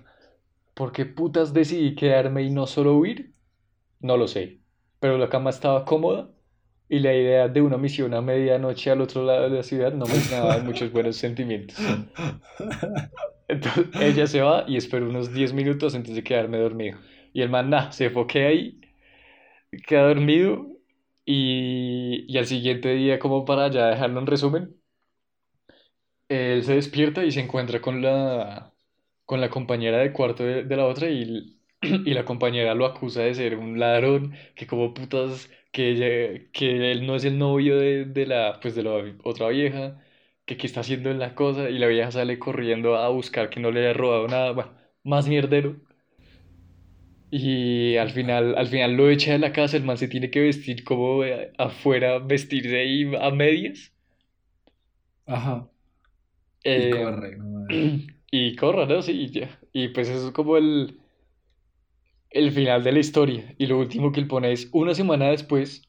¿por 0.74 0.94
qué 0.94 1.06
putas 1.06 1.54
decidí 1.54 1.96
quedarme 1.96 2.44
y 2.44 2.50
no 2.50 2.66
solo 2.66 2.96
huir? 2.96 3.34
No 4.00 4.16
lo 4.16 4.30
sé, 4.30 4.62
pero 5.02 5.18
la 5.18 5.28
cama 5.28 5.50
estaba 5.50 5.84
cómoda 5.84 6.32
y 6.88 7.00
la 7.00 7.14
idea 7.14 7.50
de 7.50 7.62
una 7.62 7.78
misión 7.78 8.14
a 8.14 8.22
medianoche 8.22 8.90
al 8.90 9.02
otro 9.02 9.26
lado 9.26 9.50
de 9.50 9.58
la 9.58 9.64
ciudad 9.64 9.92
no 9.92 10.06
me 10.06 10.18
daba 10.32 10.60
muchos 10.64 10.94
buenos 10.94 11.18
sentimientos. 11.18 11.78
Entonces 13.50 13.88
ella 14.00 14.28
se 14.28 14.40
va 14.40 14.64
y 14.66 14.78
espero 14.78 15.10
unos 15.10 15.34
10 15.34 15.52
minutos 15.52 15.94
antes 15.94 16.16
de 16.16 16.24
quedarme 16.24 16.58
dormido. 16.58 16.98
Y 17.34 17.42
el 17.42 17.50
man, 17.50 17.70
nah, 17.70 17.92
se 17.92 18.06
enfoque 18.06 18.46
ahí, 18.46 18.80
queda 19.86 20.08
dormido 20.08 20.79
y, 21.32 22.26
y 22.34 22.38
al 22.38 22.46
siguiente 22.48 22.94
día, 22.96 23.20
como 23.20 23.46
para 23.46 23.70
ya 23.70 23.88
dejarlo 23.88 24.20
en 24.20 24.28
resumen, 24.28 24.76
él 26.28 26.64
se 26.64 26.76
despierta 26.76 27.24
y 27.26 27.32
se 27.32 27.42
encuentra 27.42 27.82
con 27.82 28.02
la, 28.02 28.74
con 29.26 29.42
la 29.42 29.50
compañera 29.50 29.98
de 30.00 30.14
cuarto 30.14 30.44
de, 30.44 30.64
de 30.64 30.76
la 30.78 30.86
otra 30.86 31.10
y, 31.10 31.60
y 31.82 32.14
la 32.14 32.26
compañera 32.26 32.76
lo 32.76 32.86
acusa 32.86 33.22
de 33.24 33.34
ser 33.36 33.58
un 33.58 33.80
ladrón, 33.80 34.36
que 34.56 34.68
como 34.68 34.94
putas 34.94 35.50
que, 35.72 36.50
que 36.54 36.92
él 36.92 37.06
no 37.08 37.16
es 37.16 37.26
el 37.26 37.38
novio 37.40 37.78
de, 37.78 38.06
de, 38.06 38.26
la, 38.28 38.60
pues 38.62 38.76
de 38.76 38.84
la 38.84 38.92
otra 39.24 39.50
vieja, 39.50 40.02
que 40.46 40.58
qué 40.58 40.68
está 40.68 40.82
haciendo 40.82 41.10
en 41.12 41.20
la 41.20 41.36
cosa, 41.36 41.70
y 41.70 41.80
la 41.80 41.88
vieja 41.88 42.12
sale 42.12 42.40
corriendo 42.40 42.96
a 42.98 43.10
buscar 43.10 43.50
que 43.50 43.60
no 43.60 43.72
le 43.72 43.82
haya 43.82 43.94
robado 43.98 44.28
nada, 44.28 44.52
bueno, 44.52 44.76
más 45.04 45.28
mierdero. 45.28 45.78
Y 47.32 47.98
al 47.98 48.12
final, 48.12 48.56
al 48.58 48.68
final 48.68 48.94
lo 48.94 49.10
echa 49.10 49.32
de 49.34 49.40
la 49.40 49.52
casa, 49.54 49.78
el 49.78 49.84
man 49.84 49.98
se 49.98 50.08
tiene 50.08 50.30
que 50.32 50.42
vestir 50.42 50.84
como 50.84 51.22
afuera, 51.58 52.20
vestirse 52.20 52.80
ahí 52.80 53.12
a 53.20 53.32
medias. 53.32 53.94
Ajá. 55.26 55.70
y 56.74 56.84
eh, 56.86 56.90
corre, 56.90 57.38
no, 57.38 57.66
Y 58.32 58.56
corre, 58.56 58.86
¿no? 58.88 59.02
Sí, 59.02 59.12
y, 59.14 59.30
ya. 59.32 59.60
y 59.74 59.90
pues 59.90 60.10
eso 60.10 60.28
es 60.28 60.34
como 60.34 60.58
el, 60.58 61.00
el 62.32 62.52
final 62.52 62.84
de 62.84 62.92
la 62.92 63.00
historia. 63.00 63.54
Y 63.60 63.68
lo 63.68 63.78
último 63.80 64.12
que 64.12 64.20
él 64.20 64.28
pone 64.28 64.52
es 64.52 64.68
una 64.72 64.96
semana 64.96 65.30
después, 65.30 65.84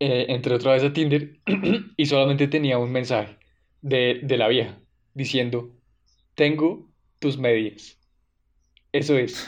eh, 0.00 0.26
entré 0.28 0.54
otra 0.54 0.72
vez 0.72 0.82
a 0.84 0.92
Tinder 0.92 1.40
y 1.96 2.06
solamente 2.06 2.48
tenía 2.48 2.78
un 2.78 2.92
mensaje 2.92 3.38
de, 3.80 4.20
de 4.22 4.36
la 4.36 4.48
vieja 4.48 4.80
diciendo, 5.14 5.74
tengo 6.34 6.90
tus 7.20 7.38
medias. 7.38 8.00
Eso 8.96 9.18
es. 9.18 9.46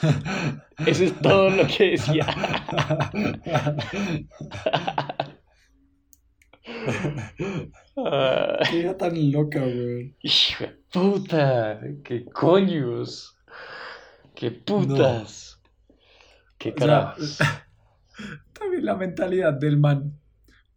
Eso 0.87 1.05
es 1.05 1.19
todo 1.23 1.49
lo 1.49 1.67
que 1.67 1.93
decía. 1.93 2.27
Qué 8.71 8.95
tan 8.99 9.33
loca, 9.33 9.61
güey. 9.61 10.15
Hijo 10.21 10.65
de 10.65 10.77
puta. 10.93 11.81
Qué 12.05 12.27
coños. 12.27 13.39
¡Qué 14.35 14.51
putas! 14.51 15.59
¡Qué 16.59 16.75
carajos! 16.75 17.39
también 18.53 18.85
la 18.85 18.97
mentalidad 18.97 19.55
del 19.55 19.79
man. 19.79 20.13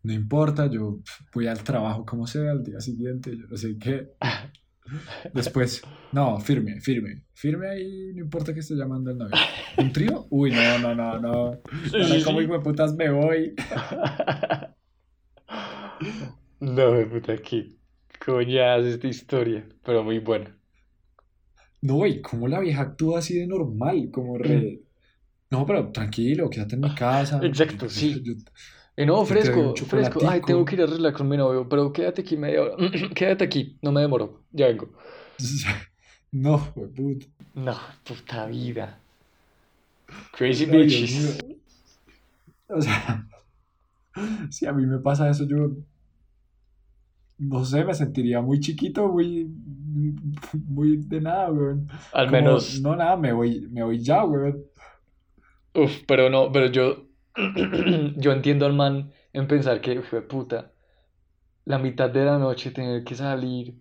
No 0.04 0.14
importa, 0.14 0.68
yo 0.68 1.00
voy 1.34 1.48
al 1.48 1.62
trabajo 1.64 2.06
como 2.06 2.26
sea, 2.26 2.52
al 2.52 2.64
día 2.64 2.80
siguiente, 2.80 3.38
yo 3.38 3.48
no 3.48 3.58
sé 3.58 3.78
qué. 3.78 4.14
Después, 5.34 5.82
no, 6.12 6.40
firme, 6.40 6.82
firme. 6.82 7.24
Firme 7.34 7.70
ahí, 7.70 8.12
no 8.14 8.22
importa 8.22 8.54
que 8.54 8.60
esté 8.60 8.76
llamando 8.76 9.12
el 9.12 9.18
novio. 9.18 9.36
¿Un 9.78 9.92
trío? 9.92 10.28
Uy, 10.30 10.52
no, 10.52 10.80
no, 10.80 10.96
no, 10.96 11.20
no. 11.20 11.62
Sí, 11.90 12.24
como 12.24 12.42
hijo 12.42 12.54
de 12.54 12.60
putas 12.60 12.96
me 12.96 13.10
voy. 13.10 13.54
No, 16.60 16.92
me 16.92 17.06
puta, 17.06 17.38
qué 17.38 17.76
coñas 18.24 18.86
esta 18.86 19.08
historia, 19.08 19.68
pero 19.84 20.04
muy 20.04 20.20
buena. 20.20 20.56
No, 21.82 22.06
y 22.06 22.22
cómo 22.22 22.48
la 22.48 22.60
vieja 22.60 22.84
actúa 22.84 23.20
así 23.20 23.40
de 23.40 23.48
normal, 23.48 24.10
como 24.12 24.38
re... 24.38 24.58
Mm. 24.58 24.80
No, 25.50 25.66
pero 25.66 25.92
tranquilo, 25.92 26.50
quédate 26.50 26.76
en 26.76 26.82
mi 26.82 26.96
casa. 26.96 27.40
Exacto, 27.44 27.90
sí. 27.90 28.24
Y 29.02 29.06
no, 29.06 29.26
fresco, 29.26 29.74
fresco. 29.76 30.20
Ay, 30.28 30.42
tengo 30.42 30.64
que 30.66 30.76
ir 30.76 30.82
a 30.82 30.84
arreglar 30.86 31.14
con 31.14 31.28
mi 31.28 31.38
novio, 31.38 31.68
pero 31.68 31.92
quédate 31.92 32.22
aquí 32.22 32.38
media 32.38 32.62
hora. 32.64 32.76
quédate 33.16 33.44
aquí, 33.44 33.78
no 33.82 33.92
me 33.92 34.02
demoro, 34.02 34.44
ya 34.52 34.68
vengo. 34.68 34.90
No, 36.34 36.60
puta. 36.74 37.26
No, 37.56 37.76
puta 38.06 38.46
vida. 38.46 38.98
Crazy 40.32 40.66
bitches. 40.66 41.44
O 42.70 42.82
sea, 42.82 43.28
si 44.50 44.66
a 44.66 44.72
mí 44.72 44.86
me 44.86 45.00
pasa 45.00 45.30
eso, 45.30 45.46
yo 45.46 45.72
no 47.42 47.66
sé, 47.66 47.84
me 47.84 47.94
sentiría 47.94 48.40
muy 48.40 48.60
chiquito, 48.60 49.08
muy, 49.08 49.46
muy 50.68 50.98
de 50.98 51.22
nada, 51.22 51.52
weón. 51.52 51.88
Al 52.14 52.32
menos. 52.32 52.80
No, 52.82 52.96
nada, 52.96 53.18
me 53.18 53.34
voy, 53.34 53.68
me 53.72 53.84
voy 53.84 54.00
ya, 54.00 54.24
weón. 54.24 54.64
Uf, 55.74 56.04
pero 56.06 56.30
no, 56.30 56.52
pero 56.52 56.68
yo, 56.68 57.08
yo 58.18 58.32
entiendo 58.32 58.66
al 58.66 58.74
man 58.74 59.12
en 59.34 59.48
pensar 59.48 59.82
que, 59.82 60.02
fue 60.02 60.22
puta, 60.22 60.72
la 61.66 61.78
mitad 61.80 62.10
de 62.10 62.26
la 62.26 62.38
noche 62.38 62.72
tener 62.72 63.04
que 63.04 63.16
salir 63.16 63.76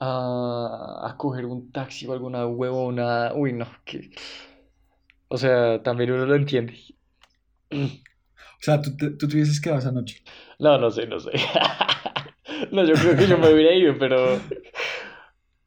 a, 0.00 1.08
a 1.08 1.16
coger 1.16 1.46
un 1.46 1.70
taxi 1.72 2.06
o 2.06 2.12
alguna 2.12 2.46
huevona, 2.46 3.32
uy, 3.34 3.52
no, 3.52 3.66
que... 3.84 4.10
O 5.28 5.36
sea, 5.38 5.82
también 5.82 6.12
uno 6.12 6.26
lo 6.26 6.36
entiende. 6.36 6.74
O 7.70 8.60
sea, 8.60 8.80
¿tú, 8.80 8.96
tú, 8.96 9.16
tú 9.18 9.26
dices 9.26 9.60
que 9.60 9.70
vas 9.70 9.86
anoche? 9.86 10.22
No, 10.58 10.78
no 10.78 10.90
sé, 10.90 11.06
no 11.06 11.18
sé. 11.20 11.30
No, 12.72 12.84
yo 12.84 12.94
creo 12.94 13.16
que 13.16 13.26
yo 13.26 13.38
me 13.38 13.52
hubiera 13.52 13.74
ido, 13.74 13.98
pero. 13.98 14.40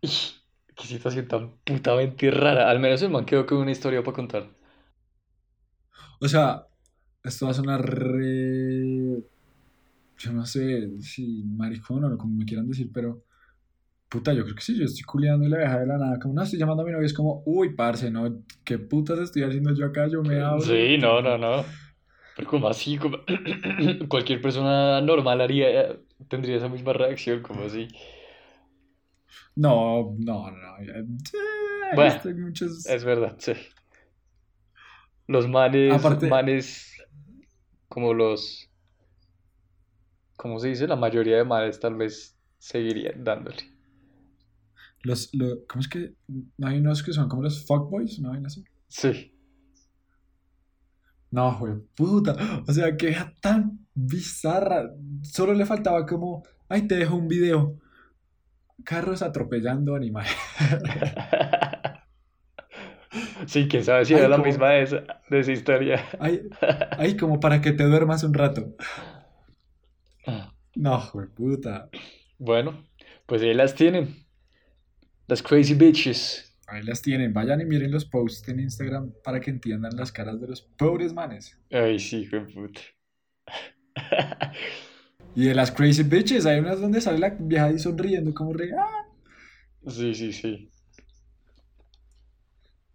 Qué 0.01 0.87
situación 0.87 1.27
tan 1.27 1.57
putamente 1.63 2.31
rara. 2.31 2.69
Al 2.69 2.79
menos 2.79 3.01
el 3.01 3.11
man 3.11 3.25
quedó 3.25 3.45
con 3.45 3.59
una 3.59 3.71
historia 3.71 4.01
para 4.03 4.15
contar. 4.15 4.49
O 6.21 6.27
sea, 6.27 6.68
esto 7.23 7.45
va 7.45 7.51
a 7.51 7.55
sonar 7.55 7.81
re. 7.81 9.23
Yo 10.17 10.33
no 10.33 10.45
sé 10.45 10.89
si 11.01 11.43
maricón 11.45 12.03
o 12.05 12.17
como 12.17 12.35
me 12.35 12.45
quieran 12.45 12.67
decir, 12.67 12.89
pero. 12.93 13.23
Puta, 14.09 14.33
yo 14.33 14.43
creo 14.43 14.55
que 14.55 14.61
sí, 14.63 14.75
yo 14.75 14.85
estoy 14.85 15.03
culiando 15.03 15.45
y 15.45 15.49
la 15.49 15.59
deja 15.59 15.79
de 15.81 15.85
la 15.85 15.97
nada. 15.99 16.17
Como 16.17 16.33
no 16.33 16.41
estoy 16.41 16.57
llamando 16.57 16.81
a 16.81 16.85
mi 16.85 16.91
novio, 16.91 17.05
es 17.05 17.13
como, 17.13 17.43
uy, 17.45 17.75
parce, 17.75 18.09
¿no? 18.09 18.43
¿Qué 18.63 18.79
putas 18.79 19.19
estoy 19.19 19.43
haciendo 19.43 19.71
yo 19.75 19.85
acá? 19.85 20.07
Yo 20.07 20.23
me 20.23 20.41
hablo. 20.41 20.61
Sí, 20.61 20.97
no, 20.97 21.21
no, 21.21 21.37
no. 21.37 21.63
Pero 22.35 22.49
como 22.49 22.67
así, 22.67 22.97
como... 22.97 23.19
cualquier 24.07 24.41
persona 24.41 24.99
normal 25.01 25.41
haría, 25.41 25.95
tendría 26.27 26.57
esa 26.57 26.69
misma 26.69 26.93
reacción, 26.93 27.43
como 27.43 27.65
así. 27.65 27.87
No, 29.55 30.15
no, 30.17 30.49
no. 30.49 30.77
Bueno, 31.95 32.21
es 32.23 33.03
verdad, 33.03 33.35
sí. 33.39 33.53
Los 35.27 35.47
manes, 35.47 36.01
manes, 36.29 36.98
como 37.89 38.13
los, 38.13 38.69
¿cómo 40.37 40.59
se 40.59 40.69
dice? 40.69 40.87
La 40.87 40.95
mayoría 40.95 41.37
de 41.37 41.43
manes 41.43 41.79
tal 41.79 41.95
vez 41.95 42.37
seguirían 42.59 43.23
dándole. 43.23 43.73
Los, 45.01 45.31
¿cómo 45.67 45.81
es 45.81 45.87
que? 45.87 46.13
¿No 46.57 46.67
hay 46.67 46.79
unos 46.79 47.03
que 47.03 47.13
son 47.13 47.27
como 47.27 47.43
los 47.43 47.65
fuckboys? 47.65 48.19
¿No 48.19 48.31
hay 48.31 48.43
así? 48.45 48.63
Sí. 48.87 49.33
No, 51.31 51.57
güey, 51.59 51.73
puta. 51.95 52.35
O 52.67 52.73
sea, 52.73 52.95
que 52.97 53.09
era 53.09 53.33
tan 53.41 53.87
bizarra. 53.93 54.91
Solo 55.23 55.53
le 55.53 55.65
faltaba 55.65 56.05
como, 56.05 56.43
ay, 56.67 56.87
te 56.87 56.95
dejo 56.95 57.15
un 57.15 57.27
video. 57.27 57.77
Carros 58.83 59.21
atropellando 59.21 59.95
animales. 59.95 60.31
Sí, 63.49 63.67
quién 63.67 63.83
sabe 63.83 64.05
si 64.05 64.13
era 64.13 64.27
la 64.27 64.37
misma 64.37 64.69
de 64.69 64.83
esa, 64.83 65.03
de 65.27 65.39
esa 65.39 65.51
historia. 65.51 66.05
Ay, 66.19 67.17
como 67.17 67.39
para 67.39 67.61
que 67.61 67.71
te 67.71 67.83
duermas 67.83 68.23
un 68.23 68.35
rato. 68.35 68.75
Ah. 70.27 70.53
No, 70.75 71.11
puta. 71.35 71.89
Bueno, 72.37 72.85
pues 73.25 73.41
ahí 73.41 73.55
las 73.55 73.73
tienen. 73.73 74.23
Las 75.25 75.41
crazy 75.41 75.73
bitches. 75.73 76.55
Ahí 76.67 76.83
las 76.83 77.01
tienen. 77.01 77.33
Vayan 77.33 77.59
y 77.59 77.65
miren 77.65 77.89
los 77.91 78.05
posts 78.05 78.47
en 78.49 78.59
Instagram 78.59 79.13
para 79.23 79.39
que 79.39 79.49
entiendan 79.49 79.97
las 79.97 80.11
caras 80.11 80.39
de 80.39 80.47
los 80.47 80.61
pobres 80.61 81.11
manes. 81.11 81.59
Ay, 81.71 81.97
sí, 81.97 82.29
puta. 82.53 82.81
y 85.35 85.45
de 85.45 85.55
las 85.55 85.71
crazy 85.71 86.03
bitches, 86.03 86.45
hay 86.45 86.59
unas 86.59 86.79
donde 86.79 87.01
sale 87.01 87.17
la 87.17 87.29
vieja 87.31 87.65
ahí 87.65 87.79
sonriendo 87.79 88.31
como 88.31 88.53
re. 88.53 88.69
¡ah! 88.77 89.07
Sí, 89.87 90.13
sí, 90.13 90.33
sí. 90.33 90.69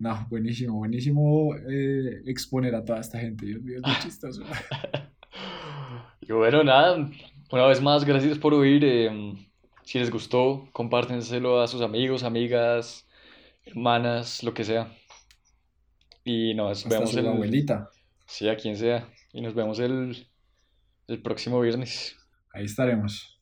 No, 0.05 0.27
buenísimo, 0.29 0.75
buenísimo 0.75 1.57
eh, 1.57 2.21
exponer 2.27 2.75
a 2.75 2.85
toda 2.85 3.01
esta 3.01 3.19
gente. 3.19 3.47
Dios 3.47 3.63
mío, 3.63 3.77
es 3.79 3.83
muy 3.83 3.99
chistoso. 4.03 4.43
y 6.21 6.31
bueno, 6.31 6.63
nada, 6.63 7.11
una 7.51 7.67
vez 7.67 7.81
más, 7.81 8.05
gracias 8.05 8.39
por 8.39 8.53
oír. 8.53 8.85
Em, 8.85 9.47
si 9.83 9.99
les 9.99 10.11
gustó, 10.11 10.69
compártenselo 10.73 11.63
a 11.63 11.69
sus 11.69 11.81
amigos, 11.81 12.23
amigas, 12.23 13.09
hermanas, 13.65 14.43
lo 14.43 14.53
que 14.53 14.65
sea. 14.65 14.93
Y 16.23 16.53
nos 16.53 16.87
vemos 16.87 17.17
el... 17.17 17.27
abuelita. 17.27 17.89
Sí, 18.27 18.47
a 18.51 18.57
quien 18.57 18.77
sea. 18.77 19.09
Y 19.33 19.41
nos 19.41 19.55
vemos 19.55 19.79
el 19.79 20.27
el 21.09 21.23
próximo 21.23 21.63
viernes. 21.63 22.15
Ahí 22.53 22.67
estaremos. 22.67 23.34